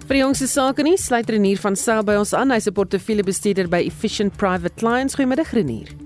Vir 0.03 0.17
die 0.17 0.23
jongste 0.23 0.47
sake 0.51 0.83
nuus 0.83 1.05
sluit 1.07 1.29
Renier 1.29 1.59
van 1.61 1.77
Sail 1.79 2.03
by 2.07 2.17
ons 2.19 2.33
aan. 2.33 2.51
Hy's 2.51 2.67
'n 2.67 2.73
portefeuljebestuurder 2.73 3.67
by 3.67 3.83
Efficient 3.85 4.35
Private 4.37 4.75
Clients. 4.75 5.15
Goeiemiddag 5.15 5.53
Renier. 5.53 6.02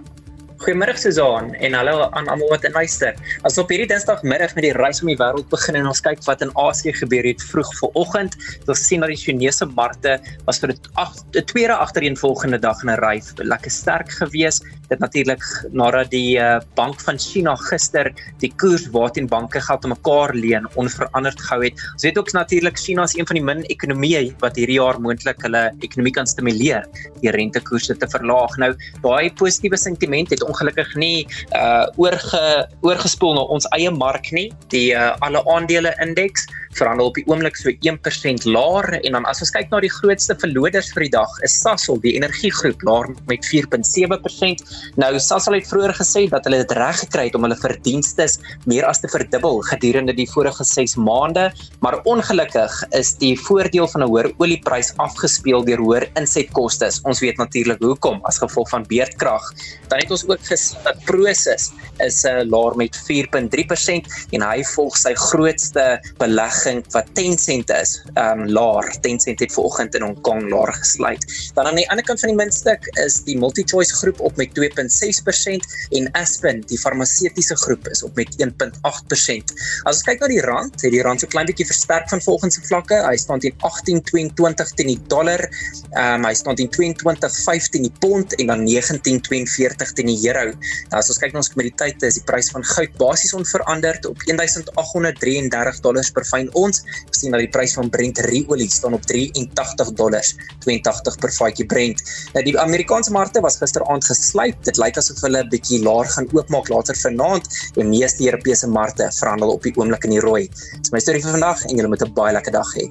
Goeiemôre 0.57 0.97
Susan 0.97 1.51
en 1.61 1.75
hallo 1.77 2.07
aan 2.17 2.25
almal 2.33 2.49
wat 2.49 2.63
luister. 2.73 3.13
As 3.45 3.59
op 3.61 3.69
hierdie 3.69 3.85
Dinsdagmiddag 3.91 4.55
met 4.57 4.65
die 4.65 4.71
reis 4.73 5.03
om 5.03 5.11
die 5.11 5.17
wêreld 5.19 5.45
begin 5.51 5.77
en 5.77 5.89
ons 5.91 6.01
kyk 6.01 6.23
wat 6.25 6.41
in 6.41 6.49
Asië 6.57 6.95
gebeur 6.97 7.27
het 7.29 7.43
vroeg 7.51 7.69
vanoggend, 7.77 8.33
ons 8.65 8.81
sien 8.81 9.05
dat 9.05 9.13
die 9.13 9.19
Chinese 9.21 9.67
markte 9.77 10.15
was 10.47 10.57
vir 10.63 10.73
'n 10.73 11.45
tweede 11.45 11.77
agtereenvolgende 11.77 12.57
dag 12.57 12.81
in 12.81 12.89
'n 12.89 12.97
ry 13.05 13.21
lekker 13.37 13.71
sterk 13.71 14.09
gewees. 14.09 14.63
Dit 14.89 14.99
natuurlik 14.99 15.43
nadat 15.71 16.09
die 16.09 16.39
uh, 16.39 16.59
Bank 16.75 17.01
van 17.01 17.19
China 17.19 17.55
gister 17.55 18.11
die 18.39 18.51
koers 18.57 18.87
waarteen 18.89 19.27
banke 19.27 19.61
geld 19.61 19.81
te 19.81 19.87
mekaar 19.87 20.33
leen 20.33 20.65
onveranderd 20.75 21.39
gehou 21.41 21.63
het. 21.65 21.73
Ons 21.93 22.03
weet 22.03 22.17
ook 22.17 22.31
natuurlik 22.31 22.79
China 22.79 23.03
is 23.03 23.15
een 23.15 23.27
van 23.27 23.35
die 23.35 23.43
min 23.43 23.63
ekonomieë 23.67 24.33
wat 24.39 24.55
hierdie 24.55 24.79
jaar 24.79 24.99
moontlik 24.99 25.41
hulle 25.41 25.71
ekonomie 25.81 26.13
kan 26.13 26.25
stimuleer 26.25 26.87
die 27.21 27.31
rentekoerse 27.31 27.97
te 27.97 28.07
verlaag. 28.07 28.57
Nou, 28.57 28.73
daai 29.03 29.29
positiewe 29.33 29.77
sentiment 29.77 30.29
het 30.29 30.46
ongelukkig 30.47 30.95
nie 30.95 31.27
uh 31.55 31.85
oorge 32.01 32.41
oorgespoel 32.81 33.35
na 33.37 33.45
ons 33.53 33.67
eie 33.77 33.91
mark 33.91 34.31
nie. 34.31 34.47
Die 34.73 34.91
uh, 34.95 35.13
alle 35.25 35.43
aandele 35.45 35.93
indeks 36.03 36.47
verhandel 36.77 37.09
op 37.11 37.17
die 37.17 37.25
oomblik 37.27 37.57
so 37.59 37.71
1% 37.71 38.45
laer 38.45 38.99
en 39.01 39.17
dan 39.17 39.25
as 39.29 39.41
ons 39.43 39.51
kyk 39.55 39.71
na 39.71 39.81
die 39.83 39.91
grootste 39.91 40.35
verloders 40.41 40.91
vir 40.95 41.07
die 41.07 41.13
dag 41.15 41.31
is 41.47 41.57
Sasol 41.61 41.99
die 42.03 42.15
energiegroep 42.17 42.83
laer 42.87 43.09
met 43.29 43.45
4.7%. 43.47 44.63
Nou 45.01 45.11
Sasol 45.19 45.59
het 45.59 45.69
vroeër 45.69 45.95
gesê 45.97 46.27
dat 46.31 46.45
hulle 46.47 46.61
dit 46.63 46.75
reg 46.77 47.01
gekry 47.03 47.27
het 47.29 47.37
om 47.37 47.47
hulle 47.47 47.59
verdienste 47.59 48.27
meer 48.69 48.85
as 48.89 49.01
te 49.01 49.09
verdubbel 49.11 49.61
gedurende 49.69 50.15
die 50.17 50.27
vorige 50.29 50.65
6 50.65 50.97
maande, 51.01 51.47
maar 51.85 51.99
ongelukkig 52.09 52.73
is 52.97 53.13
die 53.21 53.35
voordeel 53.47 53.87
van 53.87 54.03
'n 54.03 54.09
hoër 54.09 54.31
olieprys 54.37 54.93
afgespeel 54.97 55.65
deur 55.65 55.81
hoër 55.81 56.07
insetkoste. 56.19 56.89
Ons 57.03 57.21
weet 57.21 57.37
natuurlik 57.37 57.81
hoekom 57.81 58.19
as 58.23 58.39
gevolg 58.39 58.69
van 58.69 58.85
beerdkrag. 58.87 59.43
Dan 59.89 59.99
het 59.99 60.11
ons 60.11 60.27
ook 60.27 60.41
gesien 60.41 60.79
dat 60.83 60.97
Prosus 61.05 61.71
is 61.99 62.23
'n 62.23 62.27
uh, 62.27 62.49
laer 62.51 62.75
met 62.75 62.93
4.3% 63.07 64.05
en 64.31 64.41
hy 64.41 64.63
volg 64.75 64.97
sy 64.97 65.13
grootste 65.13 65.85
belegging 66.17 66.66
belegging 66.67 66.91
wat 66.93 67.07
Tencent 67.15 67.69
is, 67.69 68.01
ehm 68.13 68.41
um, 68.41 68.49
laer. 68.51 68.91
Tencent 69.01 69.39
het 69.39 69.53
vanoggend 69.53 69.95
in 69.95 70.01
Hong 70.01 70.21
Kong 70.21 70.49
laer 70.49 70.73
gesluit. 70.73 71.25
Dan 71.53 71.65
aan 71.65 71.75
die 71.75 71.89
ander 71.89 72.05
kant 72.05 72.19
van 72.19 72.29
die 72.29 72.37
muntstuk 72.37 72.87
is 73.03 73.21
die 73.23 73.37
MultiChoice 73.37 73.95
groep 74.01 74.19
op 74.19 74.35
met 74.37 74.49
2.6% 74.57 75.67
en 75.97 76.11
Aspen, 76.11 76.61
die 76.67 76.79
farmaseutiese 76.79 77.55
groep 77.55 77.87
is 77.87 78.03
op 78.03 78.15
met 78.15 78.35
1.8%. 78.43 79.53
As 79.83 79.97
ons 79.97 80.03
kyk 80.03 80.21
na 80.21 80.27
die 80.31 80.41
rand, 80.41 80.75
het 80.81 80.91
die 80.91 81.03
rand 81.03 81.21
so 81.21 81.27
klein 81.27 81.47
bietjie 81.47 81.67
versterk 81.67 82.09
van 82.09 82.21
volgens 82.21 82.55
se 82.57 82.65
vlakke. 82.67 82.99
Hy 83.05 83.15
staan 83.17 83.39
teen 83.43 83.55
18.22 83.67 84.73
teen 84.75 84.93
die 84.93 84.99
dollar. 85.07 85.47
Ehm 85.95 86.19
um, 86.19 86.27
hy 86.27 86.33
staan 86.35 86.57
teen 86.59 86.71
22.5 86.73 87.71
teen 87.71 87.87
die 87.87 87.93
pond 88.01 88.35
en 88.37 88.51
dan 88.51 88.65
19.42 88.67 89.93
teen 89.95 90.11
die 90.11 90.19
euro. 90.27 90.51
Nou 90.91 91.01
as 91.01 91.11
ons 91.13 91.21
kyk 91.21 91.35
na 91.35 91.43
ons 91.43 91.51
kommoditeite, 91.53 92.09
is 92.09 92.19
die 92.19 92.25
prys 92.27 92.51
van 92.53 92.65
goud 92.75 92.95
basies 92.99 93.33
onveranderd 93.37 94.05
op 94.09 94.19
1833 94.27 95.81
dollars 95.85 96.11
per 96.11 96.25
fyn 96.27 96.46
ons 96.53 96.81
sien 97.11 97.31
dat 97.31 97.41
die 97.41 97.49
prys 97.49 97.73
van 97.73 97.89
Brent 97.89 98.19
olie 98.47 98.69
staan 98.69 98.93
op 98.93 99.05
83 99.09 99.91
dollars 99.99 100.35
82 100.65 101.17
per 101.19 101.33
vatjie 101.33 101.65
Brent. 101.65 102.01
Nou 102.33 102.43
die 102.43 102.55
Amerikaanse 102.59 103.11
markte 103.11 103.41
was 103.41 103.57
gisteraand 103.57 104.05
gesluit. 104.05 104.57
Dit 104.65 104.77
lyk 104.77 104.97
asof 104.97 105.21
hulle 105.21 105.43
'n 105.43 105.49
bietjie 105.49 105.81
laer 105.83 106.05
gaan 106.05 106.27
oopmaak 106.33 106.69
later 106.69 106.95
vanaand. 106.95 107.47
Die 107.75 107.83
meeste 107.83 108.25
Europese 108.25 108.67
markte 108.67 109.09
verhandel 109.19 109.51
op 109.51 109.63
die 109.63 109.73
oomblik 109.75 110.03
in 110.03 110.11
die 110.17 110.23
rooi. 110.23 110.49
Dis 110.81 110.91
my 110.91 110.99
storie 110.99 111.21
vir 111.21 111.31
vandag 111.31 111.63
en 111.65 111.75
julle 111.75 111.87
moet 111.87 112.03
'n 112.03 112.13
baie 112.13 112.33
lekker 112.33 112.51
dag 112.51 112.73
hê. 112.75 112.89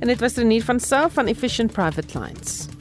En 0.00 0.06
dit 0.06 0.20
was 0.20 0.34
Renier 0.34 0.64
van 0.64 0.80
Sail 0.80 1.10
van 1.10 1.26
Efficient 1.26 1.72
Private 1.72 2.06
Clients. 2.06 2.77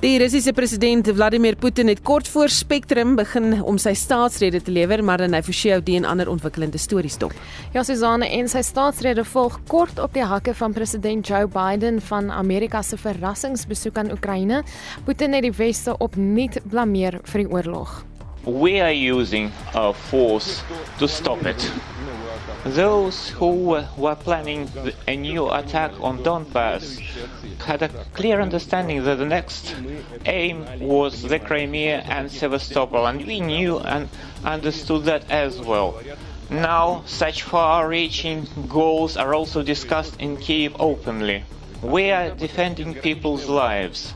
Die 0.00 0.16
Russiese 0.16 0.54
president 0.56 1.10
Vladimir 1.12 1.58
Putin 1.60 1.90
het 1.92 1.98
kort 2.00 2.28
voor 2.28 2.48
Spectrum 2.48 3.18
begin 3.18 3.58
om 3.60 3.76
sy 3.76 3.90
staatsrede 3.92 4.62
te 4.64 4.72
lewer, 4.72 5.02
maar 5.04 5.20
dan 5.20 5.36
hy 5.36 5.42
voorsien 5.44 5.84
die 5.84 5.98
en 5.98 6.06
ander 6.08 6.30
ontwikkelende 6.32 6.80
stories 6.80 7.18
dop. 7.20 7.34
Ja, 7.74 7.82
Susanne 7.84 8.30
en 8.32 8.48
sy 8.48 8.62
staatsrede 8.64 9.26
volg 9.28 9.58
kort 9.68 10.00
op 10.00 10.16
die 10.16 10.24
hakke 10.24 10.56
van 10.56 10.72
president 10.72 11.28
Joe 11.28 11.44
Biden 11.52 12.00
van 12.08 12.32
Amerika 12.32 12.80
se 12.80 12.96
verrassingsbesoek 12.96 14.00
aan 14.00 14.14
Oekraïne. 14.16 14.62
Putin 15.04 15.36
het 15.36 15.44
die 15.44 15.56
weste 15.60 15.92
opnuut 16.00 16.62
blameer 16.64 17.20
vir 17.34 17.44
die 17.44 17.50
oorlog. 17.52 17.98
We 18.48 18.80
are 18.80 18.96
using 18.96 19.52
our 19.74 19.92
force 19.92 20.64
to 20.96 21.06
stop 21.06 21.44
it. 21.44 21.68
Those 22.64 23.30
who 23.30 23.52
were 23.96 24.14
planning 24.16 24.70
a 25.08 25.16
new 25.16 25.50
attack 25.50 25.92
on 26.00 26.22
Donbass 26.22 27.00
had 27.64 27.82
a 27.82 27.88
clear 28.12 28.40
understanding 28.40 29.02
that 29.04 29.16
the 29.16 29.24
next 29.24 29.74
aim 30.26 30.66
was 30.78 31.22
the 31.22 31.38
Crimea 31.38 32.00
and 32.00 32.30
Sevastopol, 32.30 33.06
and 33.06 33.24
we 33.26 33.40
knew 33.40 33.78
and 33.78 34.10
understood 34.44 35.04
that 35.04 35.30
as 35.30 35.58
well. 35.58 36.00
Now, 36.50 37.02
such 37.06 37.44
far 37.44 37.88
reaching 37.88 38.46
goals 38.68 39.16
are 39.16 39.34
also 39.34 39.62
discussed 39.62 40.20
in 40.20 40.36
Kiev 40.36 40.76
openly. 40.78 41.44
We 41.82 42.10
are 42.10 42.30
defending 42.30 42.92
people's 42.94 43.46
lives, 43.46 44.12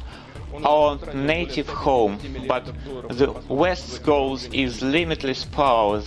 our 0.65 0.99
native 1.15 1.69
home, 1.69 2.19
but 2.47 2.67
the 3.09 3.31
West's 3.49 3.99
goals 3.99 4.45
is 4.53 4.83
limitless 4.83 5.47
power. 5.47 6.03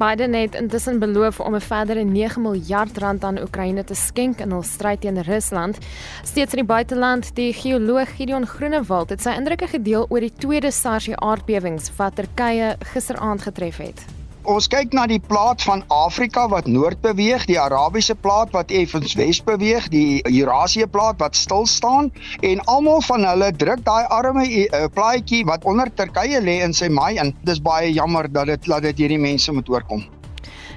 Biden 0.00 0.32
het 0.32 0.54
intussen 0.54 0.98
beloof 0.98 1.40
om 1.40 1.54
'n 1.54 1.60
verdere 1.60 2.02
9 2.04 2.42
miljard 2.42 2.98
rand 2.98 3.24
aan 3.24 3.38
Oekraïne 3.38 3.84
te 3.84 3.94
skenk 3.94 4.40
in 4.40 4.50
hul 4.50 4.62
stryd 4.62 5.00
teen 5.00 5.22
Rusland. 5.22 5.78
Steeds 6.22 6.52
in 6.52 6.58
die 6.58 6.74
buiteland, 6.74 7.34
die 7.34 7.52
geoloog 7.52 8.16
Gideon 8.16 8.46
Groenewald 8.46 9.10
het 9.10 9.22
sy 9.22 9.30
indrukke 9.30 9.66
gedeel 9.66 10.06
oor 10.08 10.20
die 10.20 10.32
tweede 10.38 10.70
SARS 10.70 11.08
aardbewings 11.10 11.92
wat 11.96 12.14
Turkye 12.14 12.76
gisteraand 12.92 13.42
getref 13.42 13.76
het 13.76 14.19
ons 14.44 14.68
kyk 14.70 14.94
na 14.96 15.06
die 15.10 15.20
plaat 15.20 15.62
van 15.62 15.82
Afrika 15.92 16.46
wat 16.48 16.66
noord 16.66 17.00
beweeg, 17.04 17.46
die 17.48 17.58
Arabiese 17.60 18.14
plaat 18.14 18.52
wat 18.56 18.70
effens 18.70 19.14
wes 19.18 19.40
beweeg, 19.44 19.88
die 19.92 20.20
Eurasië 20.28 20.86
plaat 20.86 21.20
wat 21.20 21.36
stil 21.36 21.66
staan 21.66 22.10
en 22.46 22.62
almal 22.66 23.02
van 23.08 23.26
hulle 23.28 23.50
druk 23.52 23.84
daai 23.84 24.04
arme 24.08 24.46
uh, 24.46 24.86
plaatjie 24.94 25.44
wat 25.48 25.64
onder 25.64 25.92
Turkye 25.94 26.40
lê 26.40 26.60
in 26.64 26.72
sy 26.76 26.88
maai 26.88 27.18
in. 27.20 27.34
Dis 27.44 27.60
baie 27.60 27.92
jammer 27.92 28.28
dat 28.32 28.46
dit 28.46 28.66
laat 28.66 28.88
dit 28.88 29.04
hierdie 29.04 29.20
mense 29.20 29.52
moet 29.52 29.68
oorkom. 29.68 30.06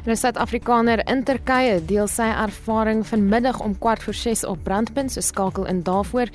'n 0.05 0.15
Suid-Afrikaner 0.15 0.99
in 1.07 1.23
Turkye 1.23 1.79
deel 1.85 2.07
sy 2.07 2.27
ervaring 2.27 3.05
vanmiddag 3.07 3.59
om 3.59 3.77
kwart 3.79 4.03
voor 4.03 4.13
6 4.13 4.45
op 4.45 4.63
Brandpunt, 4.63 5.11
so 5.11 5.21
skakel 5.21 5.65
in 5.65 5.81
daarvoor. 5.83 6.27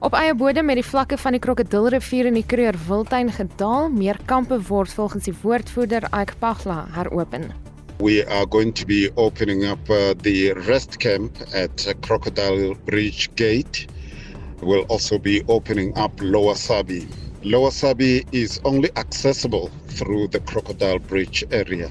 Op 0.00 0.12
eie 0.14 0.34
bodem 0.34 0.64
met 0.66 0.80
die 0.80 0.90
vlakke 0.90 1.18
van 1.18 1.32
die 1.32 1.40
Krokodilrivier 1.40 2.26
in 2.26 2.34
die 2.34 2.46
Kruger 2.46 2.78
Wildtuin 2.88 3.32
gedaal, 3.32 3.90
meer 3.90 4.18
kampe 4.24 4.58
word 4.68 4.90
volgens 4.90 5.24
die 5.24 5.34
woordvoerder 5.42 6.02
Ike 6.10 6.34
Pagla 6.38 6.86
heropen. 6.92 7.52
We 7.98 8.26
are 8.26 8.46
going 8.46 8.72
to 8.72 8.86
be 8.86 9.10
opening 9.14 9.64
up 9.64 9.88
uh, 9.88 10.14
the 10.22 10.52
rest 10.66 10.98
camp 10.98 11.38
at 11.54 11.86
uh, 11.86 11.94
Crocodile 12.00 12.74
Bridge 12.74 13.30
Gate. 13.36 13.86
We'll 14.60 14.86
also 14.88 15.18
be 15.18 15.44
opening 15.46 15.96
up 15.96 16.10
Lower 16.20 16.56
Sabi. 16.56 17.06
Lower 17.44 17.70
Sabi 17.70 18.24
is 18.32 18.60
only 18.64 18.90
accessible 18.96 19.70
through 19.86 20.28
the 20.28 20.40
Crocodile 20.40 20.98
Bridge 20.98 21.44
area. 21.52 21.90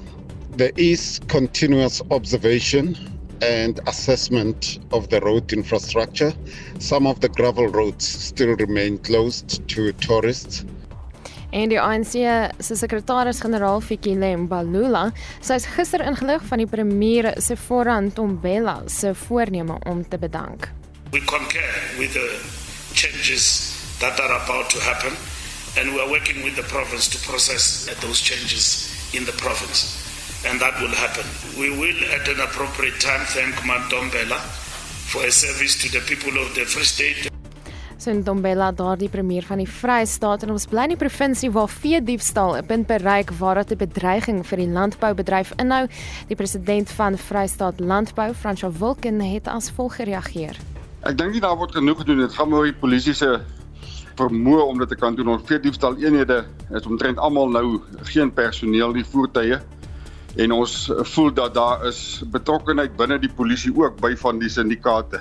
There 0.54 0.72
is 0.76 1.18
continuous 1.28 2.02
observation 2.10 2.94
and 3.40 3.80
assessment 3.86 4.80
of 4.92 5.08
the 5.08 5.18
road 5.20 5.50
infrastructure. 5.50 6.34
Some 6.78 7.06
of 7.06 7.20
the 7.20 7.28
gravel 7.28 7.68
roads 7.68 8.06
still 8.06 8.54
remain 8.56 8.98
closed 8.98 9.66
to 9.68 9.92
tourists. 9.92 10.64
En 11.52 11.68
die 11.68 11.80
ANC 11.80 12.12
se 12.58 12.76
sekretaris-generaal 12.76 13.80
Fikile 13.80 14.36
Mbalula 14.44 15.06
sê 15.40 15.56
hy's 15.56 15.66
gister 15.72 16.04
ingelig 16.04 16.44
van 16.48 16.60
die 16.60 16.68
premier 16.68 17.32
se 17.40 17.56
voorrand 17.56 18.14
Tombela 18.16 18.82
se 18.92 19.14
voorneme 19.24 19.80
om 19.88 20.04
te 20.04 20.20
bedank. 20.20 20.68
We 21.12 21.24
concur 21.24 21.72
with 21.98 22.12
the 22.12 22.28
changes 22.92 23.72
that 24.00 24.20
are 24.20 24.36
about 24.44 24.68
to 24.70 24.80
happen, 24.80 25.16
and 25.80 25.92
we 25.96 26.00
are 26.00 26.08
working 26.08 26.44
with 26.44 26.56
the 26.56 26.68
province 26.68 27.08
to 27.08 27.18
process 27.24 27.88
those 28.00 28.20
changes 28.20 28.92
in 29.12 29.24
the 29.24 29.32
province. 29.32 30.01
And 30.48 30.58
that 30.60 30.74
will 30.80 30.94
happen. 31.04 31.24
We 31.56 31.70
will, 31.70 31.98
at 32.10 32.26
an 32.28 32.40
appropriate 32.40 32.98
time, 32.98 33.24
thank 33.26 33.54
Mandombela 33.62 34.40
for 35.12 35.22
a 35.24 35.30
service 35.30 35.76
to 35.82 35.88
the 35.88 36.00
people 36.00 36.34
of 36.42 36.54
the 36.54 36.64
Free 36.64 36.84
State. 36.84 37.30
So 38.02 38.10
Ntombela 38.10 38.72
daardie 38.74 39.08
premier 39.08 39.44
van 39.46 39.60
die 39.62 39.68
Vrystaat 39.70 40.42
en 40.42 40.50
ons 40.50 40.64
bly 40.66 40.88
in 40.88 40.94
die 40.96 40.98
provinsie 40.98 41.52
waar 41.54 41.70
vee 41.70 42.00
diefstal 42.02 42.56
'n 42.58 42.66
punt 42.66 42.86
bereik 42.88 43.30
waar 43.38 43.62
dit 43.62 43.70
'n 43.70 43.78
bedreiging 43.86 44.42
vir 44.46 44.58
die 44.58 44.66
landboubedryf 44.66 45.52
inhou. 45.62 45.86
Die 46.26 46.36
president 46.36 46.90
van 46.90 47.18
Vrystaat 47.18 47.78
Landbou, 47.80 48.34
Fransjo 48.34 48.72
Wilken, 48.72 49.20
het 49.20 49.46
as 49.46 49.70
volg 49.70 49.94
gereageer. 49.96 50.56
Ek 51.02 51.18
dink 51.18 51.32
nie 51.32 51.40
daar 51.40 51.56
word 51.56 51.74
genoeg 51.74 51.98
gedoen. 51.98 52.18
Dit 52.18 52.34
gaan 52.34 52.52
oor 52.52 52.64
die 52.64 52.80
polisie 52.80 53.14
se 53.14 53.40
vermoë 54.16 54.62
om 54.66 54.78
dit 54.78 54.88
te 54.88 54.96
kan 54.96 55.14
doen. 55.14 55.28
Ons 55.28 55.46
vee 55.46 55.60
diefstal 55.60 55.96
eenhede 55.96 56.44
is 56.74 56.86
omtrent 56.86 57.18
almal 57.18 57.48
nou 57.48 57.80
geen 58.02 58.32
personeel 58.32 58.92
nie, 58.92 59.04
voertuie. 59.04 59.60
En 60.36 60.52
ons 60.52 60.90
voel 61.12 61.32
dat 61.34 61.54
daar 61.54 61.86
is 61.86 62.22
betrokkeheid 62.32 62.96
binne 62.96 63.18
die 63.20 63.32
polisie 63.36 63.72
ook 63.76 64.00
by 64.00 64.14
van 64.16 64.38
die 64.40 64.48
syndikaate. 64.48 65.20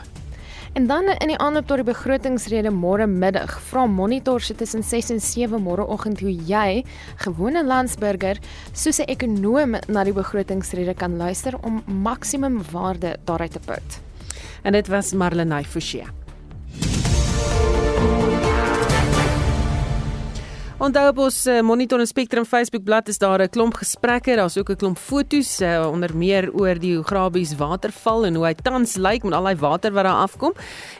En 0.73 0.87
dan 0.87 1.03
in 1.03 1.27
die 1.27 1.37
aanloop 1.37 1.67
tot 1.67 1.81
die 1.81 1.87
begrotingsrede 1.89 2.71
môre 2.71 3.03
middag, 3.07 3.57
vra 3.67 3.83
Monitor 3.91 4.39
se 4.39 4.55
tussen 4.55 4.83
6 4.87 5.09
en 5.11 5.19
7 5.19 5.59
môreoggend 5.59 6.23
hoe 6.23 6.31
jy, 6.31 6.85
gewone 7.25 7.65
landsburger, 7.67 8.39
soos 8.71 9.01
'n 9.01 9.11
ekonoom 9.11 9.75
na 9.87 10.03
die 10.03 10.15
begrotingsrede 10.15 10.93
kan 10.93 11.17
luister 11.17 11.59
om 11.61 11.83
maksimum 11.85 12.61
waarde 12.71 13.17
daaruit 13.25 13.51
te 13.51 13.59
put. 13.59 13.99
En 14.63 14.71
dit 14.71 14.87
was 14.87 15.13
Marlenae 15.13 15.63
Forsie. 15.63 16.20
Onthou 20.81 21.03
op 21.11 21.19
ons 21.21 21.35
uh, 21.45 21.59
Monitor 21.61 22.01
en 22.01 22.07
Spectrum 22.09 22.41
Facebook 22.41 22.81
bladsy 22.81 23.13
is 23.13 23.21
daar 23.21 23.37
'n 23.41 23.49
klomp 23.53 23.77
gesprekke, 23.77 24.35
daar's 24.35 24.57
ook 24.57 24.69
'n 24.69 24.75
klomp 24.75 24.97
foto's 24.97 25.61
uh, 25.61 25.87
onder 25.91 26.17
meer 26.17 26.53
oor 26.53 26.79
die 26.79 26.97
Ugrabies 26.97 27.55
waterval 27.55 28.25
en 28.25 28.35
hoe 28.35 28.45
hy 28.45 28.53
tans 28.53 28.95
lyk 28.95 29.23
met 29.23 29.33
al 29.33 29.43
daai 29.43 29.55
water 29.55 29.93
wat 29.93 30.03
daar 30.03 30.21
afkom. 30.25 30.53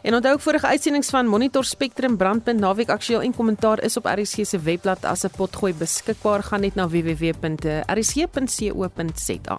En 0.04 0.14
onthou 0.14 0.34
ook 0.34 0.42
vorige 0.42 0.68
uitsendings 0.68 1.10
van 1.10 1.28
Monitor 1.28 1.64
Spectrum 1.64 2.18
brandpunt 2.18 2.60
naweek 2.60 2.90
aktueel 2.90 3.22
en 3.22 3.36
kommentaar 3.36 3.84
is 3.84 3.98
op 3.98 4.06
RSG 4.06 4.46
se 4.46 4.60
webblad 4.60 5.06
as 5.06 5.24
'n 5.24 5.30
potgooi 5.36 5.74
beskikbaar. 5.74 6.44
Gaan 6.44 6.62
net 6.62 6.76
na 6.76 6.88
www.rsg.co.za. 6.88 9.58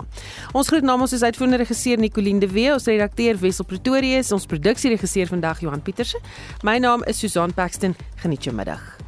Ons 0.53 0.69
groet 0.69 0.83
namens 0.83 1.13
ons 1.13 1.23
uitvoerende 1.23 1.59
regisseur 1.59 1.99
Nicoline 1.99 2.39
de 2.39 2.49
Wee, 2.49 2.73
ons 2.73 2.85
redakteur 2.85 3.39
Wessel 3.39 3.65
Pretorius, 3.65 4.33
ons 4.33 4.47
produksieregisseur 4.47 5.27
vandag 5.27 5.61
Johan 5.61 5.83
Pieterse. 5.83 6.19
My 6.63 6.79
naam 6.79 7.03
is 7.03 7.19
Susan 7.19 7.55
Paxton. 7.55 7.97
Geniet 8.15 8.45
jou 8.45 8.55
middag. 8.55 9.02